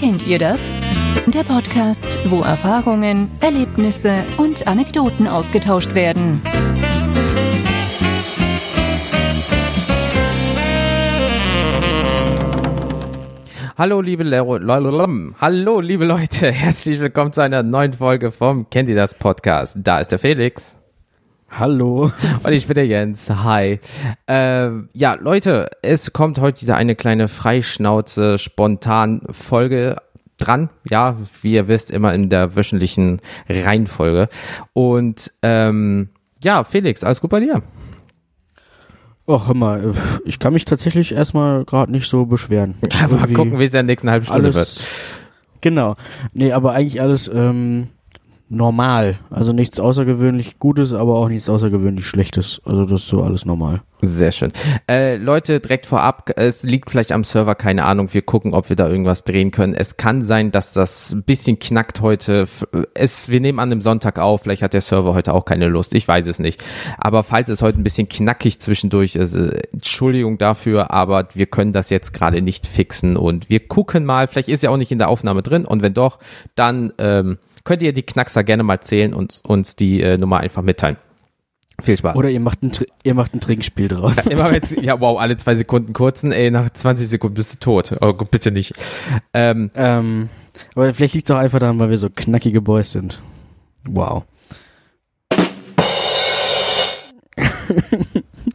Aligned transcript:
Kennt 0.00 0.26
ihr 0.26 0.38
das? 0.38 0.60
Der 1.26 1.42
Podcast, 1.42 2.18
wo 2.30 2.40
Erfahrungen, 2.40 3.30
Erlebnisse 3.40 4.24
und 4.36 4.66
Anekdoten 4.66 5.26
ausgetauscht 5.26 5.94
werden. 5.94 6.40
Hallo 13.76 14.00
liebe 14.00 14.24
Le 14.24 14.44
Hallo 15.40 15.80
liebe 15.80 16.04
Leute, 16.04 16.50
herzlich 16.52 16.98
willkommen 16.98 17.32
zu 17.32 17.42
einer 17.42 17.62
neuen 17.62 17.92
Folge 17.92 18.30
vom 18.30 18.70
Kennt 18.70 18.88
ihr 18.88 18.96
das 18.96 19.14
Podcast. 19.14 19.76
Da 19.80 20.00
ist 20.00 20.10
der 20.12 20.18
Felix. 20.18 20.77
Hallo. 21.50 22.12
Und 22.42 22.52
ich 22.52 22.66
bin 22.66 22.74
der 22.74 22.86
Jens. 22.86 23.30
Hi. 23.30 23.80
Äh, 24.26 24.70
ja, 24.92 25.14
Leute, 25.14 25.70
es 25.82 26.12
kommt 26.12 26.38
heute 26.40 26.62
wieder 26.62 26.76
eine 26.76 26.94
kleine 26.94 27.28
Freischnauze, 27.28 28.38
spontan 28.38 29.22
Folge 29.30 29.96
dran. 30.36 30.68
Ja, 30.88 31.16
wie 31.42 31.54
ihr 31.54 31.68
wisst, 31.68 31.90
immer 31.90 32.14
in 32.14 32.28
der 32.28 32.54
wöchentlichen 32.54 33.20
Reihenfolge. 33.48 34.28
Und 34.72 35.32
ähm, 35.42 36.10
ja, 36.42 36.64
Felix, 36.64 37.02
alles 37.02 37.20
gut 37.20 37.30
bei 37.30 37.40
dir? 37.40 37.62
Ach, 39.26 39.46
hör 39.46 39.54
mal, 39.54 39.94
ich 40.24 40.38
kann 40.38 40.52
mich 40.52 40.64
tatsächlich 40.64 41.12
erstmal 41.12 41.64
gerade 41.64 41.92
nicht 41.92 42.08
so 42.08 42.26
beschweren. 42.26 42.76
Ja, 42.92 43.08
mal 43.08 43.26
gucken, 43.32 43.58
wie 43.58 43.64
es 43.64 43.70
in 43.70 43.78
der 43.78 43.82
nächsten 43.82 44.10
halben 44.10 44.24
Stunde 44.24 44.44
alles, 44.44 44.56
wird. 44.56 45.60
Genau. 45.60 45.96
Nee, 46.32 46.52
aber 46.52 46.72
eigentlich 46.72 47.00
alles 47.00 47.28
ähm, 47.28 47.88
normal. 48.48 49.18
Also 49.30 49.52
nichts 49.52 49.78
außergewöhnlich 49.78 50.58
Gutes, 50.58 50.92
aber 50.92 51.16
auch 51.16 51.28
nichts 51.28 51.48
außergewöhnlich 51.48 52.06
Schlechtes. 52.06 52.60
Also 52.64 52.84
das 52.84 53.02
ist 53.02 53.08
so 53.08 53.22
alles 53.22 53.44
normal. 53.44 53.82
Sehr 54.00 54.30
schön. 54.30 54.52
Äh, 54.88 55.16
Leute, 55.16 55.58
direkt 55.58 55.86
vorab, 55.86 56.30
es 56.36 56.62
liegt 56.62 56.90
vielleicht 56.90 57.10
am 57.10 57.24
Server, 57.24 57.56
keine 57.56 57.84
Ahnung. 57.84 58.14
Wir 58.14 58.22
gucken, 58.22 58.54
ob 58.54 58.68
wir 58.68 58.76
da 58.76 58.88
irgendwas 58.88 59.24
drehen 59.24 59.50
können. 59.50 59.74
Es 59.74 59.96
kann 59.96 60.22
sein, 60.22 60.52
dass 60.52 60.72
das 60.72 61.12
ein 61.12 61.24
bisschen 61.24 61.58
knackt 61.58 62.00
heute. 62.00 62.46
Es, 62.94 63.28
wir 63.28 63.40
nehmen 63.40 63.58
an 63.58 63.70
dem 63.70 63.80
Sonntag 63.80 64.20
auf. 64.20 64.42
Vielleicht 64.42 64.62
hat 64.62 64.72
der 64.72 64.82
Server 64.82 65.14
heute 65.14 65.34
auch 65.34 65.44
keine 65.44 65.66
Lust. 65.66 65.94
Ich 65.94 66.06
weiß 66.06 66.28
es 66.28 66.38
nicht. 66.38 66.62
Aber 66.96 67.24
falls 67.24 67.50
es 67.50 67.60
heute 67.60 67.80
ein 67.80 67.84
bisschen 67.84 68.08
knackig 68.08 68.60
zwischendurch 68.60 69.16
ist, 69.16 69.34
äh, 69.34 69.62
Entschuldigung 69.72 70.38
dafür, 70.38 70.92
aber 70.92 71.28
wir 71.34 71.46
können 71.46 71.72
das 71.72 71.90
jetzt 71.90 72.12
gerade 72.12 72.40
nicht 72.40 72.68
fixen 72.68 73.16
und 73.16 73.50
wir 73.50 73.66
gucken 73.66 74.04
mal. 74.04 74.28
Vielleicht 74.28 74.48
ist 74.48 74.62
ja 74.62 74.70
auch 74.70 74.76
nicht 74.76 74.92
in 74.92 74.98
der 74.98 75.08
Aufnahme 75.08 75.42
drin 75.42 75.64
und 75.64 75.82
wenn 75.82 75.94
doch, 75.94 76.20
dann 76.54 76.92
ähm, 76.98 77.38
könnt 77.64 77.82
ihr 77.82 77.92
die 77.92 78.02
Knackser 78.02 78.44
gerne 78.44 78.62
mal 78.62 78.80
zählen 78.80 79.14
und 79.14 79.40
uns 79.46 79.76
die 79.76 80.00
äh, 80.00 80.18
Nummer 80.18 80.38
einfach 80.38 80.62
mitteilen. 80.62 80.96
Viel 81.80 81.96
Spaß. 81.96 82.16
Oder 82.16 82.28
ihr 82.28 82.40
macht 82.40 82.62
ein, 82.62 82.72
ihr 83.04 83.14
macht 83.14 83.34
ein 83.34 83.40
Trinkspiel 83.40 83.86
draus. 83.86 84.16
Ja, 84.16 84.32
immer 84.32 84.52
jetzt, 84.52 84.72
ja, 84.72 85.00
wow, 85.00 85.20
alle 85.20 85.36
zwei 85.36 85.54
Sekunden 85.54 85.92
kurzen, 85.92 86.32
ey, 86.32 86.50
nach 86.50 86.68
20 86.70 87.08
Sekunden 87.08 87.36
bist 87.36 87.54
du 87.54 87.58
tot. 87.58 87.96
Oh, 88.00 88.12
bitte 88.12 88.50
nicht. 88.50 88.74
Ähm, 89.32 89.70
ähm, 89.76 90.28
aber 90.74 90.92
vielleicht 90.92 91.14
liegt 91.14 91.30
es 91.30 91.36
auch 91.36 91.38
einfach 91.38 91.60
daran, 91.60 91.78
weil 91.78 91.90
wir 91.90 91.98
so 91.98 92.10
knackige 92.10 92.60
Boys 92.60 92.90
sind. 92.90 93.20
Wow. 93.84 94.24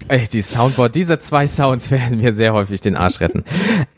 Ey, 0.08 0.28
die 0.28 0.42
Soundboard, 0.42 0.96
diese 0.96 1.20
zwei 1.20 1.48
Sounds 1.48 1.90
werden 1.92 2.18
mir 2.18 2.34
sehr 2.34 2.54
häufig 2.54 2.82
den 2.82 2.96
Arsch 2.96 3.22
retten. 3.22 3.44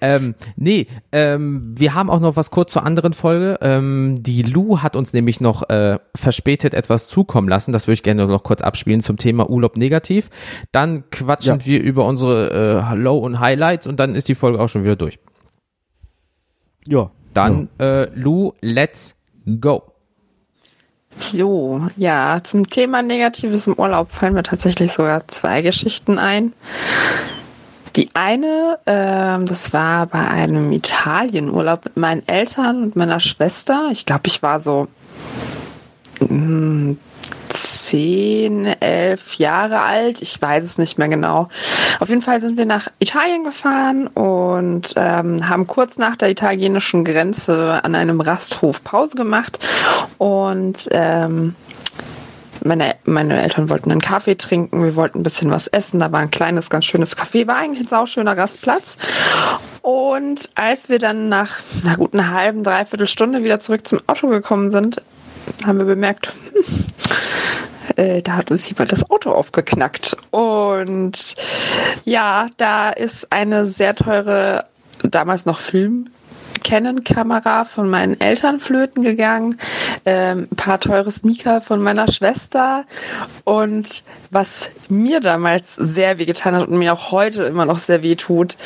ähm, 0.02 0.36
nee, 0.56 0.88
ähm, 1.12 1.74
wir 1.78 1.94
haben 1.94 2.10
auch 2.10 2.20
noch 2.20 2.36
was 2.36 2.52
kurz 2.52 2.72
zur 2.72 2.84
anderen 2.86 3.14
Folge. 3.14 3.58
Ähm, 3.62 4.22
die 4.22 4.44
Lu 4.44 4.82
hat 4.82 4.96
uns 4.96 5.14
nämlich 5.14 5.42
noch 5.42 5.70
äh, 5.70 6.00
verspätet 6.16 6.74
etwas 6.74 7.08
zukommen 7.08 7.50
lassen. 7.50 7.72
Das 7.72 7.88
würde 7.88 7.96
ich 7.96 8.04
gerne 8.04 8.28
noch 8.28 8.44
kurz 8.44 8.62
abspielen 8.62 9.02
zum 9.02 9.18
Thema 9.18 9.50
Urlaub 9.50 9.78
negativ. 9.78 10.30
Dann 10.72 11.10
quatschen 11.10 11.60
ja. 11.60 11.66
wir 11.66 11.82
über 11.82 12.06
unsere 12.06 12.92
äh, 12.92 12.96
Low- 12.96 13.20
und 13.20 13.40
Highlights 13.40 13.88
und 13.88 14.00
dann 14.00 14.16
ist 14.16 14.30
die 14.30 14.36
Folge 14.36 14.60
auch 14.60 14.70
schon 14.70 14.84
wieder 14.84 14.96
durch. 14.96 15.20
Ja. 16.88 17.12
Dann, 17.34 17.70
ja. 17.80 18.04
Äh, 18.04 18.10
Lu, 18.16 18.54
let's 18.62 19.16
go. 19.60 19.95
So, 21.18 21.88
ja, 21.96 22.42
zum 22.44 22.70
Thema 22.70 23.02
Negatives 23.02 23.68
im 23.68 23.76
Urlaub 23.76 24.12
fallen 24.12 24.34
mir 24.34 24.44
tatsächlich 24.44 24.92
sogar 24.92 25.28
zwei 25.28 25.62
Geschichten 25.62 26.20
ein. 26.20 26.54
Die 27.96 28.10
eine, 28.14 28.80
ähm, 28.86 29.46
das 29.46 29.72
war 29.72 30.08
bei 30.08 30.28
einem 30.28 30.74
Italienurlaub 30.74 31.86
mit 31.86 31.96
meinen 31.98 32.28
Eltern 32.28 32.84
und 32.84 32.96
meiner 32.98 33.22
Schwester. 33.22 33.88
Ich 33.92 34.06
glaube, 34.06 34.24
ich 34.26 34.44
war 34.44 34.60
so 34.60 34.88
mh, 36.20 36.28
hm, 36.28 37.00
zehn, 37.50 38.66
elf 38.66 39.36
Jahre 39.36 39.82
alt. 39.82 40.22
Ich 40.22 40.42
weiß 40.42 40.64
es 40.64 40.78
nicht 40.78 40.98
mehr 40.98 41.10
genau. 41.10 41.50
Auf 42.00 42.10
jeden 42.10 42.22
Fall 42.22 42.42
sind 42.42 42.58
wir 42.58 42.66
nach 42.66 42.88
Italien 43.00 43.44
gefahren 43.44 44.08
und 44.08 44.94
ähm, 44.96 45.48
haben 45.48 45.68
kurz 45.68 45.98
nach 45.98 46.16
der 46.16 46.30
italienischen 46.30 47.06
Grenze 47.06 47.80
an 47.84 47.96
einem 47.96 48.22
Rasthof 48.22 48.84
Pause 48.84 49.16
gemacht 49.16 49.66
und 50.18 50.88
ähm, 50.92 51.56
meine, 52.66 52.96
meine 53.06 53.42
Eltern 53.44 53.70
wollten 53.70 53.92
einen 53.92 54.02
Kaffee 54.02 54.36
trinken, 54.36 54.84
wir 54.84 54.96
wollten 54.96 55.20
ein 55.20 55.24
bisschen 55.24 55.52
was 55.52 55.68
essen. 55.68 56.00
Da 56.00 56.12
war 56.12 56.20
ein 56.20 56.32
kleines, 56.32 56.70
ganz 56.70 56.86
schönes 56.86 57.16
Café, 57.16 57.48
war 57.48 57.58
eigentlich 57.58 57.82
ein 57.82 57.90
sauschöner 57.90 58.36
Rastplatz. 58.36 58.98
Und 59.84 60.50
als 60.56 60.90
wir 60.90 60.98
dann 60.98 61.30
nach 61.30 61.60
einer 61.84 61.96
guten 61.96 62.32
halben, 62.32 62.64
dreiviertel 62.64 63.06
Stunde 63.06 63.44
wieder 63.44 63.60
zurück 63.60 63.88
zum 63.88 64.00
Auto 64.08 64.28
gekommen 64.30 64.72
sind, 64.72 65.04
haben 65.66 65.78
wir 65.78 65.86
bemerkt, 65.86 66.34
äh, 67.96 68.22
da 68.22 68.34
hat 68.34 68.52
uns 68.52 68.70
jemand 68.70 68.92
das 68.92 69.10
Auto 69.10 69.32
aufgeknackt. 69.32 70.18
Und 70.32 71.36
ja, 72.04 72.48
da 72.58 72.90
ist 72.90 73.32
eine 73.32 73.68
sehr 73.68 73.96
teure, 73.96 74.66
damals 75.04 75.46
noch 75.46 75.60
Film, 75.60 76.10
Canon-Kamera 76.64 77.66
von 77.66 77.90
meinen 77.90 78.20
Eltern 78.20 78.60
flöten 78.60 79.04
gegangen, 79.04 79.58
ähm, 80.06 80.48
ein 80.52 80.56
paar 80.56 80.80
teure 80.80 81.12
Sneaker 81.12 81.62
von 81.62 81.82
meiner 81.82 82.12
Schwester. 82.12 82.86
Und 83.44 84.04
was 84.32 84.72
mir 84.90 85.20
damals 85.20 85.76
sehr 85.76 86.18
weh 86.18 86.26
getan 86.26 86.56
hat 86.56 86.68
und 86.68 86.78
mir 86.80 86.94
auch 86.94 87.12
heute 87.12 87.44
immer 87.44 87.66
noch 87.66 87.80
sehr 87.80 88.02
weh 88.02 88.16
tut, 88.16 88.58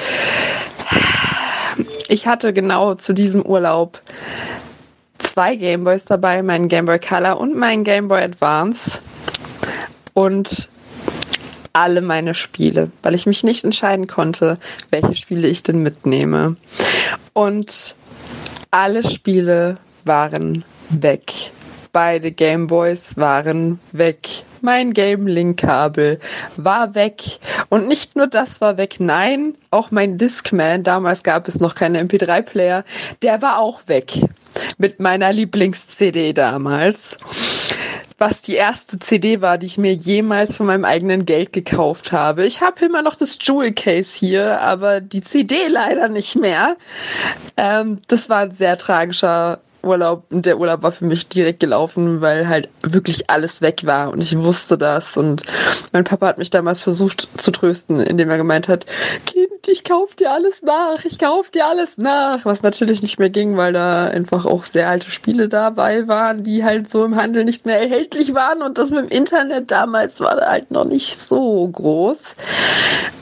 ich 2.07 2.25
hatte 2.27 2.53
genau 2.53 2.95
zu 2.95 3.13
diesem 3.13 3.41
Urlaub 3.43 4.01
zwei 5.19 5.55
Gameboys 5.55 6.05
dabei, 6.05 6.41
meinen 6.41 6.67
Gameboy 6.67 6.99
Color 6.99 7.39
und 7.39 7.55
meinen 7.55 7.83
Gameboy 7.83 8.21
Advance 8.21 9.01
und 10.13 10.69
alle 11.73 12.01
meine 12.01 12.33
Spiele, 12.33 12.91
weil 13.03 13.15
ich 13.15 13.25
mich 13.25 13.43
nicht 13.43 13.63
entscheiden 13.63 14.07
konnte, 14.07 14.57
welche 14.89 15.15
Spiele 15.15 15.47
ich 15.47 15.63
denn 15.63 15.83
mitnehme. 15.83 16.55
Und 17.33 17.95
alle 18.71 19.07
Spiele 19.07 19.77
waren 20.05 20.63
weg. 20.89 21.31
Beide 21.91 22.31
Gameboys 22.31 23.17
waren 23.17 23.79
weg. 23.91 24.27
Mein 24.61 24.93
Game 24.93 25.25
Link 25.25 25.61
Kabel 25.61 26.19
war 26.57 26.93
weg. 26.93 27.21
Und 27.69 27.87
nicht 27.87 28.15
nur 28.15 28.27
das 28.27 28.61
war 28.61 28.77
weg, 28.77 28.97
nein, 28.99 29.55
auch 29.71 29.89
mein 29.89 30.17
Discman, 30.17 30.83
damals 30.83 31.23
gab 31.23 31.47
es 31.47 31.59
noch 31.59 31.75
keine 31.75 32.03
MP3 32.03 32.41
Player, 32.41 32.83
der 33.21 33.41
war 33.41 33.59
auch 33.59 33.81
weg 33.87 34.19
mit 34.77 34.99
meiner 34.99 35.31
Lieblings-CD 35.31 36.33
damals. 36.33 37.17
Was 38.17 38.41
die 38.41 38.55
erste 38.55 38.99
CD 38.99 39.41
war, 39.41 39.57
die 39.57 39.67
ich 39.67 39.77
mir 39.77 39.93
jemals 39.93 40.57
von 40.57 40.65
meinem 40.65 40.83
eigenen 40.83 41.25
Geld 41.25 41.53
gekauft 41.53 42.11
habe. 42.11 42.45
Ich 42.45 42.61
habe 42.61 42.85
immer 42.85 43.01
noch 43.01 43.15
das 43.15 43.37
Jewel 43.41 43.71
Case 43.71 44.17
hier, 44.17 44.59
aber 44.59 44.99
die 44.99 45.21
CD 45.21 45.67
leider 45.67 46.09
nicht 46.09 46.35
mehr. 46.35 46.75
Ähm, 47.55 47.99
das 48.07 48.29
war 48.29 48.39
ein 48.39 48.51
sehr 48.51 48.77
tragischer 48.77 49.59
Urlaub 49.81 50.25
der 50.29 50.59
Urlaub 50.59 50.83
war 50.83 50.91
für 50.91 51.05
mich 51.05 51.27
direkt 51.29 51.59
gelaufen, 51.59 52.21
weil 52.21 52.47
halt 52.47 52.69
wirklich 52.81 53.29
alles 53.29 53.61
weg 53.61 53.85
war 53.85 54.11
und 54.11 54.21
ich 54.21 54.37
wusste 54.37 54.77
das 54.77 55.15
und 55.15 55.43
mein 55.93 56.03
Papa 56.03 56.27
hat 56.27 56.37
mich 56.37 56.49
damals 56.49 56.81
versucht 56.81 57.29
zu 57.37 57.51
trösten, 57.51 57.99
indem 57.99 58.29
er 58.29 58.37
gemeint 58.37 58.67
hat, 58.67 58.85
Kind, 59.61 59.67
ich 59.67 59.83
kauf 59.83 60.15
dir 60.15 60.31
alles 60.31 60.61
nach, 60.61 61.03
ich 61.05 61.17
kauf 61.19 61.49
dir 61.49 61.65
alles 61.65 61.97
nach, 61.97 62.45
was 62.45 62.61
natürlich 62.61 63.01
nicht 63.01 63.19
mehr 63.19 63.29
ging, 63.29 63.57
weil 63.57 63.73
da 63.73 64.05
einfach 64.05 64.45
auch 64.45 64.63
sehr 64.63 64.89
alte 64.89 65.09
Spiele 65.11 65.49
dabei 65.49 66.07
waren, 66.07 66.43
die 66.43 66.63
halt 66.63 66.89
so 66.89 67.03
im 67.03 67.15
Handel 67.15 67.43
nicht 67.43 67.65
mehr 67.65 67.81
erhältlich 67.81 68.33
waren 68.33 68.61
und 68.61 68.77
das 68.77 68.89
mit 68.91 68.99
dem 68.99 69.17
Internet 69.17 69.71
damals 69.71 70.19
war 70.19 70.35
da 70.35 70.49
halt 70.49 70.71
noch 70.71 70.85
nicht 70.85 71.19
so 71.19 71.67
groß. 71.67 72.35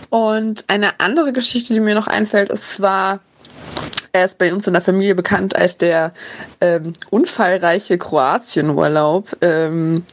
Und 0.10 0.66
eine 0.68 1.00
andere 1.00 1.34
Geschichte, 1.34 1.74
die 1.74 1.80
mir 1.80 1.95
noch 1.95 2.07
einfällt, 2.07 2.50
ist 2.50 2.74
zwar 2.74 3.19
er 4.13 4.25
ist 4.25 4.39
bei 4.39 4.51
uns 4.51 4.66
in 4.66 4.74
der 4.74 4.81
Familie 4.81 5.13
bekannt 5.13 5.56
als 5.56 5.78
der 5.78 6.12
ähm, 6.62 6.94
unfallreiche 7.12 8.00
Kroatienurlaub, 8.00 9.38
ähm, 9.42 10.06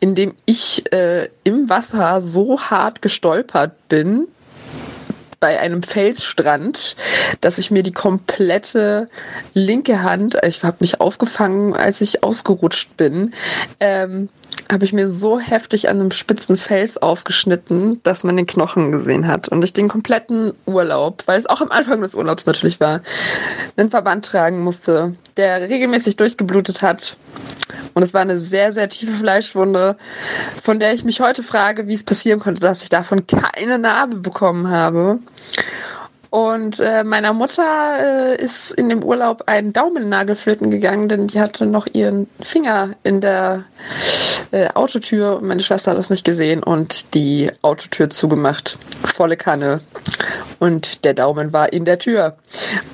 in 0.00 0.14
dem 0.14 0.34
ich 0.46 0.90
äh, 0.92 1.28
im 1.42 1.68
Wasser 1.68 2.22
so 2.22 2.58
hart 2.58 3.02
gestolpert 3.02 3.72
bin, 3.88 4.28
bei 5.44 5.60
einem 5.60 5.82
Felsstrand, 5.82 6.96
dass 7.42 7.58
ich 7.58 7.70
mir 7.70 7.82
die 7.82 7.92
komplette 7.92 9.10
linke 9.52 10.02
Hand, 10.02 10.38
ich 10.42 10.62
habe 10.62 10.78
mich 10.80 11.02
aufgefangen, 11.02 11.74
als 11.74 12.00
ich 12.00 12.24
ausgerutscht 12.24 12.96
bin, 12.96 13.34
ähm, 13.78 14.30
habe 14.72 14.86
ich 14.86 14.94
mir 14.94 15.10
so 15.10 15.38
heftig 15.38 15.90
an 15.90 16.00
einem 16.00 16.12
spitzen 16.12 16.56
Fels 16.56 16.96
aufgeschnitten, 16.96 18.00
dass 18.04 18.24
man 18.24 18.38
den 18.38 18.46
Knochen 18.46 18.90
gesehen 18.90 19.26
hat. 19.28 19.48
Und 19.48 19.62
ich 19.62 19.74
den 19.74 19.88
kompletten 19.88 20.54
Urlaub, 20.64 21.24
weil 21.26 21.38
es 21.38 21.44
auch 21.44 21.60
am 21.60 21.70
Anfang 21.70 22.00
des 22.00 22.14
Urlaubs 22.14 22.46
natürlich 22.46 22.80
war, 22.80 23.02
einen 23.76 23.90
Verband 23.90 24.24
tragen 24.24 24.60
musste, 24.60 25.14
der 25.36 25.68
regelmäßig 25.68 26.16
durchgeblutet 26.16 26.80
hat. 26.80 27.18
Und 27.94 28.02
es 28.02 28.12
war 28.12 28.20
eine 28.20 28.38
sehr, 28.38 28.72
sehr 28.72 28.88
tiefe 28.88 29.12
Fleischwunde, 29.12 29.96
von 30.62 30.78
der 30.78 30.92
ich 30.92 31.04
mich 31.04 31.20
heute 31.20 31.42
frage, 31.42 31.88
wie 31.88 31.94
es 31.94 32.04
passieren 32.04 32.40
konnte, 32.40 32.60
dass 32.60 32.82
ich 32.82 32.88
davon 32.88 33.26
keine 33.26 33.78
Narbe 33.78 34.16
bekommen 34.16 34.68
habe. 34.68 35.20
Und 36.34 36.80
äh, 36.80 37.04
meiner 37.04 37.32
Mutter 37.32 38.32
äh, 38.32 38.42
ist 38.42 38.72
in 38.72 38.88
dem 38.88 39.04
Urlaub 39.04 39.44
ein 39.46 39.72
Daumennagel 39.72 40.34
flöten 40.34 40.68
gegangen, 40.68 41.08
denn 41.08 41.28
die 41.28 41.38
hatte 41.38 41.64
noch 41.64 41.86
ihren 41.92 42.26
Finger 42.40 42.96
in 43.04 43.20
der 43.20 43.66
äh, 44.50 44.66
Autotür 44.74 45.36
und 45.36 45.46
meine 45.46 45.62
Schwester 45.62 45.92
hat 45.92 45.98
das 45.98 46.10
nicht 46.10 46.24
gesehen 46.24 46.64
und 46.64 47.14
die 47.14 47.52
Autotür 47.62 48.10
zugemacht. 48.10 48.78
Volle 49.04 49.36
Kanne. 49.36 49.82
Und 50.58 51.04
der 51.04 51.14
Daumen 51.14 51.52
war 51.52 51.72
in 51.72 51.84
der 51.84 52.00
Tür. 52.00 52.36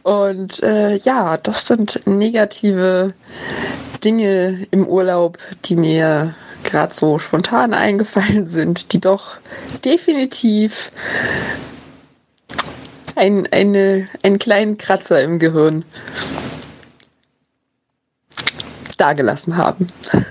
Und 0.03 0.63
äh, 0.63 0.97
ja, 0.97 1.39
das 1.39 1.67
sind 1.67 2.03
negative 2.05 3.15
Dinge 4.01 4.67
im 4.71 4.87
Urlaub, 4.87 5.39
die 5.65 5.77
mir 5.77 6.35
gerade 6.65 6.95
so 6.95 7.19
spontan 7.19 7.75
eingefallen 7.75 8.47
sind, 8.47 8.93
die 8.93 9.01
doch 9.01 9.39
definitiv 9.85 10.93
ein, 13.17 13.47
eine, 13.51 14.09
einen 14.23 14.39
kleinen 14.39 14.79
Kratzer 14.79 15.23
im 15.23 15.39
Gehirn 15.39 15.85
dagelassen 18.97 19.57
haben. 19.57 19.89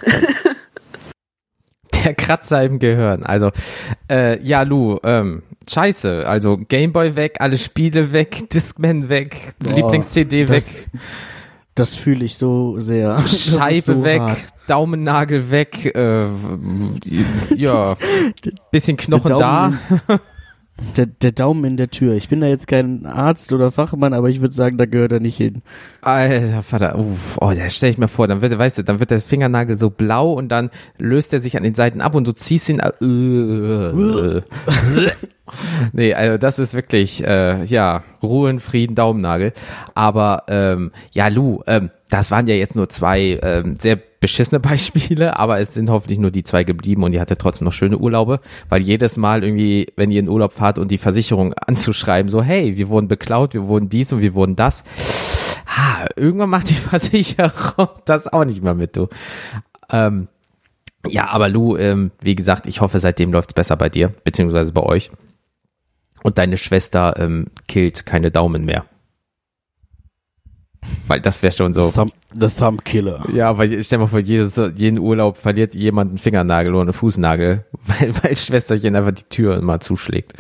Der 2.04 2.14
Kratzer 2.14 2.64
im 2.64 2.80
Gehirn. 2.80 3.24
Also, 3.24 3.52
äh, 4.10 4.42
ja, 4.42 4.62
Lu, 4.62 5.00
ähm, 5.04 5.44
scheiße. 5.70 6.26
Also 6.26 6.58
Gameboy 6.58 7.16
weg, 7.16 7.38
alle 7.40 7.58
Spiele 7.58 8.14
weg, 8.14 8.50
Discman 8.54 9.10
weg, 9.10 9.54
Lieblings-CD 9.64 10.50
weg, 10.50 10.88
Das, 11.76 11.96
fühle 11.96 12.26
ich 12.26 12.36
so 12.36 12.80
sehr. 12.80 13.22
Scheibe 13.28 13.94
so 13.94 14.04
weg, 14.04 14.22
hart. 14.22 14.46
Daumennagel 14.68 15.50
weg, 15.50 15.86
äh, 15.96 16.28
ja, 17.56 17.96
bisschen 18.72 18.98
Knochen 18.98 19.38
da. 19.38 19.74
Der, 20.98 21.06
der 21.06 21.32
Daumen 21.32 21.64
in 21.66 21.78
der 21.78 21.90
Tür. 21.90 22.14
Ich 22.14 22.30
bin 22.30 22.42
da 22.42 22.48
jetzt 22.48 22.68
kein 22.68 23.06
Arzt 23.06 23.54
oder 23.54 23.72
Fachmann, 23.72 24.14
aber 24.14 24.30
ich 24.30 24.42
würde 24.42 24.54
sagen, 24.54 24.78
da 24.78 24.86
gehört 24.86 25.12
er 25.12 25.20
nicht 25.20 25.38
hin. 25.38 25.62
Alter 26.02 26.64
Vater, 26.64 26.98
uff, 26.98 27.38
oh, 27.40 27.52
das 27.56 27.76
stell 27.76 27.90
ich 27.90 27.98
mir 27.98 28.08
vor, 28.08 28.28
dann 28.28 28.42
wird, 28.42 28.58
weißt 28.58 28.78
du, 28.80 28.84
dann 28.84 29.00
wird 29.00 29.12
der 29.12 29.20
Fingernagel 29.20 29.78
so 29.78 29.90
blau 29.90 30.34
und 30.34 30.50
dann 30.50 30.70
löst 30.98 31.34
er 31.34 31.40
sich 31.40 31.58
an 31.58 31.64
den 31.64 31.76
Seiten 31.76 32.02
ab 32.02 32.16
und 32.16 32.28
du 32.28 32.34
ziehst 32.34 32.70
ihn. 32.70 32.80
Äh, 32.80 34.42
nee, 35.94 36.14
also 36.14 36.38
das 36.38 36.60
ist 36.60 36.74
wirklich, 36.74 37.24
äh, 37.26 37.64
ja, 37.64 38.04
Ruhe 38.24 38.50
in 38.50 38.60
Frieden, 38.60 38.96
Daumennagel. 38.96 39.54
Aber 39.96 40.44
ähm, 40.48 40.92
ja, 41.12 41.28
Lu, 41.28 41.62
ähm, 41.68 41.92
das 42.10 42.32
waren 42.32 42.48
ja 42.48 42.56
jetzt 42.56 42.76
nur 42.76 42.90
zwei 42.90 43.40
ähm, 43.42 43.76
sehr 43.80 44.00
beschissene 44.20 44.60
Beispiele, 44.60 45.38
aber 45.38 45.60
es 45.60 45.74
sind 45.74 45.90
hoffentlich 45.90 46.20
nur 46.20 46.32
die 46.32 46.44
zwei 46.44 46.64
geblieben 46.64 47.04
und 47.04 47.14
ihr 47.14 47.22
hattet 47.22 47.40
trotzdem 47.40 47.66
noch 47.66 47.74
schöne 47.74 47.98
Urlaube, 47.98 48.40
weil 48.70 48.82
jedes 48.82 49.18
Mal 49.18 49.44
irgendwie, 49.44 49.88
wenn 49.96 50.12
ihr 50.12 50.20
in 50.20 50.30
Urlaub 50.30 50.54
fahrt 50.54 50.78
und 50.78 50.92
die 50.92 50.98
Versicherung 50.98 51.54
anzuschreiben, 51.68 52.30
so, 52.30 52.42
hey, 52.42 52.78
wir 52.78 52.90
wurden 52.90 53.08
beklaut, 53.08 53.54
wir 53.54 53.68
wurden 53.68 53.90
dies 53.90 54.12
und 54.14 54.22
wir 54.22 54.34
wurden 54.36 54.56
das, 54.56 54.84
ha, 55.68 56.08
irgendwann 56.16 56.50
macht 56.50 56.70
die 56.70 56.74
Versicherung 56.76 57.90
das 58.06 58.32
auch 58.32 58.46
nicht 58.46 58.64
mehr 58.64 58.76
mit, 58.76 58.96
du. 58.96 59.08
Ähm, 59.92 60.28
ja, 61.08 61.30
aber 61.30 61.48
Lu, 61.50 61.78
ähm, 61.78 62.12
wie 62.22 62.36
gesagt, 62.36 62.68
ich 62.68 62.82
hoffe, 62.82 63.00
seitdem 63.00 63.32
läuft's 63.32 63.54
besser 63.54 63.78
bei 63.78 63.90
dir, 63.90 64.10
beziehungsweise 64.24 64.74
bei 64.74 64.84
euch. 64.84 65.12
Und 66.24 66.38
deine 66.38 66.58
Schwester 66.58 67.16
ähm, 67.18 67.48
killt 67.68 68.06
keine 68.06 68.32
Daumen 68.32 68.66
mehr. 68.66 68.86
Weil 71.08 71.20
das 71.22 71.42
wäre 71.44 71.52
schon 71.52 71.74
so. 71.74 71.92
The 71.92 72.48
Thumb 72.48 72.86
Killer. 72.86 73.26
Ja, 73.34 73.58
weil 73.58 73.84
stell 73.84 73.98
dir 73.98 74.04
mal 74.04 74.08
vor, 74.08 74.20
jedes, 74.20 74.60
jeden 74.76 75.00
Urlaub 75.00 75.38
verliert 75.38 75.76
jemand 75.76 76.10
einen 76.10 76.18
Fingernagel 76.18 76.74
oder 76.74 76.84
einen 76.84 76.94
Fußnagel, 76.94 77.66
weil, 77.86 78.14
weil 78.24 78.36
Schwesterchen 78.36 78.96
einfach 78.96 79.12
die 79.12 79.24
Tür 79.24 79.58
immer 79.58 79.80
zuschlägt. 79.80 80.34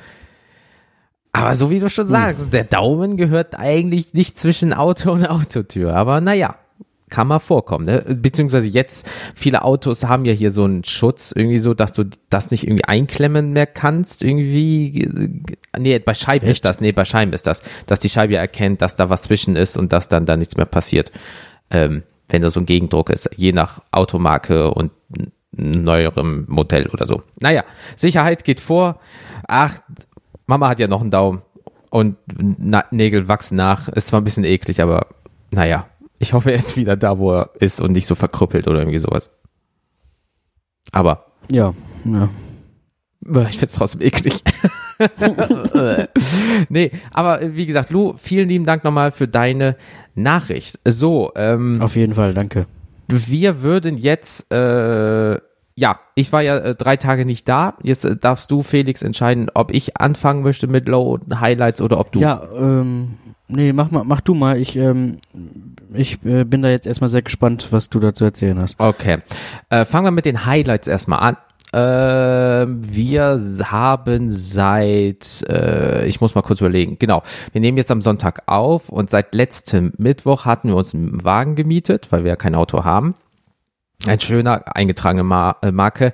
Aber 1.31 1.55
so 1.55 1.69
wie 1.69 1.79
du 1.79 1.89
schon 1.89 2.07
sagst, 2.07 2.53
der 2.53 2.63
Daumen 2.63 3.15
gehört 3.15 3.57
eigentlich 3.57 4.13
nicht 4.13 4.37
zwischen 4.37 4.73
Auto 4.73 5.11
und 5.11 5.25
Autotür. 5.25 5.95
Aber 5.95 6.21
naja, 6.21 6.55
kann 7.09 7.27
mal 7.27 7.39
vorkommen. 7.39 7.85
Ne? 7.85 8.03
Beziehungsweise 8.07 8.67
jetzt, 8.67 9.09
viele 9.35 9.63
Autos 9.63 10.05
haben 10.05 10.25
ja 10.25 10.33
hier 10.33 10.51
so 10.51 10.63
einen 10.63 10.83
Schutz, 10.83 11.33
irgendwie 11.35 11.57
so, 11.57 11.73
dass 11.73 11.93
du 11.93 12.05
das 12.29 12.51
nicht 12.51 12.65
irgendwie 12.65 12.85
einklemmen 12.85 13.51
mehr 13.53 13.67
kannst. 13.67 14.23
Irgendwie, 14.23 15.09
nee, 15.77 15.99
bei 15.99 16.13
Scheiben 16.13 16.47
ist 16.47 16.65
das, 16.65 16.81
nee, 16.81 16.91
bei 16.91 17.05
Scheiben 17.05 17.33
ist 17.33 17.47
das, 17.47 17.61
dass 17.85 17.99
die 17.99 18.09
Scheibe 18.09 18.33
ja 18.33 18.39
erkennt, 18.39 18.81
dass 18.81 18.95
da 18.95 19.09
was 19.09 19.23
zwischen 19.23 19.55
ist 19.55 19.77
und 19.77 19.93
dass 19.93 20.09
dann 20.09 20.25
da 20.25 20.37
nichts 20.37 20.57
mehr 20.57 20.65
passiert. 20.65 21.11
Ähm, 21.71 22.03
wenn 22.29 22.41
da 22.41 22.49
so 22.49 22.59
ein 22.59 22.65
Gegendruck 22.65 23.09
ist, 23.09 23.29
je 23.35 23.51
nach 23.51 23.81
Automarke 23.91 24.71
und 24.71 24.91
neuerem 25.51 26.45
Modell 26.47 26.87
oder 26.87 27.05
so. 27.05 27.21
Naja, 27.39 27.63
Sicherheit 27.95 28.43
geht 28.43 28.59
vor. 28.59 28.99
Ach, 29.47 29.79
Mama 30.45 30.69
hat 30.69 30.79
ja 30.79 30.87
noch 30.87 31.01
einen 31.01 31.11
Daumen 31.11 31.41
und 31.89 32.17
Nägel 32.91 33.27
wachsen 33.27 33.55
nach. 33.55 33.87
Ist 33.89 34.07
zwar 34.07 34.21
ein 34.21 34.23
bisschen 34.23 34.43
eklig, 34.43 34.81
aber 34.81 35.07
naja, 35.51 35.88
ich 36.19 36.33
hoffe, 36.33 36.51
er 36.51 36.57
ist 36.57 36.77
wieder 36.77 36.95
da, 36.97 37.17
wo 37.17 37.31
er 37.33 37.49
ist 37.59 37.81
und 37.81 37.93
nicht 37.93 38.05
so 38.07 38.15
verkrüppelt 38.15 38.67
oder 38.67 38.79
irgendwie 38.79 38.97
sowas. 38.99 39.29
Aber 40.91 41.25
Ja, 41.51 41.73
ja. 42.05 42.29
äh, 43.25 43.49
ich 43.49 43.57
find's 43.57 43.75
trotzdem 43.75 44.01
eklig. 44.01 44.43
nee, 46.69 46.91
aber 47.11 47.41
äh, 47.41 47.55
wie 47.55 47.65
gesagt, 47.65 47.89
Lu, 47.91 48.13
vielen 48.17 48.49
lieben 48.49 48.65
Dank 48.65 48.83
nochmal 48.83 49.11
für 49.11 49.27
deine 49.27 49.75
Nachricht. 50.15 50.79
So, 50.85 51.31
ähm, 51.35 51.81
Auf 51.81 51.95
jeden 51.95 52.13
Fall, 52.15 52.33
danke. 52.33 52.65
wir 53.07 53.61
würden 53.61 53.97
jetzt, 53.97 54.51
äh, 54.51 55.35
ja, 55.75 55.99
ich 56.15 56.31
war 56.33 56.41
ja 56.41 56.57
äh, 56.57 56.75
drei 56.75 56.97
Tage 56.97 57.25
nicht 57.25 57.47
da. 57.47 57.75
Jetzt 57.81 58.03
äh, 58.05 58.17
darfst 58.17 58.51
du, 58.51 58.61
Felix, 58.63 59.01
entscheiden, 59.01 59.49
ob 59.53 59.71
ich 59.71 59.97
anfangen 59.97 60.43
möchte 60.43 60.67
mit 60.67 60.87
Low 60.89 61.19
Highlights 61.33 61.79
oder 61.81 61.99
ob 61.99 62.11
du. 62.11 62.19
Ja, 62.19 62.43
ähm, 62.53 63.17
nee, 63.49 63.73
mach 63.73 63.91
mal, 63.91 64.03
mach 64.03 64.21
du 64.21 64.33
mal. 64.33 64.57
Ich, 64.59 64.75
ähm, 64.75 65.17
ich 65.93 66.23
äh, 66.23 66.45
bin 66.45 66.61
da 66.61 66.69
jetzt 66.69 66.87
erstmal 66.87 67.09
sehr 67.09 67.21
gespannt, 67.21 67.67
was 67.71 67.89
du 67.89 67.99
dazu 67.99 68.23
erzählen 68.23 68.59
hast. 68.59 68.79
Okay. 68.79 69.19
Äh, 69.69 69.85
fangen 69.85 70.05
wir 70.05 70.11
mit 70.11 70.25
den 70.25 70.45
Highlights 70.45 70.87
erstmal 70.87 71.19
an. 71.19 71.37
Äh, 71.71 72.65
wir 72.67 73.39
haben 73.63 74.31
seit, 74.31 75.45
äh, 75.47 76.07
ich 76.07 76.19
muss 76.19 76.33
mal 76.33 76.41
kurz 76.41 76.61
überlegen, 76.61 76.97
genau, 76.97 77.21
wir 77.51 77.61
nehmen 77.61 77.77
jetzt 77.77 77.91
am 77.91 78.01
Sonntag 78.01 78.43
auf 78.47 78.89
und 78.89 79.11
seit 79.11 79.35
letztem 79.35 79.93
Mittwoch 79.97 80.45
hatten 80.45 80.69
wir 80.69 80.75
uns 80.75 80.95
einen 80.95 81.23
Wagen 81.23 81.55
gemietet, 81.55 82.11
weil 82.11 82.23
wir 82.23 82.29
ja 82.29 82.35
kein 82.35 82.55
Auto 82.55 82.85
haben. 82.85 83.13
Ein 84.07 84.19
schöner 84.21 84.63
eingetragene 84.75 85.23
Mar 85.23 85.57
äh, 85.61 85.71
Marke. 85.71 86.13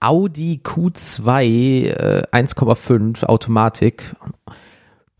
Audi 0.00 0.62
Q2 0.64 1.42
äh, 1.84 2.22
1,5 2.32 3.24
Automatik. 3.24 4.16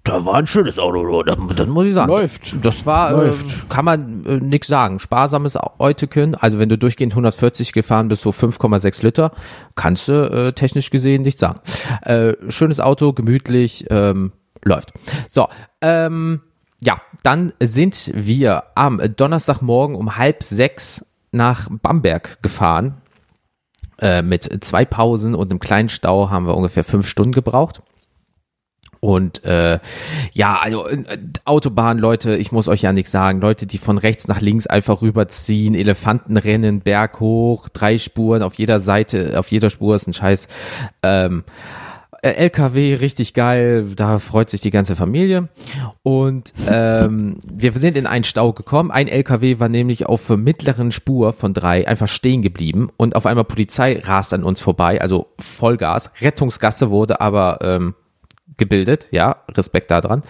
Da 0.07 0.25
war 0.25 0.37
ein 0.37 0.47
schönes 0.47 0.79
Auto, 0.79 1.23
das, 1.25 1.37
das 1.57 1.69
muss 1.69 1.87
ich 1.87 1.95
sagen. 1.95 2.09
Läuft. 2.09 2.65
Das 2.65 2.87
war, 2.87 3.11
Läuft. 3.11 3.51
Äh, 3.51 3.55
kann 3.69 3.85
man 3.85 4.25
äh, 4.25 4.37
nix 4.37 4.69
sagen. 4.69 5.01
Sparsames 5.01 5.59
Euteken. 5.81 6.37
Also 6.37 6.61
wenn 6.61 6.69
du 6.69 6.79
durchgehend 6.79 7.13
140 7.13 7.73
gefahren 7.73 8.07
bist, 8.07 8.23
so 8.23 8.31
5,6 8.31 9.03
Liter, 9.03 9.33
kannst 9.75 10.07
du 10.07 10.13
äh, 10.13 10.53
technisch 10.53 10.91
gesehen 10.91 11.23
nicht 11.23 11.41
sagen. 11.41 11.61
Äh, 12.03 12.35
schönes 12.49 12.79
Auto, 12.79 13.13
gemütlich, 13.13 13.87
ähm, 13.91 14.31
läuft. 14.63 14.93
So, 15.29 15.49
ähm, 15.81 16.41
ja, 16.81 17.01
dann 17.25 17.53
sind 17.59 18.13
wir 18.15 18.63
am 18.77 19.01
Donnerstagmorgen 19.17 19.97
um 19.97 20.17
halb 20.17 20.45
sechs 20.45 21.05
nach 21.33 21.69
Bamberg 21.83 22.41
gefahren. 22.43 22.99
Äh, 23.99 24.23
mit 24.23 24.63
zwei 24.63 24.85
Pausen 24.85 25.35
und 25.35 25.51
einem 25.51 25.59
kleinen 25.59 25.89
Stau 25.89 26.31
haben 26.31 26.47
wir 26.47 26.57
ungefähr 26.57 26.85
fünf 26.85 27.09
Stunden 27.09 27.33
gebraucht. 27.33 27.83
Und 29.07 29.45
äh, 29.45 29.79
ja, 30.33 30.59
also 30.61 30.85
äh, 30.89 31.05
Autobahn, 31.45 31.99
Leute, 31.99 32.35
ich 32.35 32.51
muss 32.51 32.67
euch 32.67 32.83
ja 32.83 32.93
nichts 32.93 33.13
sagen. 33.13 33.41
Leute, 33.41 33.65
die 33.65 33.79
von 33.79 33.99
rechts 33.99 34.27
nach 34.27 34.41
links 34.41 34.67
einfach 34.67 35.01
rüberziehen, 35.01 35.77
Elefantenrennen, 35.77 36.81
Berg 36.81 37.21
hoch, 37.21 37.69
drei 37.69 37.99
Spuren, 37.99 38.43
auf 38.43 38.55
jeder 38.55 38.81
Seite, 38.81 39.39
auf 39.39 39.53
jeder 39.53 39.71
Spur 39.71 39.95
ist 39.95 40.09
ein 40.09 40.13
Scheiß. 40.13 40.49
Ähm, 41.05 41.45
äh, 42.21 42.31
LKW, 42.31 42.95
richtig 42.95 43.33
geil, 43.33 43.87
da 43.95 44.19
freut 44.19 44.51
sich 44.51 44.61
die 44.61 44.73
ganze 44.73 44.97
Familie. 44.97 45.51
Und 46.03 46.53
ähm, 46.69 47.39
wir 47.45 47.75
sind 47.75 47.97
in 47.97 48.09
einen 48.09 48.25
Stau 48.25 48.53
gekommen. 48.55 48.91
Ein 48.91 49.07
LKW 49.07 49.61
war 49.61 49.69
nämlich 49.69 50.07
auf 50.07 50.31
mittleren 50.31 50.91
Spur 50.91 51.33
von 51.33 51.55
drei 51.55 51.87
einfach 51.87 52.09
stehen 52.09 52.43
geblieben 52.43 52.91
und 52.97 53.15
auf 53.15 53.25
einmal 53.25 53.45
Polizei 53.45 54.01
rast 54.03 54.35
an 54.35 54.43
uns 54.43 54.61
vorbei, 54.61 55.01
also 55.01 55.29
Vollgas. 55.39 56.11
Rettungsgasse 56.21 56.91
wurde 56.91 57.21
aber 57.21 57.59
ähm, 57.63 57.95
gebildet, 58.59 59.09
ja, 59.11 59.37
Respekt 59.55 59.91
daran. 59.91 60.23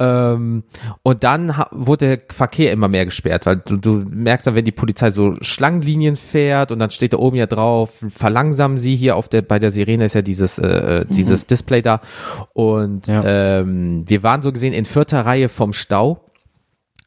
Ähm, 0.00 0.64
und 1.02 1.24
dann 1.24 1.54
wurde 1.70 2.16
der 2.16 2.18
Verkehr 2.34 2.72
immer 2.72 2.88
mehr 2.88 3.04
gesperrt, 3.04 3.46
weil 3.46 3.56
du, 3.56 3.76
du 3.76 4.04
merkst 4.08 4.46
dann, 4.46 4.54
wenn 4.54 4.64
die 4.64 4.72
Polizei 4.72 5.10
so 5.10 5.34
Schlangenlinien 5.40 6.16
fährt 6.16 6.72
und 6.72 6.78
dann 6.78 6.90
steht 6.90 7.12
da 7.12 7.18
oben 7.18 7.36
ja 7.36 7.46
drauf, 7.46 8.04
verlangsamen 8.08 8.78
sie 8.78 8.96
hier 8.96 9.16
auf 9.16 9.28
der, 9.28 9.42
bei 9.42 9.58
der 9.58 9.70
Sirene 9.70 10.04
ist 10.04 10.14
ja 10.14 10.22
dieses, 10.22 10.58
äh, 10.58 11.04
dieses 11.08 11.46
Display 11.46 11.82
da. 11.82 12.00
Und 12.52 13.06
Ja. 13.06 13.22
ähm, 13.24 14.04
wir 14.06 14.22
waren 14.22 14.42
so 14.42 14.52
gesehen 14.52 14.72
in 14.72 14.84
vierter 14.84 15.26
Reihe 15.26 15.48
vom 15.48 15.72
Stau 15.72 16.24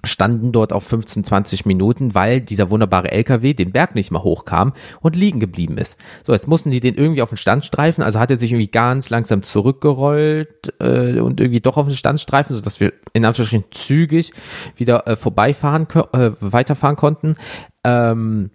standen 0.04 0.52
dort 0.52 0.74
auf 0.74 0.84
15, 0.84 1.24
20 1.24 1.66
Minuten, 1.66 2.16
weil 2.16 2.42
dieser 2.42 2.70
wunderbare 2.70 3.12
LKW 3.12 3.54
den 3.54 3.72
Berg 3.72 3.96
nicht 3.96 4.12
mal 4.12 4.24
hochkam 4.24 4.74
und 5.02 5.16
liegen 5.16 5.40
geblieben 5.40 5.78
ist. 5.78 5.98
So, 6.26 6.34
jetzt 6.34 6.48
mussten 6.48 6.72
die 6.72 6.80
den 6.80 6.96
irgendwie 6.96 7.22
auf 7.22 7.30
den 7.30 7.38
Standstreifen, 7.38 8.04
also 8.04 8.20
hat 8.20 8.32
er 8.32 8.38
sich 8.38 8.52
irgendwie 8.52 8.72
ganz 8.72 9.10
langsam 9.10 9.44
zurückgerollt 9.44 10.74
äh, 10.80 11.20
und 11.20 11.40
irgendwie 11.40 11.62
doch 11.62 11.78
auf 11.78 11.88
den 11.88 11.96
Standstreifen, 11.96 12.56
sodass 12.56 12.80
wir 12.80 12.94
in 13.14 13.26
Anführungsstrichen 13.26 13.72
zügig 13.72 14.34
wieder 14.76 15.08
äh, 15.08 15.16
vorbeifahren, 15.16 15.88
äh, 16.14 16.32
weiterfahren 16.40 16.96
konnten. 16.96 17.36
Ähm, 17.84 18.52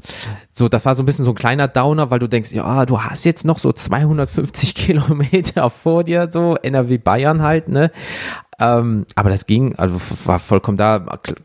so, 0.52 0.68
das 0.68 0.84
war 0.84 0.94
so 0.94 1.02
ein 1.02 1.06
bisschen 1.06 1.24
so 1.24 1.32
ein 1.32 1.36
kleiner 1.36 1.66
Downer, 1.66 2.10
weil 2.10 2.20
du 2.20 2.28
denkst, 2.28 2.52
ja, 2.52 2.86
du 2.86 3.02
hast 3.02 3.24
jetzt 3.24 3.44
noch 3.44 3.58
so 3.58 3.72
250 3.72 4.74
Kilometer 4.76 5.68
vor 5.70 6.04
dir, 6.04 6.28
so 6.30 6.54
NRW 6.56 6.98
Bayern 6.98 7.42
halt, 7.42 7.68
ne? 7.68 7.90
Ähm, 8.58 9.06
aber 9.14 9.30
das 9.30 9.46
ging, 9.46 9.74
also 9.76 10.00
war 10.24 10.38
vollkommen 10.38 10.76
da, 10.76 10.98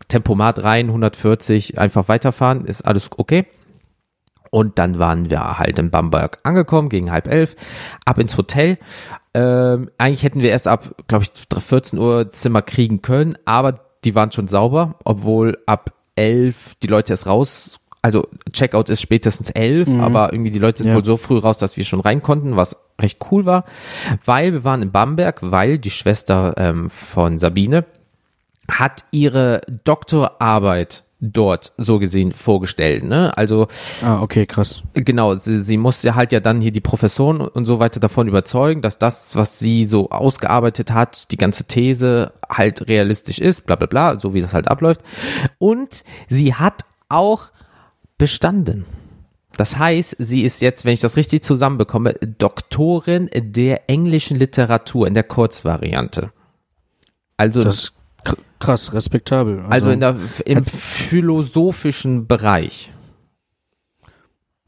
Tempomat 0.08 0.64
rein, 0.64 0.88
140, 0.88 1.78
einfach 1.78 2.08
weiterfahren, 2.08 2.66
ist 2.66 2.86
alles 2.86 3.10
okay. 3.18 3.46
Und 4.50 4.80
dann 4.80 5.00
waren 5.00 5.30
wir 5.30 5.60
halt 5.60 5.80
in 5.80 5.92
Bamberg 5.92 6.40
angekommen, 6.44 6.90
gegen 6.90 7.12
halb 7.12 7.28
elf, 7.28 7.56
ab 8.06 8.18
ins 8.18 8.38
Hotel. 8.38 8.78
Ähm, 9.34 9.90
eigentlich 9.98 10.24
hätten 10.24 10.42
wir 10.42 10.50
erst 10.50 10.68
ab, 10.68 10.94
glaube 11.08 11.24
ich, 11.24 11.32
14 11.58 11.98
Uhr 11.98 12.30
Zimmer 12.30 12.62
kriegen 12.62 13.02
können, 13.02 13.38
aber 13.46 13.80
die 14.04 14.14
waren 14.16 14.32
schon 14.32 14.48
sauber, 14.48 14.96
obwohl 15.06 15.58
ab 15.66 15.94
elf 16.16 16.76
die 16.84 16.88
Leute 16.88 17.14
erst 17.14 17.28
raus, 17.28 17.80
also 18.02 18.28
Checkout 18.52 18.90
ist 18.90 19.02
spätestens 19.02 19.52
elf, 19.52 19.88
aber 20.00 20.34
irgendwie 20.34 20.50
die 20.52 20.60
Leute 20.60 20.80
sind 20.84 20.90
Ja. 20.92 20.96
wohl 20.96 21.06
so 21.06 21.18
früh 21.18 21.38
raus, 21.38 21.58
dass 21.60 21.78
wir 21.78 21.84
schon 21.86 22.00
rein 22.00 22.22
konnten, 22.24 22.56
was 22.56 22.78
recht 23.00 23.20
cool 23.32 23.46
war, 23.46 23.64
weil 24.26 24.54
wir 24.54 24.64
waren 24.64 24.82
in 24.82 24.92
Bamberg, 24.92 25.40
weil 25.42 25.78
die 25.78 25.92
Schwester 25.92 26.56
ähm, 26.58 26.90
von 26.90 27.38
Sabine 27.38 27.86
hat 28.70 29.04
ihre 29.12 29.62
Doktorarbeit 29.84 31.04
dort 31.24 31.74
so 31.78 32.00
gesehen 32.00 32.32
vorgestellt. 32.32 33.04
Ne? 33.04 33.38
Also 33.38 33.68
Ah, 34.04 34.22
okay, 34.24 34.48
krass. 34.48 34.82
genau, 34.96 35.36
sie, 35.36 35.62
sie 35.62 35.78
musste 35.78 36.16
halt 36.16 36.32
ja 36.32 36.40
dann 36.40 36.62
hier 36.62 36.72
die 36.72 36.80
Professoren 36.82 37.42
und 37.42 37.66
so 37.66 37.80
weiter 37.80 38.00
davon 38.00 38.28
überzeugen, 38.28 38.82
dass 38.82 38.98
das, 38.98 39.36
was 39.36 39.60
sie 39.60 39.86
so 39.86 40.10
ausgearbeitet 40.10 40.92
hat, 40.92 41.32
die 41.32 41.38
ganze 41.38 41.66
These 41.66 42.32
halt 42.50 42.88
realistisch 42.88 43.38
ist, 43.38 43.68
bla 43.68 43.76
bla 43.76 43.86
bla, 43.86 44.20
so 44.20 44.34
wie 44.34 44.42
das 44.42 44.56
halt 44.56 44.68
abläuft. 44.68 45.02
Und 45.60 46.04
sie 46.28 46.56
hat 46.56 46.86
auch 47.08 47.50
bestanden. 48.22 48.86
Das 49.58 49.78
heißt, 49.78 50.16
sie 50.20 50.44
ist 50.44 50.62
jetzt, 50.62 50.86
wenn 50.86 50.94
ich 50.94 51.02
das 51.02 51.18
richtig 51.18 51.44
zusammenbekomme, 51.44 52.14
Doktorin 52.14 53.30
der 53.36 53.90
englischen 53.90 54.38
Literatur 54.38 55.08
in 55.08 55.14
der 55.14 55.24
Kurzvariante. 55.24 56.32
Also, 57.36 57.62
Das 57.64 57.76
ist 57.86 57.94
kr- 58.24 58.38
krass, 58.60 58.94
respektabel. 58.94 59.66
also 59.70 59.90
in 59.90 60.00
der, 60.00 60.16
im 60.46 60.64
philosophischen 60.64 62.28
Bereich. 62.28 62.92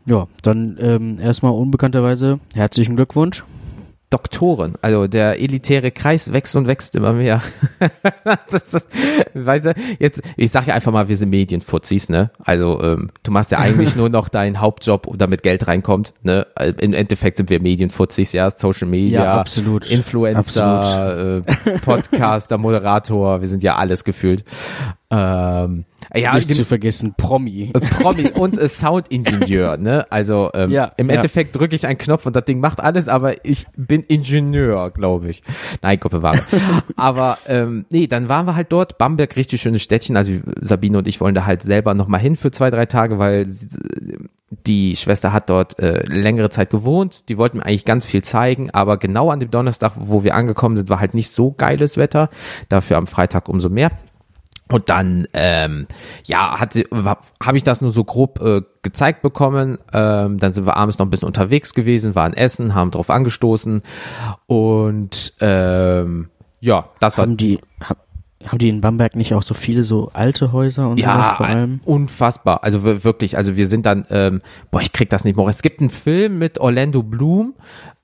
ja, 0.05 0.27
dann 0.41 0.77
ähm, 0.81 1.19
erstmal 1.19 1.53
unbekannterweise 1.53 2.39
herzlichen 2.53 2.95
Glückwunsch. 2.98 3.43
Doktoren. 4.13 4.75
Also 4.84 5.08
der 5.08 5.39
elitäre 5.41 5.89
Kreis 5.89 6.32
wächst 6.32 6.55
und 6.55 6.67
wächst 6.67 6.96
immer 6.96 7.13
mehr. 7.13 7.41
das 8.48 8.74
ist, 8.75 8.88
weißt 9.34 9.65
du, 9.65 9.74
jetzt, 9.98 10.22
ich 10.38 10.51
sag 10.51 10.67
ja 10.67 10.75
einfach 10.75 10.91
mal, 10.91 11.08
wir 11.10 11.17
sind 11.17 11.29
Medienfuzis, 11.29 12.10
ne? 12.10 12.29
Also 12.38 12.79
ähm, 12.84 13.10
du 13.24 13.32
machst 13.32 13.51
ja 13.51 13.58
eigentlich 13.58 13.96
nur 13.96 14.10
noch 14.10 14.29
deinen 14.29 14.62
Hauptjob, 14.62 15.08
damit 15.17 15.41
Geld 15.41 15.67
reinkommt, 15.67 16.13
ne? 16.22 16.46
Also, 16.53 16.75
Im 16.77 16.93
Endeffekt 16.93 17.38
sind 17.38 17.50
wir 17.50 17.60
Medienfuzis, 17.60 18.34
ja, 18.34 18.51
Social 18.51 18.88
Media, 18.88 19.24
Ja, 19.24 19.39
absolut. 19.39 19.89
Influencer, 19.89 21.38
äh, 21.38 21.79
Podcaster, 21.79 22.58
Moderator, 22.60 23.41
wir 23.41 23.48
sind 23.48 23.63
ja 23.63 23.77
alles 23.77 24.03
gefühlt. 24.03 24.43
Ähm, 25.10 25.86
ja, 26.15 26.36
Nicht 26.36 26.53
zu 26.53 26.65
vergessen, 26.65 27.13
Promi. 27.15 27.72
äh, 27.74 27.79
Promi 27.79 28.29
und 28.31 28.57
äh, 28.57 28.67
Soundingenieur, 28.67 29.77
ne? 29.77 30.05
Also 30.12 30.50
ähm, 30.53 30.72
Ja, 30.72 30.91
im 30.98 31.10
ja. 31.10 31.15
Endeffekt 31.15 31.55
drücke 31.55 31.75
ich 31.75 31.86
einen 31.86 31.98
Knopf 31.98 32.25
und 32.25 32.36
das 32.36 32.45
Ding 32.45 32.60
macht 32.60 32.79
alles, 32.79 33.07
aber 33.07 33.45
ich 33.45 33.65
bin 33.75 34.01
Ingenieur, 34.01 34.91
glaube 34.91 35.29
ich. 35.29 35.43
Nein, 35.81 36.00
Gott 36.00 36.12
bewahre. 36.12 36.39
aber 36.95 37.38
ähm, 37.48 37.86
nee, 37.89 38.07
dann 38.07 38.29
waren 38.29 38.45
wir 38.45 38.55
halt 38.55 38.72
dort. 38.72 38.98
Bamberg, 38.98 39.36
richtig 39.36 39.62
schönes 39.62 39.81
Städtchen. 39.81 40.17
Also 40.17 40.33
Sabine 40.62 40.98
und 41.00 41.07
ich 41.07 41.22
wollen 41.22 41.36
da 41.36 41.45
halt 41.45 41.62
selber 41.62 41.93
noch 41.93 42.07
mal 42.07 42.17
hin 42.17 42.36
für 42.36 42.51
zwei, 42.51 42.69
drei 42.69 42.86
Tage, 42.86 43.19
weil 43.19 43.48
die 44.67 44.95
Schwester 44.95 45.33
hat 45.33 45.50
dort 45.50 45.79
äh, 45.79 46.03
längere 46.07 46.50
Zeit 46.50 46.69
gewohnt. 46.69 47.29
Die 47.29 47.38
wollten 47.38 47.57
mir 47.57 47.65
eigentlich 47.65 47.86
ganz 47.86 48.05
viel 48.05 48.24
zeigen, 48.24 48.69
aber 48.72 48.98
genau 48.98 49.29
an 49.29 49.39
dem 49.39 49.51
Donnerstag, 49.51 49.93
wo 49.95 50.24
wir 50.24 50.36
angekommen 50.36 50.75
sind, 50.75 50.89
war 50.89 51.00
halt 51.00 51.13
nicht 51.13 51.31
so 51.31 51.51
geiles 51.51 51.98
Wetter. 51.98 52.29
Dafür 52.69 52.98
am 52.98 53.07
Freitag 53.07 53.50
umso 53.50 53.69
mehr. 53.69 53.91
Und 54.74 54.89
dann, 54.89 55.27
ähm, 55.34 55.86
ja, 56.25 56.60
hat 56.60 56.74
sie, 56.74 56.88
habe 56.92 57.58
ich 57.58 57.63
das 57.63 57.82
nur 57.82 57.92
so 57.92 58.03
grob 58.03 58.42
äh, 58.42 58.62
gezeigt 58.82 59.22
bekommen. 59.22 59.77
Ähm, 59.94 60.39
dann 60.39 60.51
sind 60.51 60.65
wir 60.65 60.75
abends 60.77 60.98
noch 60.98 61.06
ein 61.06 61.12
bisschen 61.12 61.27
unterwegs 61.27 61.75
gewesen, 61.75 62.15
waren 62.15 62.34
essen, 62.34 62.74
haben 62.74 62.89
drauf 62.89 63.12
angestoßen 63.12 63.84
und 64.48 65.34
ähm, 65.42 66.30
ja, 66.60 66.86
das 67.00 67.18
war 67.20 67.25
Haben 67.25 67.38
die, 67.38 67.60
ha- 67.88 67.98
haben 68.48 68.58
die 68.58 68.70
in 68.70 68.82
Bamberg 68.82 69.15
nicht 69.15 69.34
auch 69.36 69.44
so 69.44 69.53
viele 69.53 69.84
so 69.84 70.10
alte 70.13 70.51
Häuser 70.51 70.89
und 70.89 71.00
ja 71.00 71.36
vor 71.36 71.46
allem? 71.46 71.80
unfassbar. 71.86 72.63
Also 72.63 72.84
wir- 72.84 73.03
wirklich, 73.03 73.38
also 73.38 73.56
wir 73.56 73.68
sind 73.68 73.86
dann, 73.86 74.06
ähm, 74.10 74.42
boah, 74.72 74.82
ich 74.82 74.92
krieg 74.92 75.10
das 75.12 75.24
nicht 75.24 75.38
mehr. 75.38 75.46
Es 75.48 75.62
gibt 75.62 75.82
einen 75.82 75.92
Film 75.92 76.39
mit 76.39 76.58
Orlando 76.58 77.03
Bloom, 77.03 77.53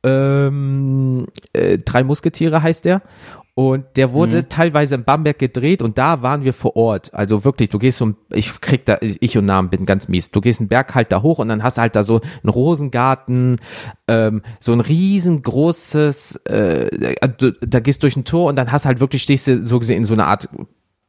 ähm, 0.04 1.26
äh, 1.54 1.78
Drei 1.80 2.04
Musketiere 2.04 2.62
heißt 2.62 2.86
der. 2.86 3.02
Und 3.60 3.98
der 3.98 4.14
wurde 4.14 4.48
teilweise 4.48 4.96
in 4.96 5.04
Bamberg 5.04 5.38
gedreht 5.38 5.82
und 5.82 5.98
da 5.98 6.22
waren 6.22 6.46
wir 6.46 6.54
vor 6.54 6.78
Ort. 6.78 7.14
Also 7.14 7.44
wirklich, 7.44 7.68
du 7.70 7.78
gehst 7.78 7.98
so, 7.98 8.14
ich 8.30 8.62
krieg 8.62 8.86
da, 8.86 8.98
ich 9.02 9.38
und 9.38 9.44
Namen 9.44 9.70
bin 9.70 9.86
ganz 9.86 10.08
mies. 10.08 10.32
Du 10.32 10.40
gehst 10.40 10.62
einen 10.62 10.70
Berg 10.70 10.96
halt 10.96 11.12
da 11.12 11.22
hoch 11.24 11.40
und 11.40 11.50
dann 11.50 11.62
hast 11.62 11.76
du 11.78 11.82
halt 11.82 11.94
da 11.98 12.04
so 12.04 12.22
einen 12.42 12.50
Rosengarten, 12.50 13.58
ähm, 14.08 14.44
so 14.62 14.72
ein 14.72 14.80
riesengroßes, 14.80 16.38
äh, 16.46 17.16
du- 17.38 17.52
da 17.60 17.82
gehst 17.82 18.02
durch 18.04 18.16
ein 18.16 18.24
Tor 18.24 18.48
und 18.48 18.56
dann 18.56 18.72
hast 18.72 18.86
halt 18.86 19.02
wirklich, 19.02 19.24
stehst 19.24 19.48
du 19.48 19.66
so 19.66 19.78
gesehen 19.78 19.98
in 19.98 20.06
so 20.06 20.14
einer 20.14 20.28
Art 20.28 20.48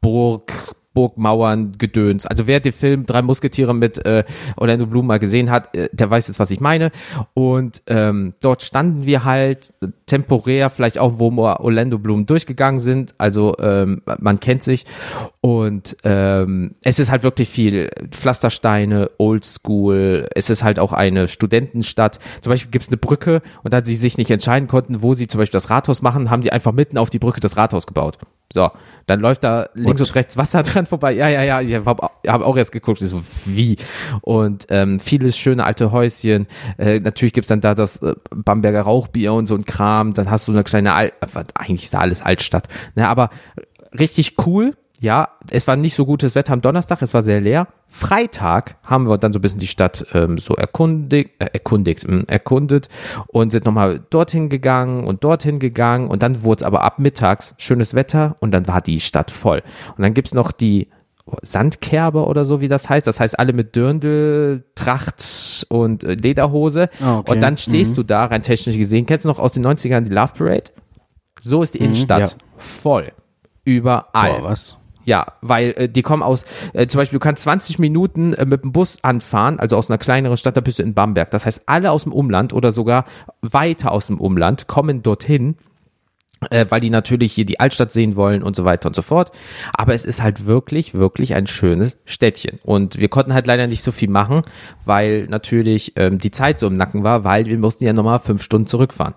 Burg, 0.00 0.52
Burgmauern, 0.92 1.78
Gedöns. 1.78 2.26
Also 2.26 2.46
wer 2.46 2.60
den 2.60 2.72
Film 2.72 3.06
Drei 3.06 3.22
Musketiere 3.22 3.74
mit 3.74 4.04
äh, 4.04 4.24
Orlando 4.56 4.86
Bloom 4.86 5.06
mal 5.06 5.18
gesehen 5.18 5.50
hat, 5.50 5.74
äh, 5.74 5.88
der 5.92 6.10
weiß 6.10 6.28
jetzt, 6.28 6.40
was 6.40 6.50
ich 6.50 6.60
meine. 6.60 6.90
Und 7.34 7.82
ähm, 7.86 8.34
dort 8.40 8.62
standen 8.62 9.06
wir 9.06 9.24
halt 9.24 9.72
temporär, 10.06 10.70
vielleicht 10.70 10.98
auch, 10.98 11.18
wo 11.18 11.30
Orlando 11.30 11.98
Bloom 11.98 12.26
durchgegangen 12.26 12.80
sind. 12.80 13.14
Also 13.18 13.56
ähm, 13.60 14.02
man 14.18 14.40
kennt 14.40 14.62
sich. 14.62 14.84
Und 15.40 15.96
ähm, 16.02 16.74
es 16.82 16.98
ist 16.98 17.10
halt 17.10 17.22
wirklich 17.22 17.48
viel 17.48 17.88
Pflastersteine, 18.10 19.10
Oldschool. 19.18 20.28
Es 20.34 20.50
ist 20.50 20.64
halt 20.64 20.78
auch 20.78 20.92
eine 20.92 21.28
Studentenstadt. 21.28 22.18
Zum 22.40 22.50
Beispiel 22.50 22.70
gibt 22.70 22.84
es 22.84 22.88
eine 22.88 22.96
Brücke 22.96 23.42
und 23.62 23.72
da 23.72 23.84
sie 23.84 23.94
sich 23.94 24.18
nicht 24.18 24.30
entscheiden 24.30 24.68
konnten, 24.68 25.02
wo 25.02 25.14
sie 25.14 25.28
zum 25.28 25.38
Beispiel 25.38 25.56
das 25.56 25.70
Rathaus 25.70 26.02
machen, 26.02 26.30
haben 26.30 26.42
die 26.42 26.52
einfach 26.52 26.72
mitten 26.72 26.98
auf 26.98 27.10
die 27.10 27.18
Brücke 27.18 27.40
das 27.40 27.56
Rathaus 27.56 27.86
gebaut. 27.86 28.18
So, 28.52 28.70
dann 29.06 29.20
läuft 29.20 29.44
da 29.44 29.68
links 29.74 30.00
und 30.00 30.14
rechts 30.14 30.36
Wasser 30.36 30.62
dran 30.64 30.86
vorbei. 30.86 31.12
Ja, 31.12 31.28
ja, 31.28 31.42
ja, 31.42 31.60
ich 31.60 31.74
habe 31.74 32.08
hab 32.26 32.42
auch 32.42 32.56
erst 32.56 32.72
geguckt, 32.72 33.00
so, 33.00 33.22
wie? 33.44 33.76
Und 34.22 34.66
ähm, 34.70 34.98
vieles 34.98 35.38
schöne 35.38 35.64
alte 35.64 35.92
Häuschen. 35.92 36.46
Äh, 36.76 37.00
natürlich 37.00 37.32
gibt's 37.32 37.48
dann 37.48 37.60
da 37.60 37.74
das 37.74 38.02
äh, 38.02 38.14
Bamberger 38.30 38.82
Rauchbier 38.82 39.32
und 39.32 39.46
so 39.46 39.54
ein 39.54 39.64
Kram. 39.64 40.14
Dann 40.14 40.30
hast 40.30 40.48
du 40.48 40.52
eine 40.52 40.64
kleine, 40.64 40.94
Al 40.94 41.12
eigentlich 41.54 41.84
ist 41.84 41.94
da 41.94 41.98
alles 41.98 42.22
Altstadt. 42.22 42.68
Ne, 42.96 43.08
aber 43.08 43.30
richtig 43.98 44.34
cool. 44.46 44.74
Ja, 45.02 45.30
es 45.50 45.66
war 45.66 45.76
nicht 45.76 45.94
so 45.94 46.04
gutes 46.04 46.34
Wetter 46.34 46.52
am 46.52 46.60
Donnerstag, 46.60 47.00
es 47.00 47.14
war 47.14 47.22
sehr 47.22 47.40
leer. 47.40 47.68
Freitag 47.88 48.76
haben 48.84 49.08
wir 49.08 49.16
dann 49.16 49.32
so 49.32 49.38
ein 49.38 49.42
bisschen 49.42 49.58
die 49.58 49.66
Stadt 49.66 50.04
ähm, 50.12 50.36
so 50.36 50.54
erkundigt, 50.54 51.30
äh, 51.38 51.46
erkundigt, 51.54 52.06
mh, 52.06 52.24
erkundet 52.26 52.90
und 53.28 53.50
sind 53.50 53.64
nochmal 53.64 54.02
dorthin 54.10 54.50
gegangen 54.50 55.04
und 55.04 55.24
dorthin 55.24 55.58
gegangen 55.58 56.08
und 56.08 56.22
dann 56.22 56.44
wurde 56.44 56.60
es 56.60 56.62
aber 56.64 56.84
ab 56.84 56.98
mittags 56.98 57.54
schönes 57.56 57.94
Wetter 57.94 58.36
und 58.40 58.50
dann 58.50 58.68
war 58.68 58.82
die 58.82 59.00
Stadt 59.00 59.30
voll. 59.30 59.62
Und 59.96 60.02
dann 60.02 60.12
gibt's 60.12 60.34
noch 60.34 60.52
die 60.52 60.88
Sandkerbe 61.40 62.26
oder 62.26 62.44
so, 62.44 62.60
wie 62.60 62.68
das 62.68 62.90
heißt. 62.90 63.06
Das 63.06 63.20
heißt, 63.20 63.38
alle 63.38 63.54
mit 63.54 63.74
Dirndl, 63.76 64.64
Tracht 64.74 65.66
und 65.70 66.04
äh, 66.04 66.14
Lederhose. 66.14 66.90
Ah, 67.02 67.18
okay. 67.18 67.32
Und 67.32 67.40
dann 67.40 67.56
stehst 67.56 67.96
du 67.96 68.02
da, 68.02 68.26
rein 68.26 68.42
technisch 68.42 68.76
gesehen. 68.76 69.06
Kennst 69.06 69.24
du 69.24 69.28
noch 69.28 69.38
aus 69.38 69.52
den 69.52 69.64
90ern 69.64 70.02
die 70.02 70.12
Love 70.12 70.32
Parade? 70.36 70.72
So 71.40 71.62
ist 71.62 71.74
die 71.74 71.78
Innenstadt 71.78 72.32
ja. 72.32 72.36
voll. 72.58 73.12
Überall. 73.64 74.40
Boah, 74.40 74.44
was? 74.44 74.76
Ja, 75.04 75.26
weil 75.40 75.70
äh, 75.76 75.88
die 75.88 76.02
kommen 76.02 76.22
aus, 76.22 76.44
äh, 76.72 76.86
zum 76.86 76.98
Beispiel, 76.98 77.18
du 77.18 77.22
kannst 77.22 77.42
20 77.44 77.78
Minuten 77.78 78.34
äh, 78.34 78.44
mit 78.44 78.64
dem 78.64 78.72
Bus 78.72 79.02
anfahren, 79.02 79.58
also 79.58 79.76
aus 79.76 79.90
einer 79.90 79.98
kleineren 79.98 80.36
Stadt, 80.36 80.56
da 80.56 80.60
bist 80.60 80.78
du 80.78 80.82
in 80.82 80.94
Bamberg. 80.94 81.30
Das 81.30 81.46
heißt, 81.46 81.62
alle 81.66 81.90
aus 81.90 82.04
dem 82.04 82.12
Umland 82.12 82.52
oder 82.52 82.70
sogar 82.70 83.04
weiter 83.40 83.92
aus 83.92 84.08
dem 84.08 84.20
Umland 84.20 84.66
kommen 84.66 85.02
dorthin 85.02 85.56
äh, 86.48 86.66
weil 86.68 86.80
die 86.80 86.90
natürlich 86.90 87.32
hier 87.32 87.44
die 87.44 87.60
Altstadt 87.60 87.92
sehen 87.92 88.16
wollen 88.16 88.42
und 88.42 88.56
so 88.56 88.64
weiter 88.64 88.88
und 88.88 88.96
so 88.96 89.02
fort. 89.02 89.30
Aber 89.74 89.94
es 89.94 90.04
ist 90.04 90.22
halt 90.22 90.46
wirklich, 90.46 90.94
wirklich 90.94 91.34
ein 91.34 91.46
schönes 91.46 91.98
Städtchen. 92.06 92.58
Und 92.64 92.98
wir 92.98 93.08
konnten 93.08 93.34
halt 93.34 93.46
leider 93.46 93.66
nicht 93.66 93.82
so 93.82 93.92
viel 93.92 94.08
machen, 94.08 94.42
weil 94.84 95.26
natürlich 95.26 95.92
ähm, 95.96 96.18
die 96.18 96.30
Zeit 96.30 96.58
so 96.58 96.66
im 96.66 96.76
Nacken 96.76 97.04
war, 97.04 97.24
weil 97.24 97.46
wir 97.46 97.58
mussten 97.58 97.84
ja 97.84 97.92
nochmal 97.92 98.20
fünf 98.20 98.42
Stunden 98.42 98.66
zurückfahren. 98.66 99.14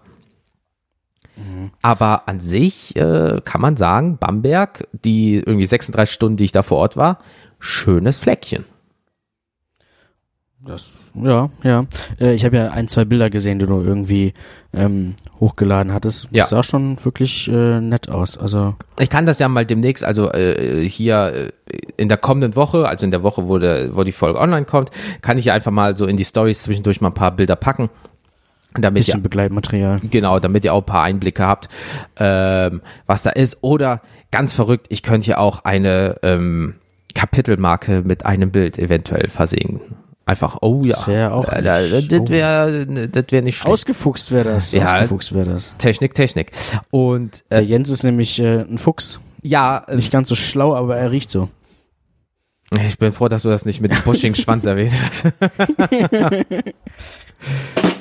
Aber 1.84 2.28
an 2.28 2.40
sich 2.40 2.96
äh, 2.96 3.42
kann 3.44 3.62
man 3.62 3.78
sagen, 3.78 4.18
Bamberg, 4.18 4.88
die 4.94 5.36
irgendwie 5.36 5.66
36 5.68 6.12
Stunden, 6.14 6.38
die 6.38 6.46
ich 6.46 6.52
da 6.54 6.64
vor 6.64 6.78
Ort 6.80 6.98
war, 6.98 7.20
schönes 7.60 8.18
Fleckchen. 8.18 8.64
Das, 10.66 10.92
ja, 11.22 11.50
ja. 11.64 11.86
Äh, 12.22 12.36
ich 12.36 12.46
habe 12.46 12.56
ja 12.56 12.70
ein, 12.70 12.88
zwei 12.88 13.04
Bilder 13.04 13.30
gesehen, 13.30 13.60
die 13.60 13.66
du 13.66 13.82
irgendwie 13.82 14.34
ähm, 14.74 15.16
hochgeladen 15.42 15.94
hattest. 15.94 16.26
Das 16.32 16.38
Ja. 16.38 16.48
sah 16.48 16.64
schon 16.64 17.04
wirklich 17.04 17.50
äh, 17.50 17.82
nett 17.82 18.10
aus. 18.10 18.38
Also 18.38 18.76
Ich 18.98 19.10
kann 19.10 19.26
das 19.26 19.40
ja 19.40 19.50
mal 19.50 19.66
demnächst, 19.66 20.06
also 20.06 20.32
äh, 20.32 20.88
hier 20.88 21.52
äh, 21.70 21.78
in 21.98 22.08
der 22.08 22.18
kommenden 22.18 22.56
Woche, 22.56 22.88
also 22.88 23.04
in 23.04 23.12
der 23.12 23.24
Woche, 23.24 23.50
wo, 23.50 23.58
der, 23.58 23.94
wo 23.94 24.06
die 24.06 24.14
Folge 24.14 24.40
online 24.40 24.66
kommt, 24.66 24.90
kann 25.22 25.38
ich 25.38 25.46
ja 25.46 25.54
einfach 25.54 25.72
mal 25.72 25.98
so 25.98 26.06
in 26.06 26.16
die 26.16 26.24
Stories 26.26 26.64
zwischendurch 26.64 27.02
mal 27.02 27.10
ein 27.10 27.14
paar 27.14 27.36
Bilder 27.36 27.58
packen. 27.58 27.90
Damit 28.80 29.02
bisschen 29.06 29.20
ihr, 29.20 29.24
Begleitmaterial. 29.24 30.00
genau, 30.10 30.40
damit 30.40 30.64
ihr 30.66 30.74
auch 30.74 30.82
ein 30.82 30.86
paar 30.86 31.04
Einblicke 31.04 31.46
habt, 31.46 31.70
ähm, 32.18 32.82
was 33.06 33.24
da 33.24 33.30
ist. 33.32 33.58
Oder 33.62 34.02
ganz 34.32 34.54
verrückt, 34.54 34.88
ich 34.90 35.04
könnte 35.04 35.30
ja 35.32 35.38
auch 35.38 35.66
eine 35.66 36.16
ähm, 36.24 36.76
Kapitelmarke 37.14 38.02
mit 38.04 38.26
einem 38.26 38.52
Bild 38.52 38.80
eventuell 38.80 39.30
versehen. 39.30 39.82
Einfach, 40.26 40.60
oh 40.62 40.84
ja, 40.86 40.94
Das 40.94 41.08
wär 41.08 41.34
auch 41.34 41.52
äh, 41.52 41.62
das 41.62 42.30
wäre 42.30 42.86
das 43.10 43.26
wär 43.30 43.42
nicht 43.42 43.58
schlecht. 43.58 43.74
Ausgefuchst 43.74 44.32
wäre 44.32 44.46
das. 44.46 44.72
Ja. 44.72 44.96
Ausgefuchst 44.96 45.34
wäre 45.34 45.46
das. 45.50 45.74
Technik, 45.78 46.14
Technik. 46.14 46.52
Und 46.92 47.44
Der 47.52 47.60
äh, 47.60 47.64
Jens 47.64 47.90
ist 47.90 48.04
nämlich 48.04 48.40
äh, 48.40 48.62
ein 48.62 48.78
Fuchs. 48.78 49.20
ja, 49.42 49.84
äh, 49.88 49.98
Nicht 49.98 50.12
ganz 50.12 50.30
so 50.30 50.36
schlau, 50.36 50.76
aber 50.76 50.96
er 50.96 51.12
riecht 51.12 51.30
so. 51.30 51.50
Ich 52.86 52.98
bin 52.98 53.12
froh, 53.12 53.28
dass 53.28 53.44
du 53.44 53.50
das 53.50 53.66
nicht 53.66 53.82
mit 53.82 53.92
dem 53.92 54.02
buschigen 54.02 54.36
Schwanz 54.36 54.66
erwähnt 54.76 54.98
hast. 55.00 55.26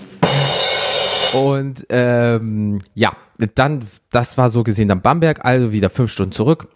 Und 1.34 1.86
ähm, 1.88 2.80
ja, 2.94 3.16
dann, 3.54 3.84
das 4.10 4.38
war 4.38 4.48
so 4.48 4.62
gesehen 4.62 4.88
dann 4.88 5.02
Bamberg, 5.02 5.44
also 5.44 5.72
wieder 5.72 5.90
fünf 5.90 6.10
Stunden 6.10 6.32
zurück. 6.32 6.68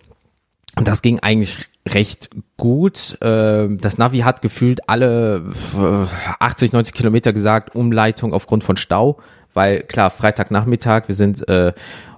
Und 0.76 0.88
das 0.88 1.00
ging 1.02 1.20
eigentlich 1.20 1.68
recht 1.88 2.30
gut. 2.56 3.16
Ähm, 3.22 3.78
das 3.78 3.98
Navi 3.98 4.18
hat 4.18 4.42
gefühlt 4.42 4.88
alle 4.88 5.52
äh, 5.74 6.06
80, 6.38 6.72
90 6.72 6.94
Kilometer 6.94 7.32
gesagt, 7.32 7.74
Umleitung 7.74 8.34
aufgrund 8.34 8.64
von 8.64 8.76
Stau. 8.76 9.18
Weil 9.54 9.82
klar, 9.82 10.10
Freitagnachmittag, 10.10 11.08
wir 11.08 11.14
sind, 11.14 11.48
äh, 11.48 11.72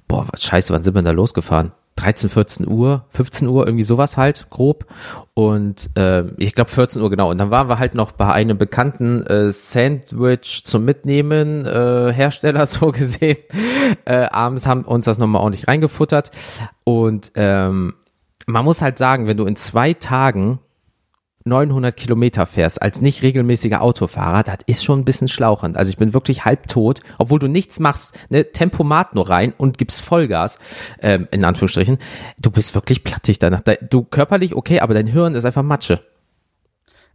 boah, 0.08 0.26
was 0.32 0.42
scheiße, 0.44 0.72
wann 0.72 0.82
sind 0.82 0.94
wir 0.94 1.02
denn 1.02 1.06
da 1.06 1.12
losgefahren? 1.12 1.72
13, 1.98 2.30
14 2.30 2.68
Uhr, 2.68 3.04
15 3.10 3.48
Uhr, 3.48 3.66
irgendwie 3.66 3.82
sowas 3.82 4.16
halt, 4.16 4.46
grob. 4.50 4.86
Und 5.34 5.90
äh, 5.96 6.24
ich 6.36 6.54
glaube 6.54 6.70
14 6.70 7.02
Uhr 7.02 7.10
genau. 7.10 7.30
Und 7.30 7.38
dann 7.38 7.50
waren 7.50 7.68
wir 7.68 7.78
halt 7.80 7.94
noch 7.94 8.12
bei 8.12 8.32
einem 8.32 8.56
bekannten 8.56 9.26
äh, 9.26 9.50
Sandwich 9.50 10.62
zum 10.64 10.84
Mitnehmen, 10.84 11.66
äh, 11.66 12.12
Hersteller 12.12 12.66
so 12.66 12.92
gesehen. 12.92 13.38
Äh, 14.04 14.26
abends 14.30 14.66
haben 14.66 14.82
uns 14.82 15.06
das 15.06 15.18
nochmal 15.18 15.42
ordentlich 15.42 15.66
reingefuttert. 15.66 16.30
Und 16.84 17.32
ähm, 17.34 17.94
man 18.46 18.64
muss 18.64 18.80
halt 18.80 18.96
sagen, 18.96 19.26
wenn 19.26 19.36
du 19.36 19.46
in 19.46 19.56
zwei 19.56 19.92
Tagen 19.92 20.60
900 21.48 21.96
Kilometer 21.96 22.46
fährst 22.46 22.80
als 22.80 23.00
nicht 23.00 23.22
regelmäßiger 23.22 23.82
Autofahrer, 23.82 24.42
das 24.44 24.58
ist 24.66 24.84
schon 24.84 25.00
ein 25.00 25.04
bisschen 25.04 25.28
schlauchend. 25.28 25.76
Also 25.76 25.90
ich 25.90 25.96
bin 25.96 26.14
wirklich 26.14 26.44
halbtot, 26.44 27.00
obwohl 27.18 27.38
du 27.38 27.48
nichts 27.48 27.80
machst, 27.80 28.14
ne, 28.28 28.52
Tempomat 28.52 29.14
nur 29.14 29.28
rein 29.28 29.52
und 29.56 29.78
gibst 29.78 30.02
Vollgas, 30.02 30.58
ähm, 31.00 31.26
in 31.30 31.44
Anführungsstrichen. 31.44 31.98
Du 32.38 32.50
bist 32.50 32.74
wirklich 32.74 33.02
plattig 33.04 33.38
danach. 33.38 33.60
Da- 33.62 33.74
Du 33.90 34.02
körperlich 34.04 34.54
okay, 34.54 34.80
aber 34.80 34.94
dein 34.94 35.06
Hirn 35.06 35.34
ist 35.34 35.44
einfach 35.44 35.62
Matsche. 35.62 36.00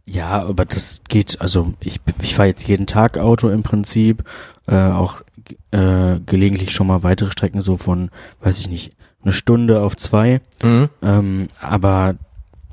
Ja, 0.06 0.42
aber 0.42 0.66
das 0.66 1.00
geht, 1.08 1.40
also 1.40 1.72
ich, 1.80 1.98
ich 2.20 2.34
fahre 2.34 2.48
jetzt 2.48 2.68
jeden 2.68 2.86
Tag 2.86 3.16
Auto 3.16 3.48
im 3.48 3.62
Prinzip, 3.62 4.22
äh, 4.66 4.76
auch 4.90 5.22
äh, 5.70 6.20
gelegentlich 6.26 6.72
schon 6.72 6.86
mal 6.86 7.02
weitere 7.02 7.32
Strecken 7.32 7.62
so 7.62 7.78
von, 7.78 8.10
weiß 8.42 8.60
ich 8.60 8.68
nicht, 8.68 8.92
eine 9.22 9.32
Stunde 9.32 9.80
auf 9.80 9.96
zwei. 9.96 10.42
Mhm. 10.62 10.90
Ähm, 11.02 11.48
aber 11.58 12.16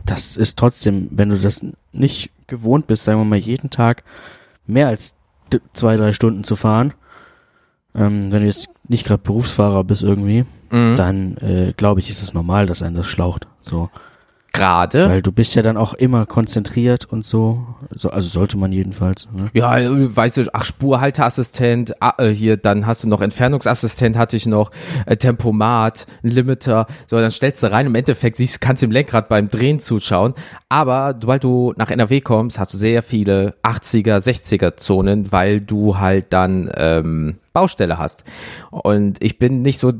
das 0.05 0.37
ist 0.37 0.57
trotzdem, 0.57 1.07
wenn 1.11 1.29
du 1.29 1.37
das 1.37 1.61
nicht 1.91 2.29
gewohnt 2.47 2.87
bist, 2.87 3.03
sagen 3.03 3.19
wir 3.19 3.25
mal 3.25 3.37
jeden 3.37 3.69
Tag 3.69 4.03
mehr 4.65 4.87
als 4.87 5.13
zwei, 5.73 5.95
drei 5.97 6.13
Stunden 6.13 6.43
zu 6.43 6.55
fahren, 6.55 6.93
ähm, 7.95 8.31
wenn 8.31 8.41
du 8.41 8.47
jetzt 8.47 8.69
nicht 8.87 9.05
gerade 9.05 9.21
Berufsfahrer 9.23 9.83
bist 9.83 10.03
irgendwie, 10.03 10.45
Mhm. 10.71 10.95
dann 10.95 11.37
äh, 11.37 11.73
glaube 11.75 11.99
ich, 11.99 12.09
ist 12.09 12.21
es 12.23 12.33
normal, 12.33 12.65
dass 12.65 12.81
einen 12.81 12.95
das 12.95 13.07
schlaucht. 13.07 13.45
So. 13.61 13.89
Gerade. 14.53 15.09
Weil 15.09 15.21
du 15.21 15.31
bist 15.31 15.55
ja 15.55 15.61
dann 15.61 15.77
auch 15.77 15.93
immer 15.93 16.25
konzentriert 16.25 17.05
und 17.05 17.25
so. 17.25 17.65
so 17.91 18.09
also 18.09 18.27
sollte 18.27 18.57
man 18.57 18.73
jedenfalls. 18.73 19.29
Ne? 19.31 19.49
Ja, 19.53 19.77
weißt 19.79 20.37
du, 20.37 20.49
ach, 20.53 20.65
Spurhalteassistent, 20.65 22.01
ah, 22.01 22.15
äh, 22.17 22.33
hier, 22.33 22.57
dann 22.57 22.85
hast 22.85 23.03
du 23.03 23.07
noch 23.07 23.21
Entfernungsassistent, 23.21 24.17
hatte 24.17 24.35
ich 24.35 24.45
noch, 24.45 24.71
äh, 25.05 25.15
Tempomat, 25.15 26.05
Limiter, 26.21 26.87
so, 27.07 27.17
dann 27.17 27.31
stellst 27.31 27.63
du 27.63 27.71
rein, 27.71 27.85
im 27.85 27.95
Endeffekt 27.95 28.35
siehst, 28.35 28.59
kannst 28.59 28.83
im 28.83 28.91
Lenkrad 28.91 29.29
beim 29.29 29.49
Drehen 29.49 29.79
zuschauen, 29.79 30.33
aber 30.67 31.15
sobald 31.19 31.43
du 31.45 31.73
nach 31.77 31.89
NRW 31.89 32.19
kommst, 32.19 32.59
hast 32.59 32.73
du 32.73 32.77
sehr 32.77 33.03
viele 33.03 33.55
80er, 33.63 34.17
60er 34.17 34.75
Zonen, 34.75 35.31
weil 35.31 35.61
du 35.61 35.97
halt 35.97 36.33
dann, 36.33 36.69
ähm, 36.75 37.37
Baustelle 37.53 37.97
hast. 37.97 38.23
Und 38.69 39.21
ich 39.21 39.37
bin 39.37 39.61
nicht 39.61 39.77
so, 39.77 39.91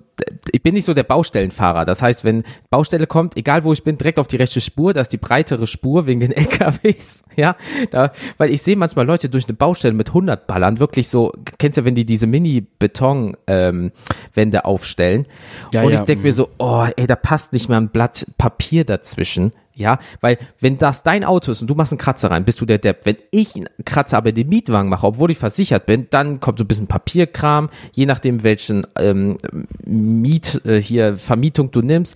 ich 0.51 0.62
bin 0.63 0.73
nicht 0.73 0.86
so 0.86 0.93
der 0.93 1.03
Baustellenfahrer. 1.03 1.86
Das 1.86 2.01
heißt, 2.01 2.23
wenn 2.23 2.43
Baustelle 2.69 3.07
kommt, 3.07 3.38
egal 3.38 3.63
wo 3.63 3.73
ich 3.73 3.84
bin, 3.84 3.97
direkt 3.97 4.19
auf 4.19 4.27
die 4.27 4.38
rechte 4.38 4.62
Spur, 4.62 4.93
da 4.93 5.01
ist 5.01 5.13
die 5.13 5.17
breitere 5.17 5.67
Spur 5.67 6.05
wegen 6.05 6.19
den 6.19 6.31
LKWs, 6.36 7.23
ja, 7.36 7.55
da, 7.91 8.12
weil 8.38 8.51
ich 8.51 8.62
sehe 8.62 8.75
manchmal 8.75 9.05
Leute 9.05 9.29
durch 9.29 9.45
eine 9.45 9.53
Baustelle 9.53 9.93
mit 9.93 10.10
100 10.10 10.47
Ballern, 10.47 10.79
wirklich 10.79 11.07
so, 11.07 11.34
kennst 11.57 11.77
du, 11.77 11.86
wenn 11.86 11.95
die 11.95 12.05
diese 12.05 12.27
Mini-Beton, 12.27 13.38
ähm, 13.47 13.91
Wände 14.34 14.65
aufstellen. 14.65 15.25
Ja, 15.71 15.84
und 15.84 15.91
ja, 15.91 15.99
ich 15.99 16.01
denke 16.01 16.23
mir 16.23 16.34
so, 16.34 16.49
oh, 16.57 16.86
ey, 16.95 17.07
da 17.07 17.15
passt 17.15 17.53
nicht 17.53 17.69
mal 17.69 17.77
ein 17.77 17.89
Blatt 17.89 18.27
Papier 18.38 18.86
dazwischen. 18.86 19.51
Ja, 19.82 20.00
weil 20.22 20.38
wenn 20.60 20.78
das 20.78 21.04
dein 21.04 21.24
Auto 21.24 21.52
ist 21.52 21.62
und 21.62 21.67
du 21.67 21.76
machst 21.76 21.91
einen 21.91 22.00
Kratzer 22.00 22.30
rein, 22.30 22.46
bist 22.46 22.62
du 22.62 22.65
der 22.65 22.78
Depp. 22.78 23.06
Wenn 23.06 23.17
ich 23.32 23.56
einen 23.56 23.65
Kratzer 23.84 24.17
aber 24.17 24.32
den 24.32 24.48
Mietwagen 24.48 24.89
mache, 24.89 25.08
obwohl 25.08 25.32
ich 25.32 25.39
versichert 25.39 25.88
bin, 25.88 26.08
dann 26.12 26.39
kommt 26.39 26.60
so 26.60 26.63
ein 26.63 26.67
bisschen 26.67 26.88
Papierkram, 26.88 27.70
je 27.91 28.06
nachdem 28.06 28.44
welchen 28.44 28.86
ähm, 29.00 29.38
Miet 29.84 30.62
äh, 30.65 30.80
hier 30.80 31.17
Vermietung 31.17 31.72
du 31.72 31.82
nimmst, 31.82 32.15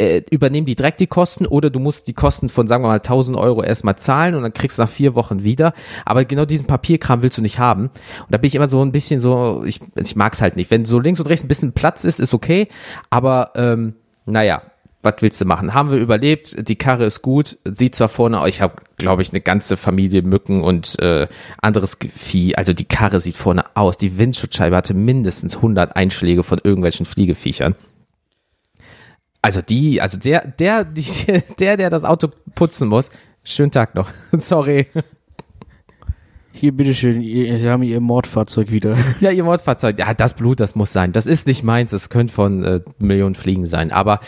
äh, 0.00 0.22
übernehmen 0.30 0.66
die 0.66 0.76
direkt 0.76 1.00
die 1.00 1.06
Kosten 1.06 1.46
oder 1.46 1.68
du 1.68 1.78
musst 1.78 2.08
die 2.08 2.14
Kosten 2.14 2.48
von, 2.48 2.66
sagen 2.66 2.82
wir 2.82 2.88
mal, 2.88 2.94
1000 2.94 3.36
Euro 3.36 3.62
erstmal 3.62 3.96
zahlen 3.96 4.34
und 4.34 4.42
dann 4.42 4.54
kriegst 4.54 4.78
du 4.78 4.82
nach 4.82 4.88
vier 4.88 5.14
Wochen 5.14 5.42
wieder. 5.42 5.74
Aber 6.06 6.24
genau 6.24 6.44
diesen 6.44 6.66
Papierkram 6.66 7.22
willst 7.22 7.36
du 7.36 7.42
nicht 7.42 7.58
haben. 7.58 7.84
Und 7.84 8.30
da 8.30 8.38
bin 8.38 8.48
ich 8.48 8.54
immer 8.54 8.66
so 8.66 8.82
ein 8.82 8.92
bisschen 8.92 9.20
so, 9.20 9.62
ich, 9.66 9.80
ich 9.96 10.16
mag's 10.16 10.40
halt 10.40 10.56
nicht. 10.56 10.70
Wenn 10.70 10.84
so 10.84 11.00
links 11.00 11.20
und 11.20 11.26
rechts 11.26 11.44
ein 11.44 11.48
bisschen 11.48 11.72
Platz 11.72 12.04
ist, 12.04 12.20
ist 12.20 12.32
okay. 12.32 12.68
Aber 13.10 13.50
ähm, 13.56 13.94
naja, 14.24 14.62
was 15.02 15.14
willst 15.20 15.40
du 15.40 15.44
machen? 15.46 15.72
Haben 15.72 15.90
wir 15.90 15.98
überlebt, 15.98 16.68
die 16.68 16.76
Karre 16.76 17.06
ist 17.06 17.22
gut, 17.22 17.58
sieht 17.64 17.94
zwar 17.94 18.08
vorne, 18.08 18.46
ich 18.48 18.60
habe, 18.60 18.76
glaube 18.98 19.22
ich, 19.22 19.30
eine 19.30 19.40
ganze 19.40 19.76
Familie 19.76 20.22
Mücken 20.22 20.62
und 20.62 20.98
äh, 21.00 21.26
anderes 21.62 21.98
Vieh. 22.14 22.54
Also 22.56 22.72
die 22.72 22.84
Karre 22.84 23.20
sieht 23.20 23.36
vorne 23.36 23.64
aus. 23.74 23.96
Die 23.96 24.18
Windschutzscheibe 24.18 24.76
hatte 24.76 24.94
mindestens 24.94 25.56
100 25.56 25.96
Einschläge 25.96 26.42
von 26.42 26.60
irgendwelchen 26.62 27.06
Fliegeviechern. 27.06 27.74
Also 29.42 29.62
die, 29.62 30.02
also 30.02 30.18
der, 30.18 30.46
der, 30.46 30.84
die, 30.84 31.06
der, 31.58 31.76
der 31.76 31.90
das 31.90 32.04
Auto 32.04 32.28
putzen 32.54 32.88
muss, 32.88 33.10
schönen 33.42 33.70
Tag 33.70 33.94
noch. 33.94 34.10
Sorry. 34.38 34.86
Hier, 36.52 36.72
bitteschön, 36.72 37.22
Sie 37.22 37.70
haben 37.70 37.82
Ihr 37.84 38.00
Mordfahrzeug 38.00 38.70
wieder. 38.70 38.96
Ja, 39.20 39.30
ihr 39.30 39.44
Mordfahrzeug. 39.44 39.98
Ja, 39.98 40.12
das 40.12 40.34
Blut, 40.34 40.60
das 40.60 40.74
muss 40.74 40.92
sein. 40.92 41.12
Das 41.12 41.26
ist 41.26 41.46
nicht 41.46 41.62
meins. 41.62 41.92
Das 41.92 42.10
könnte 42.10 42.34
von 42.34 42.64
äh, 42.64 42.80
Millionen 42.98 43.34
Fliegen 43.34 43.64
sein. 43.64 43.92
Aber 43.92 44.20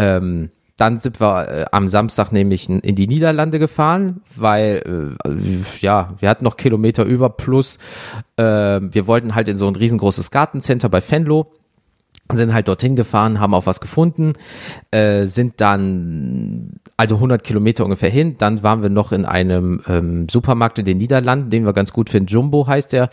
ähm, 0.00 0.50
dann 0.76 0.98
sind 0.98 1.20
wir 1.20 1.48
äh, 1.48 1.64
am 1.72 1.88
Samstag 1.88 2.32
nämlich 2.32 2.68
in, 2.68 2.94
die 2.94 3.06
Niederlande 3.06 3.58
gefahren, 3.58 4.22
weil 4.34 5.16
äh, 5.26 5.80
ja, 5.80 6.14
wir 6.18 6.28
hatten 6.28 6.44
noch 6.44 6.56
Kilometer 6.56 7.04
über 7.04 7.28
plus. 7.28 7.78
Äh, 8.36 8.42
wir 8.80 9.06
wollten 9.06 9.34
halt 9.34 9.48
in 9.48 9.58
so 9.58 9.66
ein 9.66 9.76
riesengroßes 9.76 10.30
Gartencenter 10.30 10.88
bei 10.88 11.02
Venlo 11.06 11.52
sind 12.36 12.52
halt 12.54 12.68
dorthin 12.68 12.96
gefahren, 12.96 13.40
haben 13.40 13.54
auch 13.54 13.66
was 13.66 13.80
gefunden, 13.80 14.34
äh, 14.90 15.26
sind 15.26 15.60
dann 15.60 16.80
also 16.96 17.14
100 17.16 17.42
Kilometer 17.42 17.84
ungefähr 17.84 18.10
hin. 18.10 18.36
Dann 18.38 18.62
waren 18.62 18.82
wir 18.82 18.90
noch 18.90 19.12
in 19.12 19.24
einem 19.24 19.80
ähm, 19.88 20.28
Supermarkt 20.28 20.78
in 20.78 20.84
den 20.84 20.98
Niederlanden, 20.98 21.50
den 21.50 21.64
wir 21.64 21.72
ganz 21.72 21.92
gut 21.92 22.10
finden. 22.10 22.28
Jumbo 22.28 22.66
heißt 22.66 22.92
der. 22.92 23.08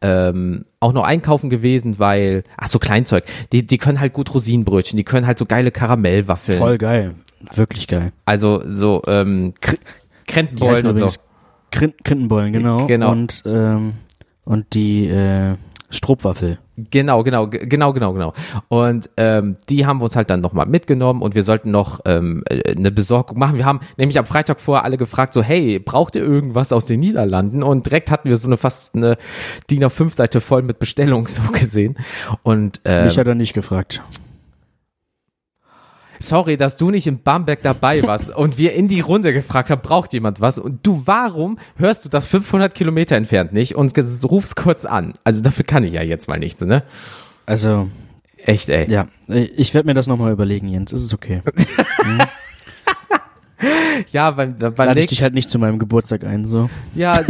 Ähm, 0.00 0.64
auch 0.80 0.92
noch 0.92 1.04
einkaufen 1.04 1.50
gewesen, 1.50 1.98
weil 1.98 2.44
ach 2.56 2.68
so 2.68 2.78
Kleinzeug. 2.78 3.24
Die 3.52 3.66
die 3.66 3.78
können 3.78 4.00
halt 4.00 4.12
gut 4.12 4.32
Rosinenbrötchen, 4.34 4.96
die 4.96 5.04
können 5.04 5.26
halt 5.26 5.38
so 5.38 5.46
geile 5.46 5.70
Karamellwaffeln. 5.70 6.58
Voll 6.58 6.78
geil. 6.78 7.14
Wirklich 7.54 7.88
geil. 7.88 8.10
Also 8.24 8.62
so 8.74 9.02
ähm, 9.06 9.54
Kr- 9.60 9.78
heißen 10.60 10.88
und 10.88 10.96
so. 10.96 11.08
Krintenbollen, 11.70 12.52
genau. 12.52 12.86
Genau. 12.86 13.10
Und, 13.10 13.42
ähm, 13.46 13.94
und 14.44 14.74
die 14.74 15.08
äh, 15.08 15.56
Struppwaffel. 15.94 16.58
Genau, 16.76 17.22
genau, 17.22 17.46
genau, 17.48 17.92
genau, 17.92 18.12
genau. 18.12 18.32
Und 18.68 19.08
ähm, 19.16 19.56
die 19.70 19.86
haben 19.86 20.00
wir 20.00 20.04
uns 20.04 20.16
halt 20.16 20.28
dann 20.30 20.40
nochmal 20.40 20.66
mitgenommen 20.66 21.22
und 21.22 21.34
wir 21.34 21.44
sollten 21.44 21.70
noch 21.70 22.00
ähm, 22.04 22.42
äh, 22.48 22.74
eine 22.76 22.90
Besorgung 22.90 23.38
machen. 23.38 23.56
Wir 23.56 23.64
haben 23.64 23.80
nämlich 23.96 24.18
am 24.18 24.26
Freitag 24.26 24.60
vorher 24.60 24.84
alle 24.84 24.96
gefragt, 24.96 25.32
so, 25.32 25.42
hey, 25.42 25.78
braucht 25.78 26.16
ihr 26.16 26.22
irgendwas 26.22 26.72
aus 26.72 26.86
den 26.86 27.00
Niederlanden? 27.00 27.62
Und 27.62 27.86
direkt 27.86 28.10
hatten 28.10 28.28
wir 28.28 28.36
so 28.36 28.48
eine 28.48 28.56
fast 28.56 28.96
eine 28.96 29.16
DIN 29.70 29.84
A5-Seite 29.84 30.40
voll 30.40 30.62
mit 30.62 30.78
Bestellungen 30.80 31.26
so 31.28 31.42
gesehen. 31.52 31.96
Und 32.42 32.80
ähm, 32.84 33.06
Mich 33.06 33.18
hat 33.18 33.26
er 33.26 33.34
nicht 33.36 33.54
gefragt. 33.54 34.02
Sorry, 36.24 36.56
dass 36.56 36.76
du 36.76 36.90
nicht 36.90 37.06
in 37.06 37.22
Bamberg 37.22 37.62
dabei 37.62 38.02
warst 38.02 38.34
und 38.34 38.58
wir 38.58 38.72
in 38.74 38.88
die 38.88 39.00
Runde 39.00 39.32
gefragt 39.32 39.70
haben, 39.70 39.82
braucht 39.82 40.12
jemand 40.12 40.40
was? 40.40 40.58
Und 40.58 40.86
du, 40.86 41.02
warum 41.04 41.58
hörst 41.76 42.04
du 42.04 42.08
das 42.08 42.26
500 42.26 42.74
Kilometer 42.74 43.16
entfernt 43.16 43.52
nicht 43.52 43.76
und 43.76 43.92
rufst 44.24 44.56
kurz 44.56 44.84
an? 44.84 45.12
Also 45.24 45.40
dafür 45.40 45.64
kann 45.64 45.84
ich 45.84 45.92
ja 45.92 46.02
jetzt 46.02 46.28
mal 46.28 46.38
nichts, 46.38 46.64
ne? 46.64 46.82
Also, 47.46 47.88
Echt, 48.38 48.68
ey. 48.68 48.90
ja, 48.90 49.06
ich 49.28 49.72
werde 49.74 49.86
mir 49.86 49.94
das 49.94 50.06
nochmal 50.06 50.32
überlegen, 50.32 50.68
Jens. 50.68 50.92
Es 50.92 51.02
ist 51.02 51.14
okay. 51.14 51.42
Ja, 54.10 54.36
weil, 54.36 54.54
weil 54.60 54.88
Lade 54.88 55.00
ich 55.00 55.06
dich 55.06 55.22
halt 55.22 55.34
nicht 55.34 55.48
zu 55.48 55.58
meinem 55.58 55.78
Geburtstag 55.78 56.24
ein, 56.24 56.44
so. 56.46 56.68
ja, 56.94 57.22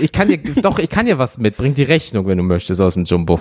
ich 0.00 0.10
kann 0.10 0.28
dir, 0.28 0.38
doch, 0.38 0.78
ich 0.78 0.88
kann 0.88 1.06
dir 1.06 1.18
was 1.18 1.38
mitbringen, 1.38 1.74
die 1.74 1.82
Rechnung, 1.82 2.26
wenn 2.26 2.38
du 2.38 2.44
möchtest, 2.44 2.80
aus 2.80 2.94
dem 2.94 3.04
Jumbo. 3.04 3.38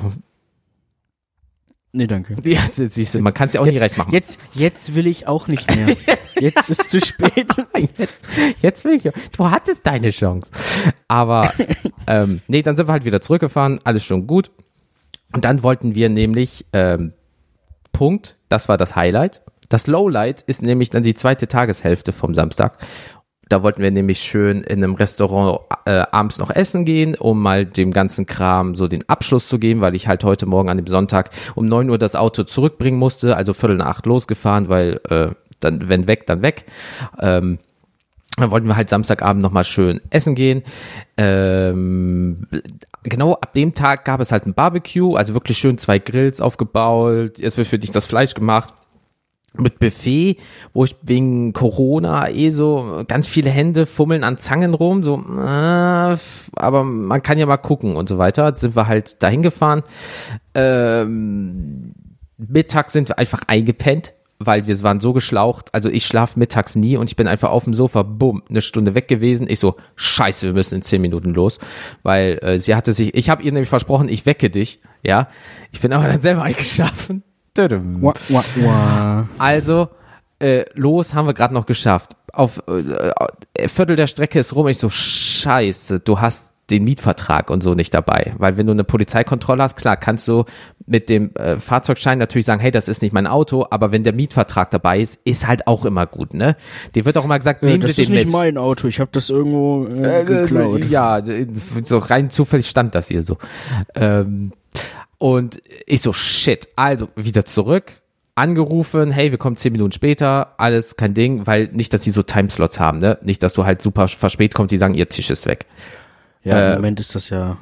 Nee, 1.93 2.07
danke. 2.07 2.35
Ja, 2.43 2.61
siehst 2.67 3.15
du, 3.15 3.19
man 3.19 3.33
kann 3.33 3.49
es 3.49 3.53
ja 3.53 3.61
auch 3.61 3.65
nicht 3.65 3.81
recht 3.81 3.97
machen. 3.97 4.13
Jetzt, 4.13 4.39
jetzt 4.53 4.95
will 4.95 5.07
ich 5.07 5.27
auch 5.27 5.47
nicht 5.47 5.73
mehr. 5.75 5.95
Jetzt 6.39 6.69
ist 6.69 6.89
zu 6.89 6.99
spät. 6.99 7.53
Jetzt, 7.97 8.25
jetzt 8.61 8.83
will 8.83 8.93
ich, 8.93 9.03
du 9.03 9.51
hattest 9.51 9.85
deine 9.85 10.09
Chance. 10.09 10.49
Aber, 11.07 11.53
ähm, 12.07 12.41
nee, 12.47 12.63
dann 12.63 12.75
sind 12.75 12.87
wir 12.87 12.93
halt 12.93 13.05
wieder 13.05 13.21
zurückgefahren, 13.21 13.79
alles 13.83 14.03
schon 14.03 14.25
gut. 14.25 14.49
Und 15.33 15.45
dann 15.45 15.61
wollten 15.61 15.93
wir 15.93 16.09
nämlich, 16.09 16.65
ähm, 16.73 17.13
Punkt, 17.91 18.37
das 18.49 18.69
war 18.69 18.77
das 18.77 18.95
Highlight. 18.95 19.41
Das 19.69 19.85
Lowlight 19.85 20.41
ist 20.41 20.63
nämlich 20.63 20.89
dann 20.89 21.03
die 21.03 21.13
zweite 21.13 21.47
Tageshälfte 21.47 22.11
vom 22.11 22.33
Samstag. 22.33 22.79
Da 23.51 23.63
wollten 23.63 23.83
wir 23.83 23.91
nämlich 23.91 24.19
schön 24.19 24.61
in 24.61 24.81
einem 24.81 24.95
Restaurant 24.95 25.59
äh, 25.83 26.05
abends 26.11 26.37
noch 26.37 26.51
essen 26.51 26.85
gehen, 26.85 27.15
um 27.15 27.41
mal 27.41 27.65
dem 27.65 27.91
ganzen 27.91 28.25
Kram 28.25 28.75
so 28.75 28.87
den 28.87 29.09
Abschluss 29.09 29.49
zu 29.49 29.59
geben, 29.59 29.81
weil 29.81 29.93
ich 29.93 30.07
halt 30.07 30.23
heute 30.23 30.45
Morgen 30.45 30.69
an 30.69 30.77
dem 30.77 30.87
Sonntag 30.87 31.31
um 31.53 31.65
neun 31.65 31.89
Uhr 31.89 31.97
das 31.97 32.15
Auto 32.15 32.43
zurückbringen 32.43 32.97
musste, 32.97 33.35
also 33.35 33.51
Viertel 33.51 33.75
nach 33.75 33.87
acht 33.87 34.05
losgefahren, 34.05 34.69
weil 34.69 35.01
äh, 35.09 35.31
dann, 35.59 35.89
wenn 35.89 36.07
weg, 36.07 36.27
dann 36.27 36.41
weg. 36.43 36.63
Ähm, 37.19 37.59
dann 38.37 38.51
wollten 38.51 38.67
wir 38.67 38.77
halt 38.77 38.87
Samstagabend 38.87 39.43
nochmal 39.43 39.65
schön 39.65 39.99
essen 40.11 40.33
gehen. 40.33 40.63
Ähm, 41.17 42.47
genau 43.03 43.33
ab 43.33 43.53
dem 43.53 43.73
Tag 43.73 44.05
gab 44.05 44.21
es 44.21 44.31
halt 44.31 44.45
ein 44.45 44.53
Barbecue, 44.53 45.17
also 45.17 45.33
wirklich 45.33 45.57
schön 45.57 45.77
zwei 45.77 45.99
Grills 45.99 46.39
aufgebaut. 46.39 47.37
Es 47.37 47.57
wird 47.57 47.67
für 47.67 47.79
dich 47.79 47.91
das 47.91 48.05
Fleisch 48.05 48.33
gemacht 48.33 48.73
mit 49.53 49.79
Buffet, 49.79 50.37
wo 50.73 50.85
ich 50.85 50.95
wegen 51.01 51.53
Corona 51.53 52.29
eh 52.29 52.51
so 52.51 53.03
ganz 53.07 53.27
viele 53.27 53.49
Hände 53.49 53.85
fummeln 53.85 54.23
an 54.23 54.37
Zangen 54.37 54.73
rum, 54.73 55.03
so, 55.03 55.17
äh, 55.17 56.17
aber 56.55 56.83
man 56.83 57.21
kann 57.21 57.37
ja 57.37 57.45
mal 57.45 57.57
gucken 57.57 57.95
und 57.95 58.07
so 58.07 58.17
weiter. 58.17 58.47
Jetzt 58.47 58.61
sind 58.61 58.75
wir 58.75 58.87
halt 58.87 59.21
dahin 59.21 59.41
gefahren. 59.41 59.83
Ähm, 60.53 61.93
mittags 62.37 62.93
sind 62.93 63.09
wir 63.09 63.19
einfach 63.19 63.41
eingepennt, 63.47 64.13
weil 64.39 64.67
wir 64.67 64.81
waren 64.83 65.01
so 65.01 65.11
geschlaucht. 65.11 65.73
Also 65.73 65.89
ich 65.89 66.05
schlafe 66.05 66.39
mittags 66.39 66.75
nie 66.75 66.95
und 66.95 67.09
ich 67.09 67.17
bin 67.17 67.27
einfach 67.27 67.49
auf 67.51 67.65
dem 67.65 67.73
Sofa, 67.73 68.03
bumm, 68.03 68.43
eine 68.49 68.61
Stunde 68.61 68.95
weg 68.95 69.09
gewesen. 69.09 69.47
Ich 69.49 69.59
so, 69.59 69.75
scheiße, 69.95 70.47
wir 70.47 70.53
müssen 70.53 70.75
in 70.75 70.81
zehn 70.81 71.01
Minuten 71.01 71.33
los, 71.33 71.59
weil 72.03 72.39
äh, 72.41 72.57
sie 72.57 72.73
hatte 72.73 72.93
sich, 72.93 73.15
ich 73.15 73.29
habe 73.29 73.43
ihr 73.43 73.51
nämlich 73.51 73.69
versprochen, 73.69 74.07
ich 74.07 74.25
wecke 74.25 74.49
dich, 74.49 74.79
ja. 75.03 75.27
Ich 75.73 75.81
bin 75.81 75.91
aber 75.91 76.07
dann 76.07 76.21
selber 76.21 76.43
eingeschlafen. 76.43 77.23
Also, 79.37 79.89
äh, 80.39 80.65
los 80.73 81.13
haben 81.13 81.27
wir 81.27 81.33
gerade 81.33 81.53
noch 81.53 81.65
geschafft. 81.65 82.11
Auf 82.33 82.63
äh, 82.67 83.11
äh, 83.53 83.67
Viertel 83.67 83.95
der 83.95 84.07
Strecke 84.07 84.39
ist 84.39 84.55
rum. 84.55 84.67
Ich 84.67 84.77
so, 84.77 84.89
scheiße, 84.89 85.99
du 85.99 86.19
hast 86.19 86.53
den 86.69 86.85
Mietvertrag 86.85 87.49
und 87.49 87.61
so 87.61 87.73
nicht 87.75 87.93
dabei. 87.93 88.33
Weil 88.37 88.55
wenn 88.55 88.65
du 88.65 88.71
eine 88.71 88.85
Polizeikontrolle 88.85 89.61
hast, 89.61 89.75
klar, 89.75 89.97
kannst 89.97 90.25
du 90.29 90.45
mit 90.85 91.09
dem 91.09 91.35
äh, 91.35 91.59
Fahrzeugschein 91.59 92.17
natürlich 92.17 92.45
sagen, 92.45 92.61
hey, 92.61 92.71
das 92.71 92.87
ist 92.87 93.01
nicht 93.01 93.11
mein 93.13 93.27
Auto, 93.27 93.65
aber 93.69 93.91
wenn 93.91 94.03
der 94.03 94.13
Mietvertrag 94.13 94.71
dabei 94.71 95.01
ist, 95.01 95.19
ist 95.25 95.47
halt 95.47 95.67
auch 95.67 95.83
immer 95.83 96.05
gut, 96.07 96.33
ne? 96.33 96.55
Dir 96.95 97.03
wird 97.03 97.17
auch 97.17 97.25
immer 97.25 97.37
gesagt, 97.37 97.61
Äh, 97.63 97.65
nehmen 97.65 97.81
das 97.81 97.95
Sie 97.95 98.03
ist 98.03 98.07
den 98.07 98.15
nicht 98.15 98.25
mit. 98.27 98.33
mein 98.33 98.57
Auto. 98.57 98.87
Ich 98.87 99.01
habe 99.01 99.09
das 99.11 99.29
irgendwo 99.29 99.85
äh, 99.85 100.23
geklaut. 100.23 100.85
Ja, 100.85 101.21
so 101.83 101.97
rein 101.97 102.29
zufällig 102.29 102.69
stand 102.69 102.95
das 102.95 103.09
hier 103.09 103.21
so. 103.21 103.37
Ähm, 103.93 104.53
und 105.21 105.61
ich 105.85 106.01
so, 106.01 106.13
shit, 106.13 106.67
also 106.75 107.09
wieder 107.15 107.45
zurück, 107.45 108.01
angerufen, 108.33 109.11
hey, 109.11 109.29
wir 109.29 109.37
kommen 109.37 109.55
zehn 109.55 109.71
Minuten 109.71 109.91
später, 109.91 110.55
alles 110.57 110.97
kein 110.97 111.13
Ding, 111.13 111.45
weil 111.45 111.67
nicht, 111.67 111.93
dass 111.93 112.01
die 112.01 112.09
so 112.09 112.23
Timeslots 112.23 112.79
haben, 112.79 112.97
ne? 112.97 113.19
Nicht, 113.21 113.43
dass 113.43 113.53
du 113.53 113.63
halt 113.63 113.83
super 113.83 114.07
verspätet 114.07 114.55
kommst, 114.55 114.71
die 114.71 114.79
sagen, 114.79 114.95
ihr 114.95 115.07
Tisch 115.09 115.29
ist 115.29 115.45
weg. 115.45 115.67
Ja, 116.43 116.57
Äh, 116.57 116.69
im 116.69 116.75
Moment 116.77 116.99
ist 116.99 117.13
das 117.13 117.29
ja 117.29 117.59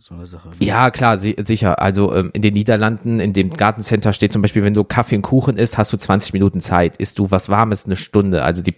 so 0.00 0.12
eine 0.12 0.26
Sache. 0.26 0.50
Ja, 0.58 0.90
klar, 0.90 1.18
si 1.18 1.36
sicher. 1.44 1.80
Also 1.80 2.12
ähm, 2.16 2.30
in 2.32 2.42
den 2.42 2.54
Niederlanden, 2.54 3.20
in 3.20 3.32
dem 3.32 3.50
Gartencenter 3.50 4.12
steht 4.12 4.32
zum 4.32 4.42
Beispiel, 4.42 4.64
wenn 4.64 4.74
du 4.74 4.82
Kaffee 4.82 5.14
und 5.14 5.22
Kuchen 5.22 5.56
isst, 5.56 5.78
hast 5.78 5.92
du 5.92 5.96
20 5.96 6.32
Minuten 6.32 6.60
Zeit. 6.60 6.96
Isst 6.96 7.20
du 7.20 7.30
was 7.30 7.48
Warmes, 7.48 7.86
eine 7.86 7.94
Stunde. 7.94 8.42
Also 8.42 8.60
die 8.60 8.74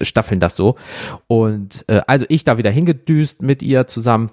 staffeln 0.00 0.40
das 0.40 0.56
so. 0.56 0.76
Und 1.26 1.84
äh, 1.88 2.00
also 2.06 2.24
ich 2.30 2.44
da 2.44 2.56
wieder 2.56 2.70
hingedüst 2.70 3.42
mit 3.42 3.62
ihr 3.62 3.86
zusammen. 3.86 4.30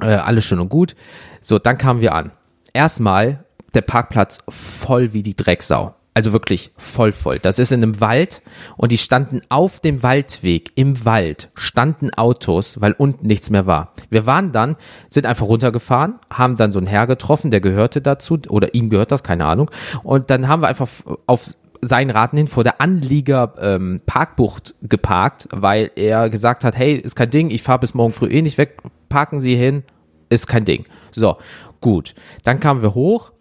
Äh, 0.00 0.14
alles 0.14 0.46
schön 0.46 0.60
und 0.60 0.70
gut. 0.70 0.96
So, 1.42 1.58
dann 1.58 1.76
kamen 1.76 2.00
wir 2.00 2.14
an. 2.14 2.30
Erstmal 2.72 3.44
der 3.74 3.82
Parkplatz 3.82 4.38
voll 4.48 5.12
wie 5.12 5.22
die 5.22 5.36
Drecksau. 5.36 5.94
Also 6.14 6.32
wirklich 6.32 6.72
voll 6.76 7.12
voll. 7.12 7.38
Das 7.38 7.60
ist 7.60 7.70
in 7.70 7.80
einem 7.80 8.00
Wald 8.00 8.42
und 8.76 8.90
die 8.90 8.98
standen 8.98 9.40
auf 9.50 9.78
dem 9.78 10.02
Waldweg, 10.02 10.72
im 10.74 11.04
Wald, 11.04 11.48
standen 11.54 12.12
Autos, 12.12 12.80
weil 12.80 12.92
unten 12.92 13.28
nichts 13.28 13.50
mehr 13.50 13.66
war. 13.66 13.92
Wir 14.10 14.26
waren 14.26 14.50
dann, 14.50 14.74
sind 15.08 15.26
einfach 15.26 15.46
runtergefahren, 15.46 16.14
haben 16.32 16.56
dann 16.56 16.72
so 16.72 16.80
einen 16.80 16.88
Herr 16.88 17.06
getroffen, 17.06 17.52
der 17.52 17.60
gehörte 17.60 18.00
dazu, 18.00 18.36
oder 18.48 18.74
ihm 18.74 18.90
gehört 18.90 19.12
das, 19.12 19.22
keine 19.22 19.44
Ahnung. 19.44 19.70
Und 20.02 20.30
dann 20.30 20.48
haben 20.48 20.60
wir 20.60 20.66
einfach 20.66 20.88
auf 21.26 21.44
seinen 21.82 22.10
Raten 22.10 22.36
hin 22.36 22.48
vor 22.48 22.64
der 22.64 22.80
Anlieger 22.80 23.54
ähm, 23.60 24.00
Parkbucht 24.04 24.74
geparkt, 24.82 25.46
weil 25.52 25.92
er 25.94 26.30
gesagt 26.30 26.64
hat, 26.64 26.76
hey, 26.76 26.94
ist 26.94 27.14
kein 27.14 27.30
Ding, 27.30 27.50
ich 27.50 27.62
fahre 27.62 27.78
bis 27.78 27.94
morgen 27.94 28.12
früh 28.12 28.26
eh 28.26 28.42
nicht 28.42 28.58
weg, 28.58 28.78
parken 29.08 29.40
Sie 29.40 29.54
hin, 29.54 29.84
ist 30.30 30.48
kein 30.48 30.64
Ding. 30.64 30.84
So, 31.12 31.36
gut. 31.80 32.14
Dann 32.44 32.60
kamen 32.60 32.82
wir 32.82 32.94
hoch, 32.94 33.32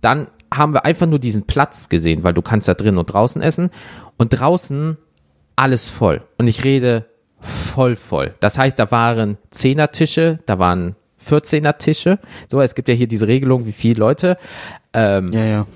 dann 0.00 0.28
haben 0.52 0.72
wir 0.72 0.84
einfach 0.84 1.06
nur 1.06 1.18
diesen 1.18 1.46
Platz 1.46 1.88
gesehen, 1.88 2.22
weil 2.24 2.34
du 2.34 2.42
kannst 2.42 2.68
da 2.68 2.74
drin 2.74 2.98
und 2.98 3.06
draußen 3.06 3.42
essen 3.42 3.70
und 4.16 4.30
draußen 4.30 4.96
alles 5.56 5.90
voll. 5.90 6.22
Und 6.38 6.46
ich 6.48 6.64
rede 6.64 7.06
voll 7.40 7.96
voll. 7.96 8.34
Das 8.40 8.58
heißt, 8.58 8.78
da 8.78 8.90
waren 8.90 9.38
Zehnertische, 9.50 10.38
da 10.46 10.58
waren 10.58 10.96
14er 11.24 11.78
Tische. 11.78 12.18
So, 12.48 12.60
es 12.60 12.74
gibt 12.74 12.88
ja 12.88 12.94
hier 12.94 13.08
diese 13.08 13.26
Regelung, 13.26 13.66
wie 13.66 13.72
viele 13.72 13.98
Leute. 13.98 14.38
Ähm, 14.92 15.32
Ja, 15.32 15.44
ja. 15.44 15.66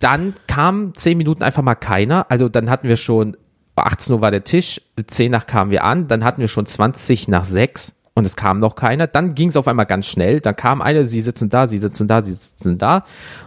dann 0.00 0.34
kam 0.46 0.94
zehn 0.94 1.18
Minuten 1.18 1.42
einfach 1.42 1.62
mal 1.62 1.74
keiner. 1.74 2.30
Also 2.30 2.48
dann 2.48 2.70
hatten 2.70 2.88
wir 2.88 2.96
schon, 2.96 3.36
18 3.76 4.14
Uhr 4.14 4.20
war 4.20 4.30
der 4.30 4.44
Tisch, 4.44 4.80
10 5.06 5.30
nach 5.30 5.46
kamen 5.46 5.70
wir 5.70 5.84
an, 5.84 6.08
dann 6.08 6.24
hatten 6.24 6.40
wir 6.40 6.48
schon 6.48 6.66
20 6.66 7.28
nach 7.28 7.44
6 7.44 7.97
und 8.18 8.26
es 8.26 8.34
kam 8.34 8.58
noch 8.58 8.74
keiner. 8.74 9.06
Dann 9.06 9.36
ging 9.36 9.48
es 9.48 9.56
auf 9.56 9.68
einmal 9.68 9.86
ganz 9.86 10.06
schnell. 10.06 10.40
Dann 10.40 10.56
kam 10.56 10.82
eine, 10.82 11.04
sie 11.04 11.20
sitzen 11.20 11.50
da, 11.50 11.68
sie 11.68 11.78
sitzen 11.78 12.08
da, 12.08 12.20
sie 12.20 12.32
sitzen 12.32 12.76
da. 12.76 13.04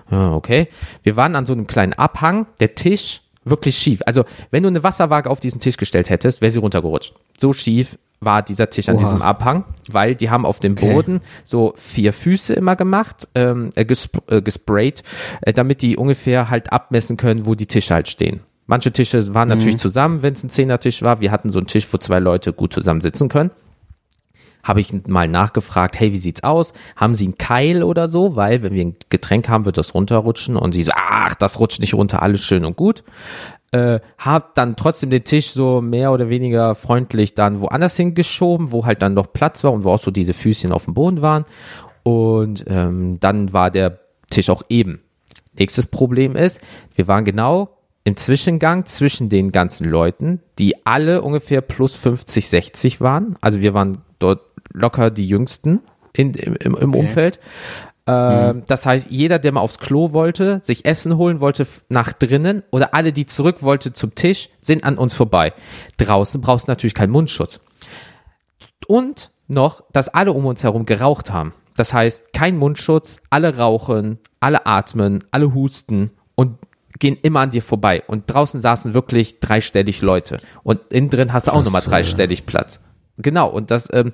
Okay. 0.09 0.69
Wir 1.03 1.17
waren 1.17 1.35
an 1.35 1.45
so 1.45 1.51
einem 1.51 1.67
kleinen 1.67 1.91
Abhang. 1.91 2.45
Der 2.61 2.73
Tisch 2.73 3.21
wirklich 3.43 3.77
schief. 3.77 4.01
Also 4.05 4.23
wenn 4.49 4.63
du 4.63 4.69
eine 4.69 4.81
Wasserwaage 4.81 5.29
auf 5.29 5.41
diesen 5.41 5.59
Tisch 5.59 5.75
gestellt 5.75 6.09
hättest, 6.09 6.39
wäre 6.39 6.51
sie 6.51 6.59
runtergerutscht. 6.59 7.13
So 7.37 7.51
schief 7.51 7.97
war 8.21 8.43
dieser 8.43 8.69
Tisch 8.69 8.87
an 8.87 8.95
Oha. 8.95 9.03
diesem 9.03 9.21
Abhang, 9.21 9.65
weil 9.89 10.15
die 10.15 10.29
haben 10.29 10.45
auf 10.45 10.61
dem 10.61 10.73
Okay. 10.73 10.93
Boden 10.93 11.19
so 11.43 11.73
vier 11.75 12.13
Füße 12.13 12.53
immer 12.53 12.77
gemacht, 12.77 13.27
ähm, 13.35 13.71
äh, 13.75 13.83
gesp 13.83 14.19
äh, 14.27 14.41
gesprayt, 14.41 15.03
äh, 15.41 15.51
damit 15.51 15.81
die 15.81 15.97
ungefähr 15.97 16.49
halt 16.49 16.71
abmessen 16.71 17.17
können, 17.17 17.45
wo 17.45 17.55
die 17.55 17.65
Tische 17.65 17.93
halt 17.93 18.07
stehen. 18.07 18.39
Manche 18.67 18.93
Tische 18.93 19.33
waren 19.33 19.49
natürlich 19.49 19.79
zusammen, 19.79 20.21
wenn 20.21 20.33
es 20.33 20.43
ein 20.45 20.49
Zehnertisch 20.49 21.01
war. 21.01 21.19
Wir 21.19 21.31
hatten 21.31 21.49
so 21.49 21.59
einen 21.59 21.67
Tisch, 21.67 21.87
wo 21.91 21.97
zwei 21.97 22.19
Leute 22.19 22.53
gut 22.53 22.71
zusammen 22.71 23.01
sitzen 23.01 23.27
können. 23.27 23.51
Habe 24.63 24.81
ich 24.81 24.93
mal 25.07 25.27
nachgefragt, 25.27 25.99
hey, 25.99 26.11
wie 26.11 26.17
sieht's 26.17 26.43
aus? 26.43 26.73
Haben 26.95 27.15
Sie 27.15 27.25
einen 27.25 27.37
Keil 27.37 27.83
oder 27.83 28.07
so? 28.07 28.35
Weil, 28.35 28.63
wenn 28.63 28.73
wir 28.73 28.85
ein 28.85 28.95
Getränk 29.09 29.49
haben, 29.49 29.65
wird 29.65 29.77
das 29.77 29.93
runterrutschen. 29.93 30.55
Und 30.55 30.73
sie 30.73 30.83
so, 30.83 30.91
ach, 30.95 31.33
das 31.35 31.59
rutscht 31.59 31.79
nicht 31.79 31.93
runter, 31.93 32.21
alles 32.21 32.43
schön 32.43 32.65
und 32.65 32.77
gut. 32.77 33.03
Äh, 33.71 34.01
hab 34.17 34.53
dann 34.55 34.75
trotzdem 34.75 35.09
den 35.09 35.23
Tisch 35.23 35.51
so 35.51 35.79
mehr 35.81 36.11
oder 36.11 36.27
weniger 36.27 36.75
freundlich 36.75 37.35
dann 37.35 37.61
woanders 37.61 37.95
hingeschoben, 37.95 38.71
wo 38.71 38.85
halt 38.85 39.01
dann 39.01 39.13
noch 39.13 39.31
Platz 39.31 39.63
war 39.63 39.71
und 39.71 39.85
wo 39.85 39.91
auch 39.91 39.99
so 39.99 40.11
diese 40.11 40.33
Füßchen 40.33 40.73
auf 40.73 40.85
dem 40.85 40.93
Boden 40.93 41.21
waren. 41.21 41.45
Und 42.03 42.65
ähm, 42.67 43.19
dann 43.19 43.53
war 43.53 43.71
der 43.71 43.99
Tisch 44.29 44.49
auch 44.49 44.63
eben. 44.69 45.01
Nächstes 45.57 45.85
Problem 45.85 46.35
ist, 46.35 46.61
wir 46.95 47.07
waren 47.07 47.25
genau 47.25 47.77
im 48.03 48.17
Zwischengang 48.17 48.85
zwischen 48.85 49.29
den 49.29 49.51
ganzen 49.51 49.87
Leuten, 49.87 50.41
die 50.57 50.85
alle 50.85 51.21
ungefähr 51.21 51.61
plus 51.61 51.95
50, 51.95 52.47
60 52.47 53.01
waren. 53.01 53.35
Also 53.41 53.59
wir 53.61 53.73
waren 53.73 53.99
dort 54.19 54.41
locker 54.73 55.11
die 55.11 55.27
Jüngsten 55.27 55.81
in, 56.13 56.33
im, 56.33 56.55
im, 56.55 56.75
im 56.75 56.95
Umfeld. 56.95 57.39
Ähm, 58.07 58.63
Das 58.67 58.85
heißt, 58.85 59.11
jeder, 59.11 59.39
der 59.39 59.51
mal 59.51 59.61
aufs 59.61 59.77
Klo 59.77 60.11
wollte, 60.13 60.59
sich 60.63 60.85
Essen 60.85 61.17
holen 61.17 61.39
wollte 61.39 61.67
nach 61.89 62.13
drinnen 62.13 62.63
oder 62.71 62.93
alle, 62.93 63.13
die 63.13 63.25
zurück 63.25 63.61
wollte 63.61 63.93
zum 63.93 64.15
Tisch, 64.15 64.49
sind 64.59 64.83
an 64.83 64.97
uns 64.97 65.13
vorbei. 65.13 65.53
Draußen 65.97 66.41
brauchst 66.41 66.67
du 66.67 66.71
natürlich 66.71 66.95
keinen 66.95 67.11
Mundschutz. 67.11 67.59
Und 68.87 69.31
noch, 69.47 69.83
dass 69.91 70.09
alle 70.09 70.33
um 70.33 70.45
uns 70.45 70.63
herum 70.63 70.85
geraucht 70.85 71.31
haben. 71.31 71.53
Das 71.75 71.93
heißt, 71.93 72.33
kein 72.33 72.57
Mundschutz, 72.57 73.21
alle 73.29 73.57
rauchen, 73.57 74.19
alle 74.39 74.65
atmen, 74.65 75.23
alle 75.31 75.53
husten 75.53 76.11
und 76.35 76.57
gehen 76.99 77.17
immer 77.21 77.41
an 77.41 77.51
dir 77.51 77.61
vorbei. 77.61 78.03
Und 78.07 78.25
draußen 78.27 78.61
saßen 78.61 78.93
wirklich 78.93 79.39
dreistellig 79.39 80.01
Leute. 80.01 80.39
Und 80.63 80.79
innen 80.89 81.09
drin 81.09 81.33
hast 81.33 81.47
du 81.47 81.51
auch 81.51 81.63
nochmal 81.63 81.81
dreistellig 81.81 82.45
Platz. 82.45 82.81
Genau, 83.17 83.49
und 83.49 83.71
das, 83.71 83.89
ähm, 83.93 84.11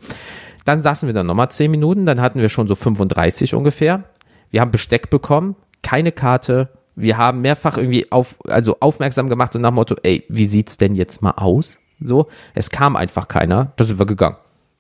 dann 0.68 0.82
saßen 0.82 1.08
wir 1.08 1.14
dann 1.14 1.28
nochmal 1.28 1.50
zehn 1.50 1.72
Minuten, 1.72 2.06
dann 2.06 2.22
hatten 2.22 2.42
wir 2.42 2.50
schon 2.50 2.68
so 2.68 2.76
35 2.76 3.56
ungefähr. 3.56 4.04
Wir 4.50 4.62
haben 4.62 4.72
Besteck 4.72 5.10
bekommen, 5.10 5.56
keine 5.82 6.12
Karte. 6.12 6.70
Wir 6.96 7.18
haben 7.18 7.42
mehrfach 7.42 7.78
irgendwie 7.78 8.12
auf, 8.12 8.36
also 8.48 8.78
aufmerksam 8.80 9.30
gemacht 9.30 9.56
und 9.56 9.62
nach 9.62 9.70
dem 9.70 9.76
Motto, 9.76 9.96
ey, 10.04 10.24
wie 10.30 10.46
sieht's 10.46 10.78
denn 10.78 10.96
jetzt 10.96 11.22
mal 11.22 11.32
aus? 11.32 11.80
So, 12.00 12.28
es 12.54 12.70
kam 12.70 12.96
einfach 12.96 13.28
keiner, 13.28 13.72
da 13.76 13.84
sind 13.84 14.00
wir 14.00 14.06
gegangen. 14.06 14.38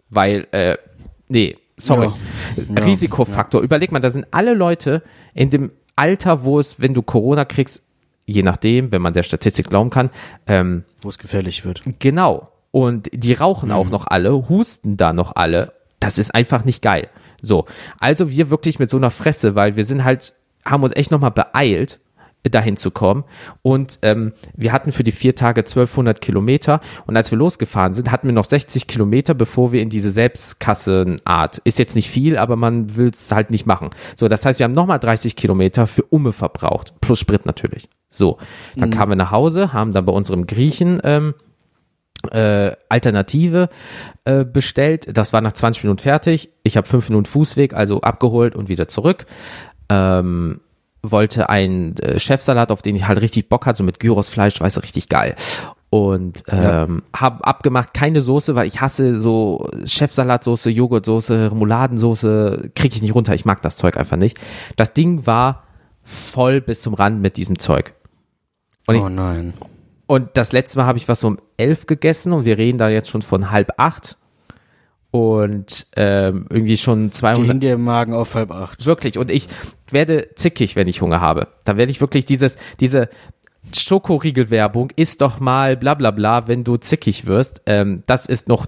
Weil, 0.10 0.48
äh, 0.52 0.78
nee, 1.28 1.58
sorry. 1.78 2.12
Ja. 2.58 2.84
Risikofaktor. 2.84 3.62
Überleg 3.62 3.92
mal, 3.92 4.00
da 4.00 4.10
sind 4.10 4.28
alle 4.32 4.54
Leute 4.54 5.04
in 5.34 5.50
dem 5.50 5.72
Alter, 5.96 6.44
wo 6.44 6.60
es, 6.60 6.80
wenn 6.80 6.94
du 6.94 7.02
Corona 7.02 7.46
kriegst, 7.46 7.84
je 8.26 8.44
nachdem, 8.44 8.92
wenn 8.92 9.02
man 9.02 9.14
der 9.14 9.24
Statistik 9.24 9.70
glauben 9.70 9.90
kann, 9.90 10.10
ähm, 10.48 10.84
Wo 11.02 11.10
es 11.10 11.18
gefährlich 11.18 11.66
wird. 11.66 11.82
Genau. 12.00 12.52
Und 12.72 13.10
die 13.14 13.34
rauchen 13.34 13.72
auch 13.72 13.90
noch 13.90 14.06
alle, 14.08 14.50
husten 14.50 14.98
da 14.98 15.14
noch 15.14 15.36
alle. 15.36 15.74
Das 16.00 16.18
ist 16.20 16.34
einfach 16.34 16.66
nicht 16.66 16.82
geil. 16.82 17.10
So. 17.42 17.66
Also 18.00 18.30
wir 18.32 18.50
wirklich 18.50 18.80
mit 18.80 18.90
so 18.90 18.98
einer 18.98 19.12
Fresse, 19.12 19.56
weil 19.56 19.76
wir 19.76 19.84
sind 19.84 20.04
halt, 20.04 20.34
haben 20.66 20.84
uns 20.84 20.96
echt 20.96 21.12
nochmal 21.12 21.32
beeilt, 21.32 22.00
dahin 22.50 22.78
zu 22.78 22.92
kommen. 22.92 23.24
Und 23.62 24.00
ähm, 24.02 24.34
wir 24.56 24.72
hatten 24.72 24.92
für 24.92 25.04
die 25.04 25.12
vier 25.12 25.36
Tage 25.36 25.62
1200 25.62 26.22
Kilometer. 26.22 26.82
Und 27.06 27.18
als 27.18 27.32
wir 27.32 27.38
losgefahren 27.38 27.94
sind, 27.94 28.12
hatten 28.12 28.28
wir 28.28 28.34
noch 28.34 28.46
60 28.46 28.88
Kilometer, 28.88 29.34
bevor 29.34 29.72
wir 29.72 29.82
in 29.82 29.90
diese 29.90 30.10
Selbstkassenart. 30.10 31.60
Ist 31.60 31.80
jetzt 31.80 31.96
nicht 31.96 32.10
viel, 32.10 32.38
aber 32.38 32.56
man 32.56 32.96
will 32.96 33.10
es 33.10 33.32
halt 33.32 33.52
nicht 33.52 33.66
machen. 33.66 33.90
So, 34.16 34.28
das 34.28 34.46
heißt, 34.46 34.60
wir 34.60 34.64
haben 34.64 34.74
nochmal 34.74 35.00
30 35.00 35.36
Kilometer 35.36 35.88
für 35.88 36.04
Umme 36.04 36.32
verbraucht. 36.32 36.94
Plus 37.02 37.20
Sprit 37.20 37.46
natürlich. 37.46 37.90
So, 38.10 38.38
dann 38.78 38.90
kamen 38.90 39.12
wir 39.12 39.16
nach 39.18 39.32
Hause, 39.32 39.74
haben 39.74 39.92
dann 39.92 40.06
bei 40.06 40.14
unserem 40.14 40.48
Griechen 40.48 41.02
ähm, 41.04 41.34
äh, 42.30 42.76
Alternative 42.90 43.70
äh, 44.26 44.44
bestellt. 44.44 45.18
Das 45.18 45.34
war 45.34 45.42
nach 45.42 45.54
20 45.54 45.84
Minuten 45.84 46.02
fertig. 46.02 46.50
Ich 46.64 46.78
habe 46.78 46.88
fünf 46.88 47.10
Minuten 47.10 47.26
Fußweg, 47.26 47.74
also 47.74 48.02
abgeholt 48.02 48.56
und 48.56 48.70
wieder 48.70 48.88
zurück. 48.88 49.26
Ähm, 49.90 50.60
wollte 51.04 51.50
einen 51.50 51.96
äh, 51.98 52.20
Chefsalat, 52.20 52.72
auf 52.72 52.82
den 52.82 52.96
ich 52.96 53.08
halt 53.08 53.22
richtig 53.22 53.50
Bock 53.50 53.66
hatte, 53.66 53.78
so 53.78 53.84
mit 53.84 54.00
Gyrosfleisch, 54.00 54.60
weiß 54.60 54.82
richtig 54.82 55.10
geil. 55.10 55.36
Und 55.90 56.44
ähm, 56.50 57.04
habe 57.16 57.46
abgemacht, 57.46 57.94
keine 57.94 58.22
Soße, 58.22 58.56
weil 58.56 58.68
ich 58.68 58.82
hasse 58.82 59.22
so 59.22 59.70
Chefsalatsoße, 59.86 60.70
Joghurtsoße, 60.70 61.52
Remouladensoße, 61.52 62.72
kriege 62.76 62.96
ich 62.96 63.02
nicht 63.02 63.16
runter. 63.16 63.34
Ich 63.34 63.46
mag 63.46 63.62
das 63.62 63.78
Zeug 63.78 63.96
einfach 63.96 64.18
nicht. 64.18 64.38
Das 64.76 64.94
Ding 64.94 65.26
war 65.26 65.64
voll 66.04 66.60
bis 66.60 66.82
zum 66.82 66.94
Rand 66.94 67.22
mit 67.22 67.38
diesem 67.38 67.58
Zeug. 67.58 67.94
Und 68.86 68.96
ich, 68.96 69.02
Oh 69.02 69.10
nein. 69.10 69.54
Und 70.08 70.30
das 70.36 70.54
letzte 70.54 70.80
Mal 70.80 70.86
habe 70.86 70.98
ich 70.98 71.08
was 71.08 71.24
um 71.24 71.38
elf 71.58 71.86
gegessen 71.86 72.32
und 72.34 72.46
wir 72.46 72.58
reden 72.58 72.78
da 72.78 72.90
jetzt 72.90 73.10
schon 73.10 73.22
von 73.22 73.52
halb 73.52 73.72
acht. 73.78 74.18
Und 75.12 75.88
ähm, 75.96 76.46
irgendwie 76.50 76.78
schon 76.78 77.06
Die 77.06 77.12
200. 77.12 77.48
hing 77.48 77.60
dir 77.60 77.74
im 77.74 77.84
Magen 77.84 78.14
auf 78.14 78.36
halb 78.36 78.52
acht. 78.52 78.86
Wirklich. 78.86 79.18
Und 79.18 79.32
ich 79.32 79.48
werde 79.90 80.30
zickig, 80.36 80.76
wenn 80.76 80.88
ich 80.88 81.02
Hunger 81.02 81.22
habe. 81.22 81.48
Da 81.64 81.78
werde 81.78 81.92
ich 81.92 82.02
wirklich 82.02 82.26
dieses, 82.26 82.58
diese 82.80 83.10
Schokoriegelwerbung 83.76 84.92
ist 84.96 85.22
doch 85.22 85.40
mal 85.40 85.76
bla 85.76 85.94
bla 85.94 86.12
bla, 86.12 86.48
wenn 86.48 86.64
du 86.64 86.78
zickig 86.78 87.26
wirst. 87.26 87.62
Ähm, 87.66 88.04
das 88.06 88.26
ist 88.26 88.48
noch 88.48 88.68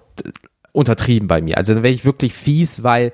untertrieben 0.72 1.28
bei 1.28 1.42
mir. 1.42 1.58
Also 1.58 1.74
da 1.74 1.84
werde 1.84 1.96
ich 1.96 2.06
wirklich 2.06 2.34
fies, 2.34 2.84
weil 2.84 3.12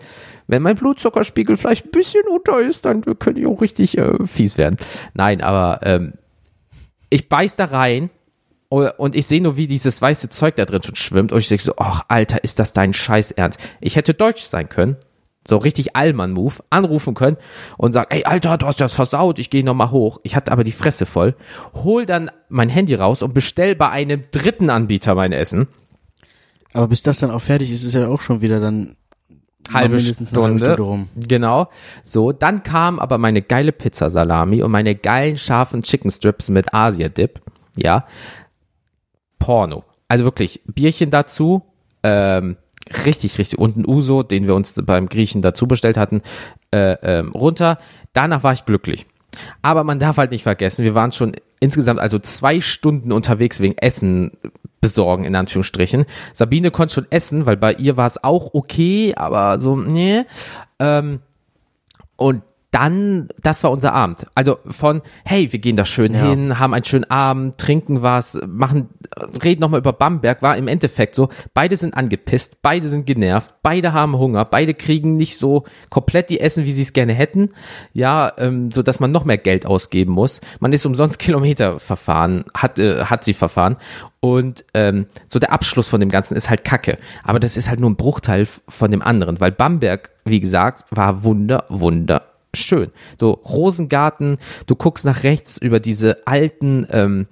wenn 0.48 0.62
mein 0.62 0.76
Blutzuckerspiegel 0.76 1.58
vielleicht 1.58 1.86
ein 1.86 1.92
bisschen 1.92 2.24
unter 2.32 2.60
ist, 2.60 2.86
dann 2.86 3.02
könnte 3.20 3.42
ich 3.42 3.48
auch 3.48 3.62
richtig 3.62 3.98
äh, 3.98 4.26
fies 4.26 4.58
werden. 4.58 4.78
Nein, 5.14 5.42
aber 5.42 5.80
ähm, 5.84 6.14
ich 7.10 7.30
beiß 7.30 7.56
da 7.56 7.66
rein 7.66 8.10
und 8.70 9.16
ich 9.16 9.28
sehe 9.28 9.42
nur, 9.42 9.58
wie 9.58 9.68
dieses 9.68 10.02
weiße 10.02 10.30
Zeug 10.30 10.56
da 10.56 10.66
drin 10.66 10.84
schon 10.84 10.96
schwimmt 10.96 11.32
und 11.32 11.40
ich 11.40 11.48
denke 11.48 11.64
so, 11.64 11.74
ach 11.78 12.04
Alter, 12.08 12.44
ist 12.44 12.60
das 12.60 12.74
dein 12.74 12.94
Scheiß 12.94 13.32
Ernst? 13.32 13.60
Ich 13.80 13.96
hätte 13.96 14.14
deutsch 14.14 14.44
sein 14.44 14.70
können, 14.70 14.98
so 15.48 15.58
richtig 15.58 15.96
Allmann-Move, 15.96 16.56
anrufen 16.70 17.14
können 17.14 17.38
und 17.78 17.94
sagen, 17.94 18.08
ey 18.10 18.24
Alter, 18.26 18.58
du 18.58 18.66
hast 18.66 18.82
das 18.82 18.94
versaut, 18.94 19.40
ich 19.40 19.50
gehe 19.50 19.64
nochmal 19.64 19.92
hoch. 19.92 20.20
Ich 20.24 20.36
hatte 20.36 20.52
aber 20.52 20.64
die 20.64 20.72
Fresse 20.72 21.06
voll, 21.06 21.36
hol 21.74 22.06
dann 22.06 22.32
mein 22.50 22.70
Handy 22.70 22.96
raus 22.96 23.22
und 23.22 23.34
bestell 23.34 23.76
bei 23.76 23.90
einem 23.90 24.24
dritten 24.32 24.70
Anbieter 24.70 25.16
mein 25.16 25.32
Essen. 25.32 25.68
Aber 26.74 26.88
bis 26.88 27.04
das 27.04 27.20
dann 27.20 27.32
auch 27.32 27.42
fertig 27.42 27.72
ist, 27.72 27.84
ist 27.84 27.94
ja 27.94 28.08
auch 28.08 28.22
schon 28.22 28.42
wieder 28.42 28.60
dann 28.60 28.98
halbe 29.72 30.00
Stunde. 30.00 30.42
halbe 30.42 30.60
Stunde 30.60 30.82
rum. 30.82 31.10
Genau. 31.16 31.70
So, 32.04 32.32
dann 32.32 32.64
kam 32.64 33.00
aber 33.00 33.18
meine 33.18 33.42
geile 33.42 33.72
Pizzasalami 33.72 34.62
und 34.62 34.72
meine 34.72 34.96
geilen 34.96 35.38
scharfen 35.38 35.84
Chicken 35.84 36.12
Strips 36.12 36.50
mit 36.50 36.74
Asia-Dip. 36.74 37.42
Ja. 37.78 38.06
Porno. 39.46 39.84
Also 40.08 40.24
wirklich, 40.24 40.62
Bierchen 40.66 41.12
dazu, 41.12 41.62
ähm, 42.02 42.58
richtig, 43.06 43.38
richtig. 43.38 43.60
Und 43.60 43.78
ein 43.78 43.88
Uso, 43.88 44.24
den 44.24 44.48
wir 44.48 44.56
uns 44.56 44.74
beim 44.84 45.08
Griechen 45.08 45.44
dazu 45.44 45.68
bestellt 45.68 45.98
hatten, 45.98 46.24
äh, 46.72 46.98
ähm, 47.04 47.32
runter. 47.32 47.78
Danach 48.14 48.42
war 48.42 48.54
ich 48.54 48.66
glücklich. 48.66 49.06
Aber 49.62 49.84
man 49.84 50.00
darf 50.00 50.18
halt 50.18 50.32
nicht 50.32 50.42
vergessen, 50.42 50.84
wir 50.84 50.96
waren 50.96 51.12
schon 51.12 51.34
insgesamt 51.60 52.00
also 52.00 52.18
zwei 52.18 52.60
Stunden 52.60 53.12
unterwegs 53.12 53.60
wegen 53.60 53.78
Essen 53.78 54.32
besorgen, 54.82 55.26
in 55.26 55.36
Anführungsstrichen. 55.36 56.06
Sabine 56.34 56.72
konnte 56.72 56.96
schon 56.96 57.08
essen, 57.12 57.46
weil 57.46 57.58
bei 57.58 57.74
ihr 57.74 57.98
war 57.98 58.08
es 58.08 58.24
auch 58.24 58.56
okay, 58.56 59.14
aber 59.16 59.60
so, 59.60 59.76
nee. 59.76 60.24
Ähm, 60.80 61.20
und 62.16 62.42
dann, 62.76 63.30
das 63.42 63.64
war 63.64 63.72
unser 63.72 63.94
Abend. 63.94 64.28
Also 64.36 64.58
von, 64.68 65.02
hey, 65.24 65.54
wir 65.54 65.60
gehen 65.60 65.78
da 65.78 65.86
schön 65.86 66.14
Ja. 66.14 66.28
hin, 66.28 66.60
haben 66.60 66.74
einen 66.74 66.84
schönen 66.84 67.10
Abend, 67.10 67.58
trinken 67.58 68.02
was, 68.02 68.38
machen, 68.46 68.90
reden 69.42 69.62
nochmal 69.62 69.80
über 69.80 69.94
Bamberg, 69.94 70.42
war 70.42 70.58
im 70.58 70.68
Endeffekt 70.68 71.16
so, 71.16 71.30
beide 71.54 71.78
sind 71.78 71.94
angepisst, 71.94 72.62
beide 72.62 72.90
sind 72.90 73.06
genervt, 73.06 73.56
beide 73.64 73.94
haben 73.94 74.18
Hunger, 74.18 74.44
beide 74.44 74.74
kriegen 74.74 75.16
nicht 75.16 75.38
so 75.38 75.64
komplett 75.90 76.30
die 76.30 76.42
Essen, 76.42 76.66
wie 76.66 76.74
sie 76.74 76.82
es 76.82 76.92
gerne 76.92 77.14
hätten, 77.14 77.52
ja, 77.94 78.34
ähm, 78.38 78.72
so 78.72 78.82
dass 78.82 79.00
man 79.00 79.14
noch 79.14 79.24
mehr 79.24 79.38
Geld 79.38 79.66
ausgeben 79.66 80.12
muss. 80.12 80.42
Man 80.60 80.74
ist 80.74 80.86
umsonst 80.86 81.18
Kilometer 81.26 81.80
verfahren, 81.80 82.44
hat, 82.54 82.78
äh, 82.78 83.06
hat 83.06 83.24
sie 83.24 83.34
verfahren 83.34 83.78
und 84.20 84.66
ähm, 84.74 85.06
so 85.30 85.40
der 85.40 85.54
Abschluss 85.54 85.88
von 85.88 86.02
dem 86.02 86.10
Ganzen 86.10 86.36
ist 86.36 86.50
halt 86.50 86.66
Kacke. 86.66 86.98
Aber 87.24 87.40
das 87.40 87.56
ist 87.56 87.70
halt 87.70 87.80
nur 87.80 87.90
ein 87.90 87.96
Bruchteil 87.96 88.50
von 88.68 88.92
dem 88.92 89.02
anderen, 89.02 89.40
weil 89.40 89.54
Bamberg, 89.54 90.10
wie 90.26 90.42
gesagt, 90.42 90.84
war 90.92 91.24
wunder, 91.24 91.64
wunder 91.70 92.24
schön. 92.56 92.92
So 93.20 93.32
Rosengarten, 93.32 94.38
du 94.68 94.76
guckst 94.76 95.06
nach 95.06 95.24
rechts 95.24 95.58
über 95.58 95.80
diese 95.80 96.26
alten 96.28 96.88
ähm, 96.92 97.28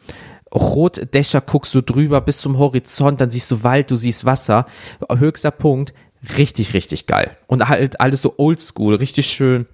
Rotdächer, 0.53 1.41
guckst 1.41 1.73
du 1.73 1.81
drüber 1.81 2.21
bis 2.21 2.37
zum 2.37 2.57
Horizont, 2.57 3.19
dann 3.21 3.29
siehst 3.29 3.49
du 3.49 3.63
Wald, 3.63 3.89
du 3.89 3.95
siehst 3.95 4.25
Wasser. 4.25 4.65
Höchster 5.11 5.51
Punkt, 5.51 5.93
richtig, 6.37 6.73
richtig 6.73 7.07
geil. 7.07 7.37
Und 7.47 7.67
halt 7.67 7.99
alles 7.99 8.21
so 8.21 8.35
oldschool, 8.37 8.95
richtig 8.95 9.27
schön 9.27 9.65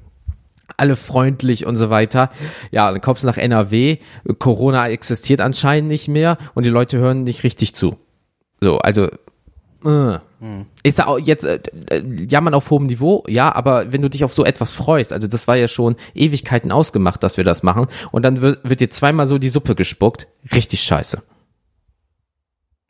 alle 0.77 0.95
freundlich 0.95 1.65
und 1.65 1.75
so 1.75 1.89
weiter. 1.89 2.29
Ja, 2.71 2.91
dann 2.91 3.01
kommst 3.01 3.23
du 3.23 3.27
nach 3.27 3.37
NRW, 3.37 3.97
Corona 4.37 4.87
existiert 4.87 5.41
anscheinend 5.41 5.89
nicht 5.89 6.07
mehr 6.07 6.37
und 6.53 6.63
die 6.63 6.69
Leute 6.69 6.97
hören 6.97 7.23
nicht 7.23 7.43
richtig 7.43 7.75
zu. 7.75 7.97
So, 8.61 8.77
also 8.77 9.09
äh. 9.85 10.19
Ist 10.83 10.97
ja 10.97 11.07
auch 11.07 11.19
jetzt 11.19 11.45
äh, 11.45 11.59
äh, 11.89 12.01
jammern 12.29 12.53
auf 12.53 12.69
hohem 12.69 12.85
Niveau, 12.85 13.23
ja, 13.27 13.53
aber 13.53 13.91
wenn 13.91 14.01
du 14.01 14.09
dich 14.09 14.23
auf 14.23 14.33
so 14.33 14.45
etwas 14.45 14.71
freust, 14.71 15.11
also 15.11 15.27
das 15.27 15.47
war 15.47 15.57
ja 15.57 15.67
schon 15.67 15.95
Ewigkeiten 16.15 16.71
ausgemacht, 16.71 17.21
dass 17.23 17.35
wir 17.35 17.43
das 17.43 17.61
machen 17.61 17.87
und 18.11 18.23
dann 18.23 18.41
wird, 18.41 18.67
wird 18.67 18.79
dir 18.79 18.89
zweimal 18.89 19.27
so 19.27 19.37
die 19.37 19.49
Suppe 19.49 19.75
gespuckt, 19.75 20.27
richtig 20.53 20.81
scheiße. 20.81 21.21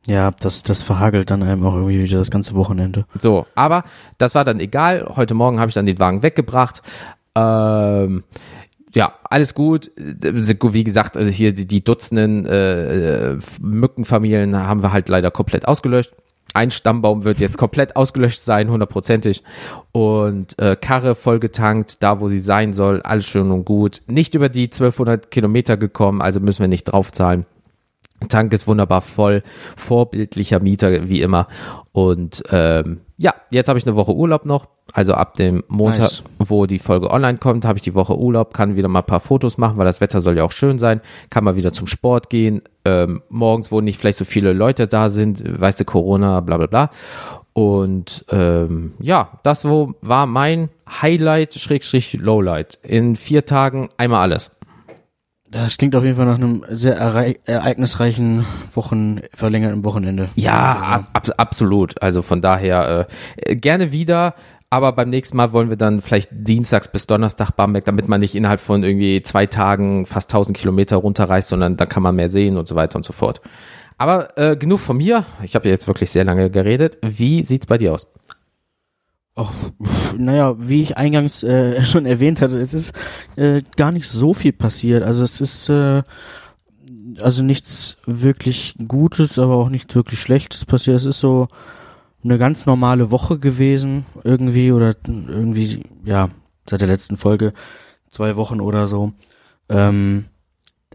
Ja, 0.06 0.32
das, 0.32 0.64
das 0.64 0.84
verhagelt 0.84 1.30
dann 1.30 1.44
einem 1.44 1.66
auch 1.66 1.74
irgendwie 1.74 2.04
wieder 2.04 2.20
das 2.20 2.32
ganze 2.32 2.56
Wochenende. 2.56 3.06
So, 3.20 3.46
aber 3.56 3.84
das 4.18 4.34
war 4.34 4.44
dann 4.44 4.60
egal. 4.60 5.12
Heute 5.16 5.34
Morgen 5.34 5.60
habe 5.60 5.70
ich 5.70 5.76
dann 5.76 5.86
den 5.86 6.00
Wagen 6.00 6.24
weggebracht. 6.24 6.82
Ähm, 7.36 8.24
ja, 8.94 9.14
alles 9.24 9.54
gut. 9.54 9.92
Wie 9.96 10.84
gesagt, 10.84 11.16
also 11.16 11.30
hier 11.30 11.54
die, 11.54 11.68
die 11.68 11.84
Dutzenden 11.84 12.46
äh, 12.46 13.38
Mückenfamilien 13.62 14.56
haben 14.56 14.82
wir 14.82 14.94
halt 14.94 15.10
leider 15.10 15.32
komplett 15.32 15.68
ausgelöscht. 15.68 16.14
Ein 16.54 16.72
Stammbaum 16.72 17.24
wird 17.24 17.40
jetzt 17.40 17.58
komplett 17.58 17.96
ausgelöscht 17.96 18.42
sein, 18.42 18.70
hundertprozentig. 18.70 19.44
Und 19.92 20.58
äh, 20.60 20.76
Karre 20.76 21.16
vollgetankt, 21.16 22.02
da 22.02 22.20
wo 22.20 22.28
sie 22.28 22.40
sein 22.40 22.74
soll, 22.74 23.02
alles 23.02 23.28
schön 23.28 23.52
und 23.52 23.66
gut. 23.66 24.02
Nicht 24.08 24.36
über 24.36 24.50
die 24.50 24.64
1200 24.64 25.30
Kilometer 25.30 25.78
gekommen, 25.78 26.22
also 26.22 26.40
müssen 26.40 26.62
wir 26.62 26.68
nicht 26.68 26.86
draufzahlen. 26.86 27.46
Tank 28.28 28.52
ist 28.54 28.68
wunderbar 28.68 29.02
voll, 29.02 29.44
vorbildlicher 29.78 30.60
Mieter 30.60 31.10
wie 31.10 31.22
immer. 31.22 31.48
Und 31.92 32.44
ähm, 32.52 33.02
ja, 33.18 33.34
jetzt 33.50 33.68
habe 33.68 33.80
ich 33.80 33.86
eine 33.86 33.96
Woche 33.96 34.14
Urlaub 34.14 34.46
noch. 34.46 34.68
Also 34.94 35.14
ab 35.14 35.36
dem 35.36 35.64
Montag, 35.68 36.00
Nice. 36.00 36.24
wo 36.40 36.66
die 36.66 36.80
Folge 36.80 37.12
online 37.12 37.38
kommt, 37.38 37.66
habe 37.66 37.78
ich 37.78 37.84
die 37.84 37.94
Woche 37.94 38.18
Urlaub, 38.18 38.54
kann 38.54 38.76
wieder 38.76 38.88
mal 38.88 39.00
ein 39.00 39.06
paar 39.06 39.20
Fotos 39.20 39.58
machen, 39.58 39.78
weil 39.78 39.86
das 39.86 40.02
Wetter 40.02 40.22
soll 40.22 40.38
ja 40.38 40.44
auch 40.44 40.52
schön 40.52 40.80
sein. 40.80 41.02
Kann 41.30 41.44
mal 41.44 41.56
wieder 41.56 41.72
zum 41.72 41.88
Sport 41.88 42.30
gehen. 42.30 42.62
Ähm, 42.86 43.22
morgens, 43.30 43.72
wo 43.72 43.82
nicht 43.82 44.00
vielleicht 44.00 44.18
so 44.18 44.26
viele 44.26 44.54
Leute 44.54 44.88
da 44.88 45.10
sind, 45.10 45.42
weißt 45.62 45.80
du, 45.80 45.86
Corona, 45.86 46.40
bla 46.40 46.58
bla 46.58 46.68
bla. 46.68 46.90
Und 47.54 48.26
ähm, 48.30 48.94
ja, 49.00 49.40
das 49.44 49.68
wo 49.68 49.94
war 50.02 50.26
mein 50.26 50.70
Highlight, 50.90 51.56
Schrägstrich, 51.56 52.14
Lowlight. 52.14 52.80
In 52.84 53.16
vier 53.16 53.46
Tagen 53.46 53.90
einmal 53.98 54.22
alles. 54.22 54.52
Das 55.52 55.78
klingt 55.78 55.96
auf 55.96 56.04
jeden 56.04 56.16
Fall 56.16 56.28
nach 56.28 56.36
einem 56.36 56.64
sehr 56.70 56.96
erei- 57.00 57.40
ereignisreichen 57.46 58.46
Wochen, 58.74 59.22
verlängerten 59.34 59.84
Wochenende. 59.84 60.30
Ja, 60.36 60.78
ab, 60.78 61.10
ab, 61.14 61.28
absolut. 61.38 62.00
Also 62.02 62.22
von 62.22 62.42
daher 62.42 63.08
äh, 63.46 63.56
gerne 63.56 63.92
wieder. 63.92 64.36
Aber 64.72 64.92
beim 64.92 65.10
nächsten 65.10 65.36
Mal 65.36 65.52
wollen 65.52 65.70
wir 65.70 65.78
dann 65.78 66.00
vielleicht 66.02 66.30
dienstags 66.32 66.88
bis 66.92 67.08
Donnerstag 67.08 67.52
Bamberg, 67.56 67.86
damit 67.86 68.08
man 68.08 68.20
nicht 68.20 68.36
innerhalb 68.36 68.60
von 68.62 68.84
irgendwie 68.84 69.24
zwei 69.24 69.48
Tagen 69.48 70.06
fast 70.06 70.30
1000 70.32 70.56
Kilometer 70.56 70.98
runterreist, 70.98 71.50
sondern 71.50 71.76
da 71.76 71.88
kann 71.88 72.04
man 72.04 72.16
mehr 72.16 72.30
sehen 72.30 72.56
und 72.56 72.68
so 72.68 72.76
weiter 72.76 72.98
und 72.98 73.04
so 73.04 73.12
fort. 73.12 73.42
Aber 73.98 74.38
äh, 74.38 74.56
genug 74.56 74.80
von 74.80 74.98
mir. 74.98 75.26
Ich 75.42 75.56
habe 75.56 75.66
ja 75.68 75.72
jetzt 75.72 75.88
wirklich 75.88 76.12
sehr 76.12 76.24
lange 76.24 76.52
geredet. 76.52 77.00
Wie 77.02 77.42
sieht's 77.42 77.66
bei 77.66 77.80
dir 77.80 77.94
aus? 77.94 78.06
Pf, 79.46 80.16
naja, 80.18 80.56
wie 80.60 80.82
ich 80.82 80.98
eingangs 80.98 81.44
äh, 81.44 81.84
schon 81.86 82.06
erwähnt 82.06 82.42
hatte, 82.42 82.60
es 82.60 82.74
ist 82.74 82.94
äh, 83.36 83.62
gar 83.78 83.92
nicht 83.92 84.08
so 84.10 84.34
viel 84.34 84.54
passiert. 84.54 85.04
Also 85.04 85.24
es 85.24 85.42
ist 85.42 85.70
äh, 85.70 86.04
also 87.22 87.44
nichts 87.44 87.98
wirklich 88.06 88.76
Gutes, 88.88 89.40
aber 89.40 89.56
auch 89.56 89.70
nichts 89.70 89.96
wirklich 89.96 90.20
Schlechtes 90.20 90.66
passiert. 90.66 90.98
Es 90.98 91.06
ist 91.06 91.20
so 91.20 91.48
eine 92.24 92.38
ganz 92.38 92.66
normale 92.66 93.12
Woche 93.12 93.40
gewesen, 93.40 94.06
irgendwie, 94.24 94.72
oder 94.72 94.94
irgendwie, 95.06 95.84
ja, 96.04 96.30
seit 96.70 96.82
der 96.82 96.88
letzten 96.88 97.18
Folge, 97.18 97.54
zwei 98.12 98.36
Wochen 98.36 98.60
oder 98.60 98.88
so. 98.88 99.14
Ähm, 99.70 100.26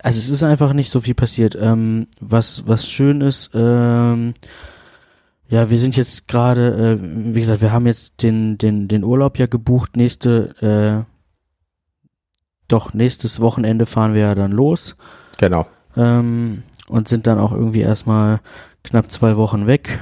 also 0.03 0.19
es 0.19 0.29
ist 0.29 0.43
einfach 0.43 0.73
nicht 0.73 0.91
so 0.91 1.01
viel 1.01 1.15
passiert. 1.15 1.57
Ähm, 1.59 2.09
was, 2.21 2.67
was 2.67 2.89
schön 2.89 3.21
ist, 3.21 3.51
ähm, 3.55 4.35
ja, 5.55 5.71
wir 5.71 5.79
sind 5.79 5.97
jetzt 5.97 6.27
gerade, 6.27 6.99
äh, 6.99 7.33
wie 7.33 7.39
gesagt, 7.39 7.61
wir 7.61 7.71
haben 7.71 7.87
jetzt 7.87 8.25
den, 8.25 8.59
den, 8.59 8.89
den 8.89 9.05
Urlaub 9.05 9.39
ja 9.39 9.47
gebucht. 9.47 9.97
Nächste, 9.97 11.07
äh, 11.07 11.09
doch, 12.67 12.93
nächstes 12.93 13.39
Wochenende 13.39 13.87
fahren 13.87 14.15
wir 14.15 14.23
ja 14.23 14.35
dann 14.35 14.51
los 14.51 14.97
Genau. 15.39 15.69
ähm, 15.97 16.65
und 16.89 17.09
sind 17.09 17.29
dann 17.29 17.39
auch 17.39 17.53
irgendwie 17.53 17.83
erstmal 17.83 18.41
knapp 18.83 19.13
zwei 19.13 19.37
Wochen 19.37 19.69
weg. 19.69 20.01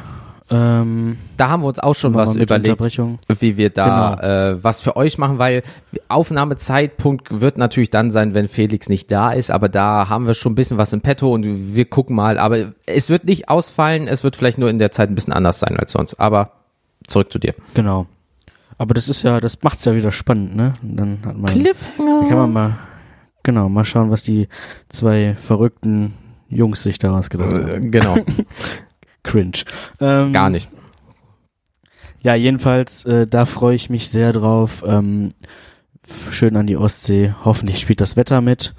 Ähm, 0.52 1.16
Da 1.38 1.48
haben 1.48 1.62
wir 1.62 1.68
uns 1.68 1.78
auch 1.78 1.94
schon 1.94 2.14
was 2.14 2.36
überlegt, 2.36 2.80
wie 3.40 3.56
wir 3.56 3.70
da 3.70 4.14
Genau. 4.16 4.22
äh, 4.22 4.62
was 4.62 4.80
für 4.80 4.96
euch 4.96 5.16
machen, 5.18 5.38
weil 5.38 5.62
Aufnahmezeitpunkt 6.08 7.40
wird 7.40 7.58
natürlich 7.58 7.90
dann 7.90 8.10
sein, 8.10 8.34
wenn 8.34 8.48
Felix 8.48 8.88
nicht 8.88 9.10
da 9.10 9.32
ist, 9.32 9.50
aber 9.50 9.68
da 9.68 10.08
haben 10.08 10.26
wir 10.26 10.34
schon 10.34 10.52
ein 10.52 10.54
bisschen 10.56 10.78
was 10.78 10.92
im 10.92 11.00
Petto 11.00 11.32
und 11.32 11.74
wir 11.74 11.84
gucken 11.86 12.16
mal, 12.16 12.38
aber 12.38 12.72
es 12.86 13.08
wird 13.08 13.24
nicht 13.24 13.48
ausfallen, 13.48 14.08
es 14.08 14.22
wird 14.24 14.36
vielleicht 14.36 14.58
nur 14.58 14.70
in 14.70 14.78
der 14.78 14.90
Zeit 14.92 15.08
ein 15.10 15.14
bisschen 15.14 15.32
anders 15.32 15.60
sein 15.60 15.76
als 15.78 15.92
sonst, 15.92 16.20
aber 16.20 16.52
zurück 17.06 17.32
zu 17.32 17.38
dir. 17.38 17.54
Genau. 17.74 18.06
Aber 18.78 18.94
das 18.94 19.08
ist 19.08 19.22
ja, 19.22 19.40
das 19.40 19.62
macht's 19.62 19.84
ja 19.84 19.94
wieder 19.94 20.12
spannend, 20.12 20.56
ne? 20.56 20.72
Und 20.82 20.96
dann 20.96 21.18
hat 21.24 21.36
man, 21.36 21.64
dann 21.64 22.28
kann 22.28 22.36
man 22.38 22.52
mal, 22.52 22.78
genau, 23.42 23.68
mal 23.68 23.84
schauen, 23.84 24.10
was 24.10 24.22
die 24.22 24.48
zwei 24.88 25.36
verrückten 25.38 26.14
Jungs 26.48 26.82
sich 26.82 26.98
daraus 26.98 27.30
gedacht 27.30 27.52
haben. 27.54 27.90
Genau, 27.90 28.16
Cringe. 29.22 29.64
Ähm, 30.00 30.32
gar 30.32 30.50
nicht. 30.50 30.68
Ja, 32.22 32.34
jedenfalls, 32.34 33.04
äh, 33.04 33.26
da 33.26 33.46
freue 33.46 33.74
ich 33.74 33.90
mich 33.90 34.08
sehr 34.08 34.32
drauf. 34.32 34.84
Ähm, 34.86 35.30
schön 36.30 36.56
an 36.56 36.66
die 36.66 36.76
Ostsee. 36.76 37.34
Hoffentlich 37.44 37.80
spielt 37.80 38.00
das 38.00 38.16
Wetter 38.16 38.40
mit. 38.40 38.74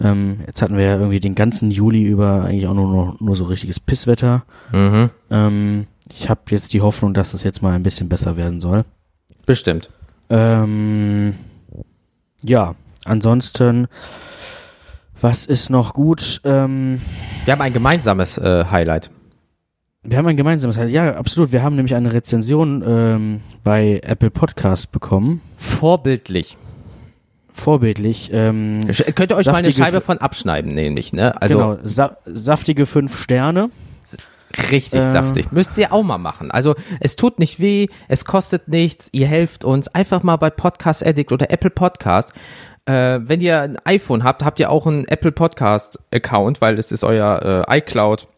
Ähm, 0.00 0.40
jetzt 0.46 0.62
hatten 0.62 0.76
wir 0.76 0.84
ja 0.84 0.96
irgendwie 0.96 1.20
den 1.20 1.34
ganzen 1.34 1.70
Juli 1.70 2.02
über 2.02 2.44
eigentlich 2.44 2.66
auch 2.66 2.74
nur, 2.74 2.88
nur, 2.90 3.16
nur 3.20 3.36
so 3.36 3.44
richtiges 3.44 3.80
Pisswetter. 3.80 4.44
Mhm. 4.72 5.10
Ähm, 5.30 5.86
ich 6.12 6.28
habe 6.28 6.40
jetzt 6.50 6.72
die 6.72 6.80
Hoffnung, 6.80 7.14
dass 7.14 7.34
es 7.34 7.42
jetzt 7.42 7.62
mal 7.62 7.74
ein 7.74 7.82
bisschen 7.82 8.08
besser 8.08 8.36
werden 8.36 8.60
soll. 8.60 8.84
Bestimmt. 9.46 9.90
Ähm, 10.30 11.34
ja, 12.42 12.74
ansonsten, 13.04 13.86
was 15.20 15.46
ist 15.46 15.70
noch 15.70 15.94
gut? 15.94 16.40
Ähm, 16.44 17.00
Wir 17.44 17.52
haben 17.52 17.60
ein 17.60 17.72
gemeinsames 17.72 18.38
äh, 18.38 18.64
Highlight. 18.70 19.10
Wir 20.04 20.18
haben 20.18 20.26
ein 20.26 20.36
gemeinsames, 20.36 20.78
ja, 20.92 21.14
absolut. 21.16 21.50
Wir 21.50 21.62
haben 21.62 21.76
nämlich 21.76 21.94
eine 21.94 22.12
Rezension 22.12 22.84
ähm, 22.86 23.40
bei 23.64 24.00
Apple 24.04 24.30
Podcast 24.30 24.92
bekommen. 24.92 25.40
Vorbildlich. 25.56 26.58
Vorbildlich. 27.52 28.30
Ähm, 28.32 28.80
Könnt 29.14 29.30
ihr 29.32 29.36
euch 29.36 29.46
mal 29.46 29.54
eine 29.54 29.72
Scheibe 29.72 30.00
von 30.00 30.18
abschneiden, 30.18 30.72
nämlich, 30.72 31.12
ne? 31.12 31.40
Also 31.40 31.56
genau, 31.56 31.78
sa 31.84 32.18
saftige 32.26 32.84
fünf 32.84 33.16
Sterne. 33.18 33.70
richtig 34.70 35.00
Äh. 35.00 35.12
saftig. 35.12 35.52
Müsst 35.52 35.78
ihr 35.78 35.92
auch 35.92 36.02
mal 36.02 36.18
machen. 36.18 36.50
Also 36.50 36.74
es 37.00 37.16
tut 37.16 37.38
nicht 37.38 37.60
weh, 37.60 37.86
es 38.08 38.24
kostet 38.24 38.68
nichts, 38.68 39.08
ihr 39.12 39.26
helft 39.26 39.64
uns. 39.64 39.88
Einfach 39.88 40.22
mal 40.22 40.36
bei 40.36 40.50
Podcast 40.50 41.06
Addict 41.06 41.32
oder 41.32 41.50
Apple 41.50 41.70
Podcast. 41.70 42.32
Äh, 42.86 43.20
wenn 43.22 43.40
ihr 43.40 43.62
ein 43.62 43.78
iPhone 43.84 44.24
habt, 44.24 44.44
habt 44.44 44.60
ihr 44.60 44.68
auch 44.68 44.86
einen 44.86 45.06
Apple 45.06 45.32
Podcast 45.32 45.98
Account, 46.12 46.60
weil 46.60 46.78
es 46.78 46.92
ist 46.92 47.04
euer 47.04 47.64
äh, 47.68 47.78
iCloud 47.78 48.28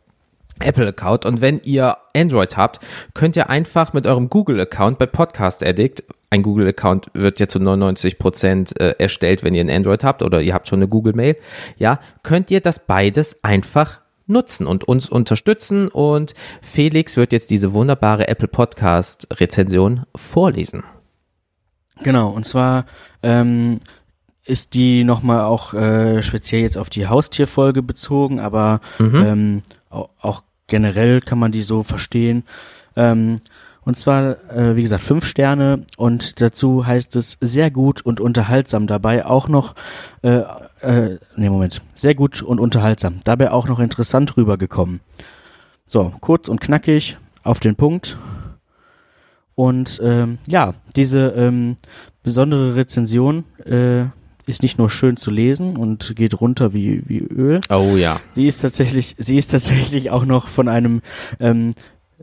Apple 0.60 0.86
Account 0.86 1.24
und 1.24 1.40
wenn 1.40 1.60
ihr 1.64 1.96
Android 2.14 2.56
habt, 2.56 2.80
könnt 3.14 3.36
ihr 3.36 3.50
einfach 3.50 3.92
mit 3.92 4.06
eurem 4.06 4.30
Google 4.30 4.60
Account 4.60 4.98
bei 4.98 5.06
Podcast 5.06 5.64
Addict, 5.64 6.04
ein 6.30 6.42
Google 6.42 6.68
Account 6.68 7.10
wird 7.14 7.40
ja 7.40 7.46
zu 7.46 7.58
99 7.58 8.18
Prozent 8.18 8.78
äh, 8.80 8.94
erstellt, 8.98 9.42
wenn 9.42 9.54
ihr 9.54 9.62
ein 9.62 9.70
Android 9.70 10.04
habt 10.04 10.22
oder 10.22 10.40
ihr 10.40 10.54
habt 10.54 10.68
schon 10.68 10.80
eine 10.80 10.88
Google 10.88 11.14
Mail, 11.14 11.36
ja, 11.76 12.00
könnt 12.22 12.50
ihr 12.50 12.60
das 12.60 12.80
beides 12.80 13.42
einfach 13.44 14.00
nutzen 14.26 14.66
und 14.66 14.84
uns 14.84 15.08
unterstützen. 15.08 15.88
Und 15.88 16.34
Felix 16.62 17.16
wird 17.16 17.32
jetzt 17.32 17.50
diese 17.50 17.72
wunderbare 17.72 18.28
Apple 18.28 18.48
Podcast 18.48 19.28
Rezension 19.40 20.04
vorlesen. 20.14 20.82
Genau, 22.02 22.28
und 22.30 22.44
zwar 22.44 22.84
ähm, 23.22 23.80
ist 24.44 24.74
die 24.74 25.04
nochmal 25.04 25.40
auch 25.40 25.74
äh, 25.74 26.22
speziell 26.22 26.62
jetzt 26.62 26.76
auf 26.76 26.90
die 26.90 27.06
Haustierfolge 27.06 27.82
bezogen, 27.82 28.38
aber 28.40 28.80
ähm, 29.00 29.62
auch, 30.20 30.42
generell 30.66 31.20
kann 31.20 31.38
man 31.38 31.52
die 31.52 31.62
so 31.62 31.82
verstehen. 31.82 32.44
Ähm, 32.96 33.36
und 33.84 33.96
zwar, 33.96 34.50
äh, 34.50 34.74
wie 34.74 34.82
gesagt, 34.82 35.04
fünf 35.04 35.24
Sterne 35.26 35.84
und 35.96 36.40
dazu 36.40 36.86
heißt 36.86 37.14
es 37.14 37.38
sehr 37.40 37.70
gut 37.70 38.00
und 38.00 38.20
unterhaltsam 38.20 38.88
dabei 38.88 39.24
auch 39.24 39.46
noch, 39.46 39.76
äh, 40.22 40.42
äh, 40.80 41.18
nee, 41.36 41.48
Moment, 41.48 41.82
sehr 41.94 42.16
gut 42.16 42.42
und 42.42 42.58
unterhaltsam, 42.58 43.20
dabei 43.22 43.52
auch 43.52 43.68
noch 43.68 43.78
interessant 43.78 44.36
rübergekommen. 44.36 45.00
So, 45.86 46.12
kurz 46.20 46.48
und 46.48 46.60
knackig, 46.60 47.16
auf 47.44 47.60
den 47.60 47.76
Punkt. 47.76 48.16
Und 49.54 50.00
ähm, 50.02 50.38
ja, 50.48 50.74
diese 50.96 51.28
ähm, 51.28 51.76
besondere 52.24 52.74
Rezension 52.74 53.44
äh, 53.64 54.06
ist 54.46 54.62
nicht 54.62 54.78
nur 54.78 54.88
schön 54.88 55.16
zu 55.16 55.30
lesen 55.30 55.76
und 55.76 56.14
geht 56.16 56.40
runter 56.40 56.72
wie, 56.72 57.02
wie 57.06 57.18
Öl. 57.18 57.60
Oh 57.68 57.96
ja. 57.96 58.20
Sie 58.32 58.46
ist 58.46 58.60
tatsächlich, 58.60 59.16
sie 59.18 59.36
ist 59.36 59.48
tatsächlich 59.50 60.10
auch 60.10 60.24
noch 60.24 60.48
von 60.48 60.68
einem 60.68 61.02
ähm, 61.40 61.72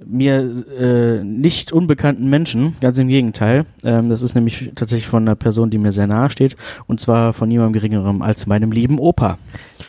mir 0.04 0.54
äh, 0.80 1.24
nicht 1.24 1.72
unbekannten 1.72 2.30
Menschen, 2.30 2.76
ganz 2.82 2.98
im 2.98 3.08
Gegenteil. 3.08 3.66
Ähm, 3.84 4.10
das 4.10 4.22
ist 4.22 4.34
nämlich 4.34 4.72
tatsächlich 4.76 5.08
von 5.08 5.24
einer 5.24 5.36
Person, 5.36 5.70
die 5.70 5.78
mir 5.78 5.92
sehr 5.92 6.08
nahe 6.08 6.30
steht, 6.30 6.56
und 6.88 7.00
zwar 7.00 7.34
von 7.34 7.48
niemandem 7.48 7.74
geringerem 7.74 8.22
als 8.22 8.48
meinem 8.48 8.72
lieben 8.72 8.98
Opa. 9.00 9.38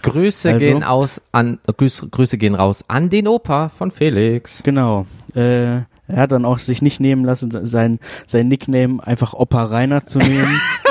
Grüße 0.03 0.53
Also- 0.53 0.67
gehen 0.67 0.83
aus 0.83 1.23
an 1.33 1.59
Grüße, 1.67 2.09
Grüße 2.09 2.37
gehen 2.37 2.55
raus 2.55 2.85
an 2.89 3.09
den 3.09 3.27
Opa 3.29 3.71
von 3.71 3.91
Felix. 3.91 4.63
Genau. 4.63 5.07
Äh, 5.35 5.79
er 6.07 6.21
hat 6.21 6.33
dann 6.33 6.45
auch 6.45 6.59
sich 6.59 6.83
nicht 6.83 7.01
nehmen 7.01 7.25
lassen, 7.25 7.51
sein, 7.67 7.99
sein 8.27 8.49
Nickname 8.49 8.99
einfach 9.07 9.33
Opa 9.33 9.65
Rainer 9.65 10.05
zu 10.05 10.19
nehmen. 10.19 10.61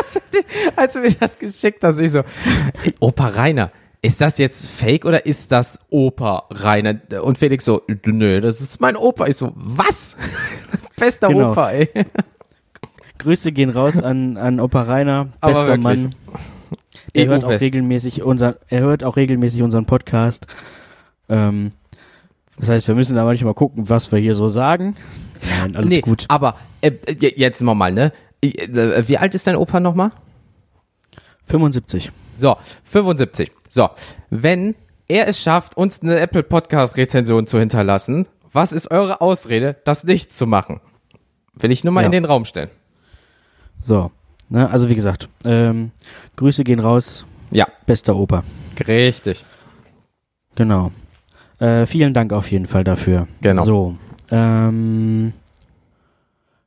als 0.76 0.94
du 0.94 1.00
mir 1.00 1.12
das 1.14 1.38
geschickt 1.38 1.84
hast, 1.84 2.00
ich 2.00 2.12
so, 2.12 2.24
Opa 3.00 3.28
Rainer, 3.28 3.72
ist 4.02 4.20
das 4.22 4.38
jetzt 4.38 4.68
fake 4.68 5.06
oder 5.06 5.26
ist 5.26 5.52
das 5.52 5.80
Opa 5.90 6.48
Rainer? 6.52 7.00
Und 7.22 7.38
Felix 7.38 7.66
so, 7.66 7.82
nö, 8.06 8.42
das 8.42 8.60
ist 8.62 8.82
mein 8.82 8.96
Opa. 8.98 9.28
Ich 9.28 9.38
so, 9.38 9.52
was? 9.56 10.18
Bester 10.98 11.30
Genau. 11.30 11.52
Opa, 11.52 11.72
ey. 11.72 11.90
Grüße 13.20 13.52
gehen 13.52 13.70
raus 13.70 14.00
an, 14.00 14.38
an 14.38 14.60
Opa 14.60 14.82
Rainer, 14.84 15.30
bester. 15.42 15.78
Mann. 15.78 16.14
Er 17.14 17.28
hört, 17.28 17.44
auch 17.46 17.50
regelmäßig 17.50 18.24
unser, 18.24 18.58
er 18.70 18.82
hört 18.82 19.04
auch 19.04 19.16
regelmäßig 19.18 19.62
unseren 19.62 19.86
Podcast. 19.86 20.48
Ähm, 21.30 21.72
das 22.58 22.70
heißt, 22.70 22.88
wir 22.88 22.96
müssen 22.96 23.16
da 23.16 23.24
manchmal 23.24 23.54
gucken, 23.54 23.88
was 23.90 24.12
wir 24.12 24.20
hier 24.20 24.36
so 24.36 24.48
sagen. 24.50 24.96
Nein, 25.60 25.76
alles 25.76 25.90
nee, 25.92 26.02
gut. 26.02 26.26
aber 26.28 26.56
äh, 26.82 26.92
j- 27.20 27.38
jetzt 27.38 27.62
nochmal, 27.62 27.92
ne? 27.92 28.12
Äh, 28.44 29.08
Wie 29.08 29.18
alt 29.18 29.34
ist 29.36 29.48
dein 29.48 29.56
Opa 29.56 29.80
nochmal? 29.80 30.12
75. 31.46 32.12
So, 32.38 32.58
75. 32.84 33.52
So, 33.70 33.90
wenn 34.30 34.76
er 35.08 35.28
es 35.28 35.42
schafft, 35.42 35.78
uns 35.78 36.02
eine 36.02 36.20
Apple 36.20 36.44
Podcast 36.44 36.98
Rezension 36.98 37.48
zu 37.48 37.60
hinterlassen, 37.60 38.28
was 38.52 38.72
ist 38.72 38.92
eure 38.92 39.22
Ausrede, 39.22 39.76
das 39.86 40.04
nicht 40.04 40.34
zu 40.34 40.46
machen? 40.48 40.80
Will 41.56 41.72
ich 41.72 41.84
nur 41.84 41.94
mal 41.94 42.02
Ja. 42.02 42.06
in 42.08 42.12
den 42.12 42.26
Raum 42.26 42.46
stellen. 42.46 42.70
So, 43.82 44.12
ne, 44.50 44.70
also 44.70 44.90
wie 44.90 44.96
gesagt, 44.96 45.28
ähm, 45.46 45.92
Grüße 46.36 46.64
gehen 46.64 46.80
raus, 46.80 47.26
Ja, 47.52 47.68
bester 47.86 48.16
Opa. 48.16 48.44
richtig. 48.88 49.44
Genau. 50.56 50.92
Äh, 51.60 51.86
vielen 51.86 52.14
Dank 52.14 52.34
auf 52.34 52.52
jeden 52.52 52.66
Fall 52.66 52.84
dafür. 52.84 53.28
Genau. 53.42 53.64
So, 53.64 53.96
ähm, 54.32 55.34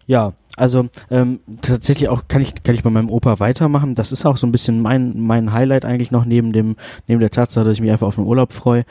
ja, 0.06 0.34
also 0.56 0.88
ähm, 1.10 1.40
tatsächlich 1.60 2.08
auch 2.08 2.28
kann 2.28 2.40
ich 2.40 2.62
kann 2.62 2.74
ich 2.74 2.82
bei 2.82 2.90
meinem 2.90 3.10
Opa 3.10 3.40
weitermachen. 3.40 3.94
Das 3.94 4.10
ist 4.10 4.24
auch 4.24 4.36
so 4.36 4.46
ein 4.46 4.52
bisschen 4.52 4.80
mein 4.80 5.20
mein 5.20 5.52
Highlight 5.52 5.84
eigentlich 5.84 6.10
noch 6.10 6.24
neben 6.24 6.52
dem 6.52 6.76
neben 7.06 7.20
der 7.20 7.30
Tatsache, 7.30 7.64
dass 7.64 7.74
ich 7.74 7.80
mich 7.82 7.90
einfach 7.90 8.06
auf 8.06 8.14
den 8.14 8.24
Urlaub 8.24 8.52
freue. 8.52 8.84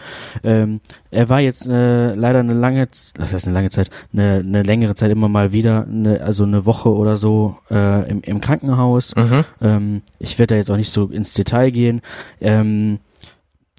Ähm, 0.44 0.82
er 1.10 1.30
war 1.30 1.40
jetzt 1.40 1.68
äh, 1.68 2.14
leider 2.14 2.40
eine 2.40 2.54
lange, 2.54 2.88
das 3.16 3.34
heißt 3.34 3.48
eine 3.48 3.54
lange 3.54 3.72
Zeit, 3.72 3.90
eine, 4.14 4.44
eine 4.46 4.62
längere 4.62 4.94
Zeit 4.94 5.10
immer 5.10 5.30
mal 5.30 5.54
wieder, 5.54 5.88
eine, 5.88 6.22
also 6.22 6.44
eine 6.44 6.66
Woche 6.66 6.94
oder 6.94 7.18
so 7.18 7.58
äh, 7.72 8.10
im, 8.10 8.22
im 8.22 8.42
Krankenhaus. 8.42 9.16
Mhm. 9.16 9.46
Ähm, 9.62 10.02
ich 10.20 10.38
werde 10.38 10.54
da 10.54 10.58
jetzt 10.58 10.70
auch 10.70 10.78
nicht 10.78 10.92
so 10.92 11.08
ins 11.08 11.34
Detail 11.34 11.72
gehen. 11.72 12.02
Ähm, 12.42 13.00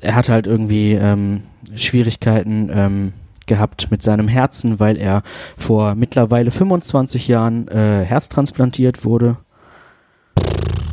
er 0.03 0.15
hat 0.15 0.29
halt 0.29 0.47
irgendwie 0.47 0.93
ähm, 0.93 1.43
Schwierigkeiten 1.75 2.71
ähm, 2.73 3.13
gehabt 3.47 3.91
mit 3.91 4.03
seinem 4.03 4.29
Herzen, 4.29 4.81
weil 4.81 4.97
er 4.97 5.23
vor 5.57 5.95
mittlerweile 5.95 6.51
25 6.51 7.29
Jahren 7.29 7.69
äh, 7.69 8.05
herztransplantiert 8.05 9.05
wurde. 9.05 9.37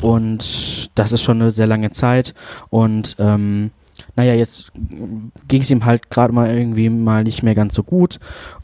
Und 0.01 0.91
das 0.95 1.11
ist 1.11 1.21
schon 1.21 1.41
eine 1.41 1.49
sehr 1.49 1.67
lange 1.67 1.91
Zeit. 1.91 2.33
Und 2.69 3.15
ähm, 3.19 3.71
naja, 4.15 4.33
jetzt 4.33 4.71
ging 5.47 5.61
es 5.61 5.71
ihm 5.71 5.85
halt 5.85 6.09
gerade 6.09 6.33
mal 6.33 6.49
irgendwie 6.49 6.89
mal 6.89 7.23
nicht 7.23 7.43
mehr 7.43 7.55
ganz 7.55 7.75
so 7.75 7.83
gut. 7.83 8.19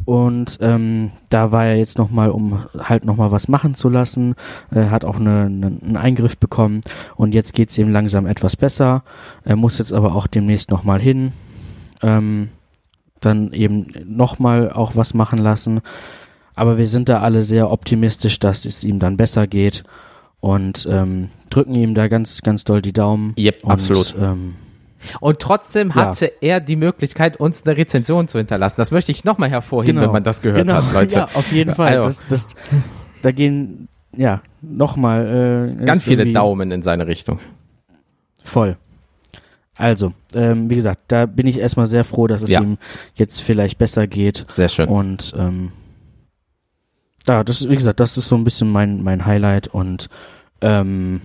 Und 0.05 0.57
ähm, 0.61 1.11
da 1.29 1.51
war 1.51 1.65
er 1.65 1.77
jetzt 1.77 1.97
nochmal, 1.97 2.29
um 2.29 2.65
halt 2.77 3.05
nochmal 3.05 3.31
was 3.31 3.47
machen 3.47 3.75
zu 3.75 3.89
lassen, 3.89 4.35
äh, 4.71 4.85
hat 4.85 5.05
auch 5.05 5.17
eine, 5.17 5.45
eine, 5.45 5.67
einen 5.67 5.97
Eingriff 5.97 6.37
bekommen. 6.37 6.81
Und 7.15 7.33
jetzt 7.33 7.53
geht's 7.53 7.77
ihm 7.77 7.89
langsam 7.89 8.25
etwas 8.25 8.55
besser. 8.55 9.03
Er 9.43 9.55
muss 9.55 9.77
jetzt 9.77 9.93
aber 9.93 10.15
auch 10.15 10.27
demnächst 10.27 10.71
nochmal 10.71 10.99
hin. 10.99 11.31
Ähm, 12.01 12.49
dann 13.21 13.51
eben 13.53 13.87
nochmal 14.05 14.71
auch 14.71 14.95
was 14.95 15.13
machen 15.13 15.39
lassen. 15.39 15.81
Aber 16.55 16.77
wir 16.77 16.87
sind 16.87 17.09
da 17.09 17.19
alle 17.19 17.43
sehr 17.43 17.71
optimistisch, 17.71 18.39
dass 18.39 18.65
es 18.65 18.83
ihm 18.83 18.99
dann 18.99 19.15
besser 19.17 19.47
geht 19.47 19.83
und 20.41 20.87
ähm, 20.89 21.29
drücken 21.49 21.75
ihm 21.75 21.95
da 21.95 22.07
ganz, 22.07 22.41
ganz 22.41 22.63
doll 22.63 22.81
die 22.81 22.93
Daumen. 22.93 23.33
Yep, 23.37 23.63
und, 23.63 23.71
absolut. 23.71 24.15
Ähm, 24.19 24.55
Und 25.21 25.39
trotzdem 25.39 25.89
Ja. 25.89 25.95
hatte 25.95 26.31
er 26.41 26.59
die 26.59 26.75
Möglichkeit, 26.75 27.37
uns 27.37 27.65
eine 27.65 27.77
Rezension 27.77 28.27
zu 28.27 28.37
hinterlassen. 28.37 28.75
Das 28.77 28.91
möchte 28.91 29.11
ich 29.13 29.23
nochmal 29.23 29.49
hervorheben, 29.49 30.01
wenn 30.01 30.11
man 30.11 30.23
das 30.23 30.41
gehört 30.41 30.67
genau. 30.67 30.83
hat, 30.83 30.93
Leute. 30.93 31.15
Ja, 31.15 31.29
auf 31.33 31.51
jeden 31.51 31.73
Fall. 31.75 31.97
Also. 31.97 32.23
Das, 32.27 32.45
das, 32.45 32.55
da 33.21 33.31
gehen, 33.31 33.87
ja, 34.15 34.41
nochmal. 34.61 35.75
Äh, 35.79 35.85
Ganz 35.85 36.03
viele 36.03 36.29
Daumen 36.31 36.71
in 36.71 36.81
seine 36.81 37.07
Richtung. 37.07 37.39
Voll. 38.43 38.75
Also, 39.79 40.11
ähm, 40.33 40.69
wie 40.69 40.75
gesagt, 40.75 41.03
da 41.07 41.25
bin 41.25 41.47
ich 41.47 41.57
erstmal 41.57 41.87
sehr 41.87 42.03
froh, 42.03 42.27
dass 42.27 42.41
es 42.41 42.51
Ja. 42.51 42.59
ihm 42.61 42.77
jetzt 43.15 43.39
vielleicht 43.41 43.77
besser 43.77 44.07
geht. 44.07 44.45
Sehr 44.49 44.67
schön. 44.67 44.89
Und 44.89 45.33
ähm, 45.37 45.71
ja, 47.25 47.45
das 47.45 47.61
ist, 47.61 47.69
wie 47.69 47.75
gesagt, 47.77 48.01
das 48.01 48.17
ist 48.17 48.27
so 48.27 48.35
ein 48.35 48.43
bisschen 48.43 48.69
mein, 48.69 49.01
mein 49.03 49.25
Highlight 49.25 49.67
und 49.69 50.09
ähm, 50.59 51.21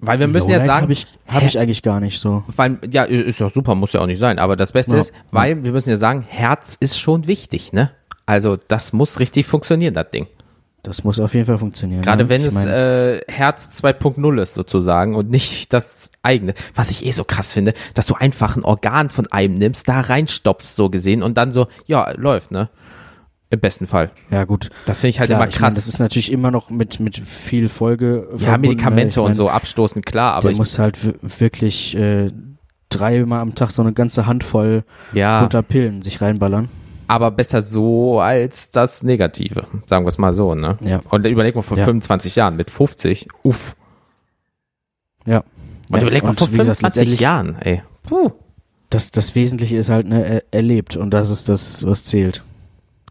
Weil 0.00 0.18
wir 0.18 0.28
müssen 0.28 0.50
ja 0.50 0.56
Lowlight 0.58 0.66
sagen, 0.70 0.82
habe 0.82 0.92
ich, 0.92 1.06
hab 1.26 1.42
ich 1.44 1.58
eigentlich 1.58 1.82
gar 1.82 1.98
nicht 2.00 2.20
so. 2.20 2.44
weil, 2.48 2.78
ja, 2.90 3.04
ist 3.04 3.40
ja 3.40 3.48
super, 3.48 3.74
muss 3.74 3.94
ja 3.94 4.00
auch 4.02 4.06
nicht 4.06 4.18
sein. 4.20 4.38
Aber 4.38 4.54
das 4.56 4.72
Beste 4.72 4.92
Ja. 4.96 5.00
ist, 5.00 5.14
weil 5.30 5.64
wir 5.64 5.72
müssen 5.72 5.88
ja 5.88 5.96
sagen, 5.96 6.26
Herz 6.28 6.76
ist 6.78 7.00
schon 7.00 7.26
wichtig, 7.26 7.72
ne? 7.72 7.90
Also 8.26 8.56
das 8.68 8.92
muss 8.92 9.18
richtig 9.18 9.46
funktionieren, 9.46 9.94
das 9.94 10.10
Ding. 10.10 10.26
Das 10.82 11.04
muss 11.04 11.18
auf 11.20 11.32
jeden 11.32 11.46
Fall 11.46 11.56
funktionieren. 11.58 12.02
Gerade 12.02 12.24
ja. 12.24 12.28
wenn 12.28 12.42
Ich 12.42 12.48
es 12.48 12.54
mein, 12.54 12.68
äh, 12.68 13.20
Herz 13.28 13.82
2.0 13.82 14.42
ist 14.42 14.52
sozusagen 14.54 15.14
und 15.14 15.30
nicht 15.30 15.72
das 15.72 16.10
eigene. 16.22 16.54
Was 16.74 16.90
ich 16.90 17.04
eh 17.04 17.10
so 17.10 17.24
krass 17.24 17.52
finde, 17.52 17.74
dass 17.94 18.06
du 18.06 18.14
einfach 18.14 18.56
ein 18.56 18.64
Organ 18.64 19.10
von 19.10 19.26
einem 19.32 19.54
nimmst, 19.54 19.88
da 19.88 20.00
reinstopfst 20.00 20.74
so 20.76 20.88
gesehen 20.90 21.22
und 21.22 21.36
dann 21.36 21.52
so, 21.52 21.66
ja, 21.86 22.10
läuft, 22.16 22.50
ne? 22.50 22.68
Im 23.50 23.60
besten 23.60 23.86
Fall. 23.86 24.10
ja 24.30 24.44
gut. 24.44 24.70
Das 24.86 25.00
finde 25.00 25.10
ich 25.10 25.18
halt 25.20 25.28
Klar, 25.28 25.40
immer 25.42 25.48
ich 25.50 25.54
krass. 25.56 25.74
das 25.74 25.86
ist 25.86 25.98
natürlich 25.98 26.32
immer 26.32 26.50
noch 26.50 26.70
mit 26.70 27.00
mit 27.00 27.18
viel 27.18 27.68
Folge. 27.68 28.26
ja, 28.32 28.38
verbunden, 28.38 28.60
Medikamente 28.62 29.18
ne? 29.18 29.24
Ich 29.24 29.26
und 29.26 29.30
mein, 29.30 29.34
so 29.34 29.48
abstoßen, 29.50 30.00
klar, 30.02 30.32
aber 30.34 30.42
der 30.42 30.50
ich, 30.52 30.56
muss 30.58 30.78
halt 30.78 30.98
wirklich 31.38 31.94
äh, 31.96 32.30
dreimal 32.88 33.40
am 33.40 33.54
Tag 33.54 33.70
so 33.70 33.82
eine 33.82 33.92
ganze 33.92 34.24
Handvoll 34.26 34.84
ja, 35.12 35.40
bunter 35.40 35.62
Pillen 35.62 36.00
sich 36.00 36.22
reinballern. 36.22 36.70
aber 37.08 37.30
besser 37.30 37.60
so 37.60 38.20
als 38.20 38.70
das 38.70 39.02
Negative, 39.02 39.66
sagen 39.86 40.06
wir 40.06 40.08
es 40.08 40.16
mal 40.16 40.32
so, 40.32 40.54
ne? 40.54 40.78
Ja. 40.82 41.00
Und 41.10 41.26
überleg 41.26 41.54
mal 41.54 41.60
vor 41.60 41.76
Ja. 41.76 41.84
25 41.84 42.36
Jahren 42.36 42.56
mit 42.56 42.70
50, 42.70 43.28
uff. 43.42 43.76
Ja. 45.26 45.44
Und 45.92 45.98
Ja, 45.98 46.02
überleg 46.02 46.24
mal 46.24 46.32
vor 46.32 46.48
wie 46.52 46.56
gesagt, 46.56 46.78
25 46.78 46.82
letztendlich- 46.82 47.20
Jahren, 47.20 47.56
ey. 47.60 47.82
Puh. 48.02 48.30
Das, 48.90 49.10
das 49.10 49.34
Wesentliche 49.34 49.76
ist 49.76 49.88
halt 49.88 50.06
ne, 50.08 50.24
er, 50.24 50.42
erlebt 50.50 50.96
und 50.96 51.10
das 51.12 51.30
ist 51.30 51.48
das, 51.48 51.86
was 51.86 52.04
zählt. 52.04 52.42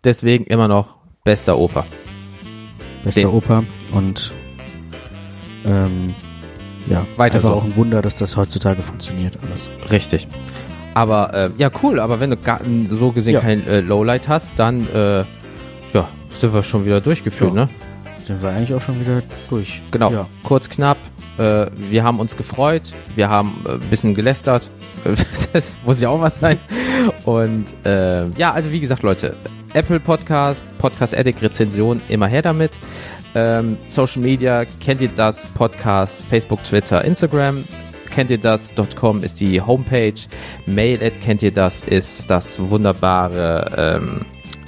Deswegen 0.03 0.43
immer 0.45 0.67
noch 0.67 0.95
bester 1.23 1.57
Opa. 1.57 1.85
Bester 3.03 3.21
Den- 3.21 3.29
Opa 3.29 3.63
und 3.93 4.31
ähm, 5.65 6.13
ja, 6.89 7.05
Weiter 7.17 7.35
einfach 7.37 7.49
so. 7.49 7.55
auch 7.55 7.63
ein 7.63 7.75
Wunder, 7.75 8.01
dass 8.01 8.15
das 8.17 8.35
heutzutage 8.37 8.81
funktioniert 8.81 9.37
alles. 9.47 9.69
Richtig. 9.91 10.27
Aber 10.93 11.33
äh, 11.33 11.49
ja, 11.57 11.69
cool, 11.83 11.99
aber 11.99 12.19
wenn 12.19 12.31
du 12.31 12.37
gar, 12.37 12.59
so 12.89 13.11
gesehen 13.11 13.35
Ja. 13.35 13.39
kein 13.41 13.65
äh, 13.67 13.79
Lowlight 13.81 14.27
hast, 14.27 14.53
dann 14.57 14.87
äh, 14.93 15.23
ja, 15.93 16.09
sind 16.33 16.53
wir 16.53 16.63
schon 16.63 16.85
wieder 16.85 16.99
durchgeführt, 17.01 17.53
Ja. 17.55 17.65
ne? 17.65 17.69
Sind 18.25 18.41
wir 18.41 18.49
eigentlich 18.49 18.73
auch 18.73 18.81
schon 18.81 18.99
wieder 18.99 19.21
durch. 19.49 19.81
Genau, 19.91 20.11
Ja. 20.11 20.27
kurz, 20.43 20.69
knapp. 20.69 20.97
Äh, 21.37 21.67
wir 21.75 22.03
haben 22.03 22.19
uns 22.19 22.37
gefreut, 22.37 22.93
wir 23.15 23.29
haben 23.29 23.63
äh, 23.65 23.73
ein 23.73 23.79
bisschen 23.89 24.13
gelästert. 24.13 24.69
das 25.53 25.77
muss 25.85 25.99
ja 26.01 26.09
auch 26.09 26.21
was 26.21 26.37
sein. 26.37 26.57
Und 27.25 27.65
äh, 27.85 28.27
ja, 28.29 28.51
also 28.53 28.71
wie 28.71 28.79
gesagt, 28.79 29.01
Leute, 29.03 29.35
Apple 29.73 29.99
Podcast, 29.99 30.61
Podcast 30.77 31.17
Addict 31.17 31.41
Rezension, 31.41 32.01
immer 32.09 32.27
her 32.27 32.41
damit. 32.41 32.77
Ähm, 33.33 33.77
Social 33.87 34.21
Media, 34.21 34.65
kennt 34.81 35.01
ihr 35.01 35.09
das? 35.09 35.45
Podcast, 35.47 36.21
Facebook, 36.29 36.63
Twitter, 36.63 37.03
Instagram. 37.05 37.63
Kennt 38.09 38.29
ihr 38.29 38.37
das.com 38.37 39.23
ist 39.23 39.39
die 39.39 39.61
Homepage. 39.61 40.13
Mail 40.65 41.01
at 41.01 41.21
kennt 41.21 41.41
ihr 41.41 41.51
das 41.53 41.81
ist 41.83 42.29
das 42.29 42.59
wunderbare 42.59 43.99
ähm, 44.01 44.25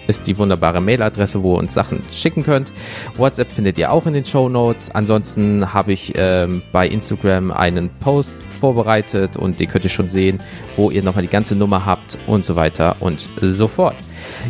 ist 0.08 0.28
die 0.28 0.38
wunderbare 0.38 0.82
Mailadresse, 0.82 1.44
wo 1.44 1.56
ihr 1.56 1.60
uns 1.60 1.74
Sachen 1.74 2.02
schicken 2.12 2.44
könnt. 2.44 2.72
WhatsApp 3.18 3.52
findet 3.52 3.80
ihr 3.80 3.92
auch 3.92 4.06
in 4.06 4.14
den 4.14 4.26
Show 4.26 4.50
Notes. 4.50 4.90
Ansonsten 4.92 5.74
habe 5.74 5.94
ich 5.94 6.14
ähm, 6.16 6.62
bei 6.72 6.88
Instagram 6.88 7.52
einen 7.52 7.90
Post 8.00 8.36
vorbereitet 8.50 9.36
und 9.36 9.60
den 9.60 9.70
könnt 9.70 9.84
ihr 9.86 9.90
schon 9.90 10.10
sehen, 10.10 10.40
wo 10.76 10.92
ihr 10.92 11.04
nochmal 11.04 11.24
die 11.24 11.30
ganze 11.30 11.56
Nummer 11.56 11.86
habt 11.86 12.18
und 12.28 12.46
so 12.46 12.56
weiter 12.56 12.98
und 13.00 13.28
so 13.42 13.68
fort. 13.68 13.96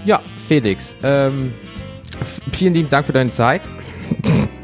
Ja, 0.05 0.21
Felix, 0.47 0.95
ähm, 1.03 1.53
vielen 2.51 2.73
lieben 2.73 2.89
Dank 2.89 3.05
für 3.05 3.13
deine 3.13 3.31
Zeit. 3.31 3.61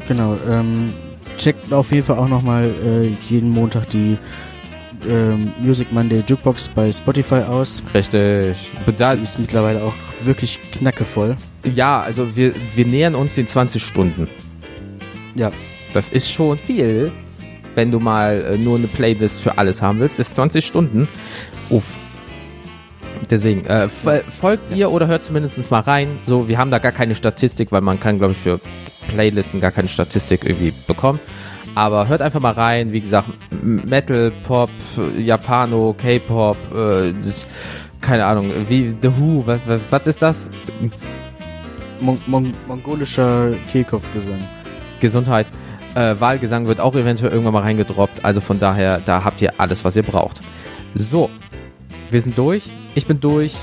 Genau. 0.08 0.36
Ähm, 0.48 0.92
checkt 1.38 1.72
auf 1.72 1.92
jeden 1.92 2.04
Fall 2.04 2.18
auch 2.18 2.28
nochmal 2.28 2.70
äh, 2.84 3.08
jeden 3.28 3.50
Montag 3.50 3.88
die 3.90 4.18
ähm, 5.08 5.52
Music 5.60 5.92
Monday 5.92 6.22
Jukebox 6.26 6.68
bei 6.68 6.90
Spotify 6.92 7.36
aus. 7.46 7.82
Richtig. 7.94 8.70
Da 8.96 9.14
Die 9.14 9.22
ist 9.22 9.38
mittlerweile 9.38 9.82
auch 9.82 9.94
wirklich 10.24 10.58
knackevoll. 10.72 11.36
ja, 11.74 12.00
also 12.00 12.36
wir, 12.36 12.52
wir 12.74 12.86
nähern 12.86 13.14
uns 13.14 13.34
den 13.34 13.46
20 13.46 13.82
Stunden. 13.82 14.28
Ja. 15.34 15.50
Das 15.94 16.10
ist 16.10 16.30
schon 16.30 16.58
viel. 16.58 17.10
Wenn 17.74 17.90
du 17.90 18.00
mal 18.00 18.44
äh, 18.54 18.58
nur 18.58 18.78
eine 18.78 18.86
Playlist 18.88 19.40
für 19.40 19.56
alles 19.58 19.80
haben 19.82 20.00
willst, 20.00 20.18
ist 20.18 20.34
20 20.36 20.64
Stunden. 20.64 21.08
Uff. 21.70 21.84
Deswegen, 23.28 23.64
äh, 23.66 23.88
fol- 23.88 24.22
folgt 24.30 24.74
ihr 24.74 24.90
oder 24.90 25.06
hört 25.06 25.24
zumindest 25.24 25.70
mal 25.70 25.80
rein. 25.80 26.18
So, 26.26 26.48
wir 26.48 26.58
haben 26.58 26.70
da 26.70 26.78
gar 26.78 26.92
keine 26.92 27.14
Statistik, 27.14 27.70
weil 27.70 27.80
man 27.80 28.00
kann, 28.00 28.18
glaube 28.18 28.32
ich, 28.32 28.38
für 28.38 28.60
Playlisten 29.08 29.60
gar 29.60 29.70
keine 29.70 29.88
Statistik 29.88 30.44
irgendwie 30.44 30.72
bekommen. 30.86 31.20
Aber 31.74 32.08
hört 32.08 32.22
einfach 32.22 32.40
mal 32.40 32.52
rein. 32.52 32.92
Wie 32.92 33.00
gesagt, 33.00 33.28
Metal, 33.62 34.32
Pop, 34.42 34.70
Japano, 35.16 35.94
K-Pop, 35.96 36.56
äh, 36.74 37.12
das, 37.12 37.46
keine 38.00 38.26
Ahnung, 38.26 38.50
wie 38.68 38.94
The 39.00 39.08
Who, 39.18 39.46
was, 39.46 39.60
was, 39.66 39.80
was 39.90 40.06
ist 40.06 40.22
das? 40.22 40.50
Mon 42.00 42.18
Mon 42.26 42.52
mongolischer 42.66 43.52
Kehlkopfgesang. 43.70 44.38
Gesundheit. 45.00 45.46
Äh, 45.94 46.16
Wahlgesang 46.18 46.66
wird 46.66 46.80
auch 46.80 46.94
eventuell 46.94 47.32
irgendwann 47.32 47.54
mal 47.54 47.62
reingedroppt. 47.62 48.24
Also 48.24 48.40
von 48.40 48.60
daher, 48.60 49.00
da 49.04 49.24
habt 49.24 49.42
ihr 49.42 49.54
alles, 49.58 49.84
was 49.84 49.96
ihr 49.96 50.02
braucht. 50.02 50.40
So, 50.94 51.30
wir 52.10 52.20
sind 52.20 52.36
durch. 52.38 52.64
Ich 52.94 53.06
bin 53.06 53.20
durch. 53.20 53.54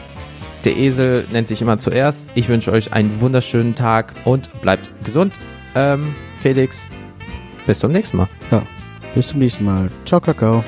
Der 0.66 0.76
Esel 0.76 1.26
nennt 1.32 1.48
sich 1.48 1.62
immer 1.62 1.78
zuerst. 1.78 2.30
Ich 2.36 2.50
wünsche 2.50 2.72
euch 2.72 2.94
einen 2.94 3.22
wunderschönen 3.22 3.76
Tag 3.76 4.14
und 4.26 4.62
bleibt 4.62 4.90
gesund. 5.04 5.34
Ähm, 5.76 6.14
Felix, 6.42 6.88
bis 7.68 7.80
zum 7.80 7.92
nächsten 7.92 8.18
Mal. 8.18 8.28
Bis 9.14 9.28
zum 9.28 9.40
nächsten 9.40 9.66
Mal. 9.66 9.90
Ciao, 10.06 10.20
Kakao. 10.20 10.64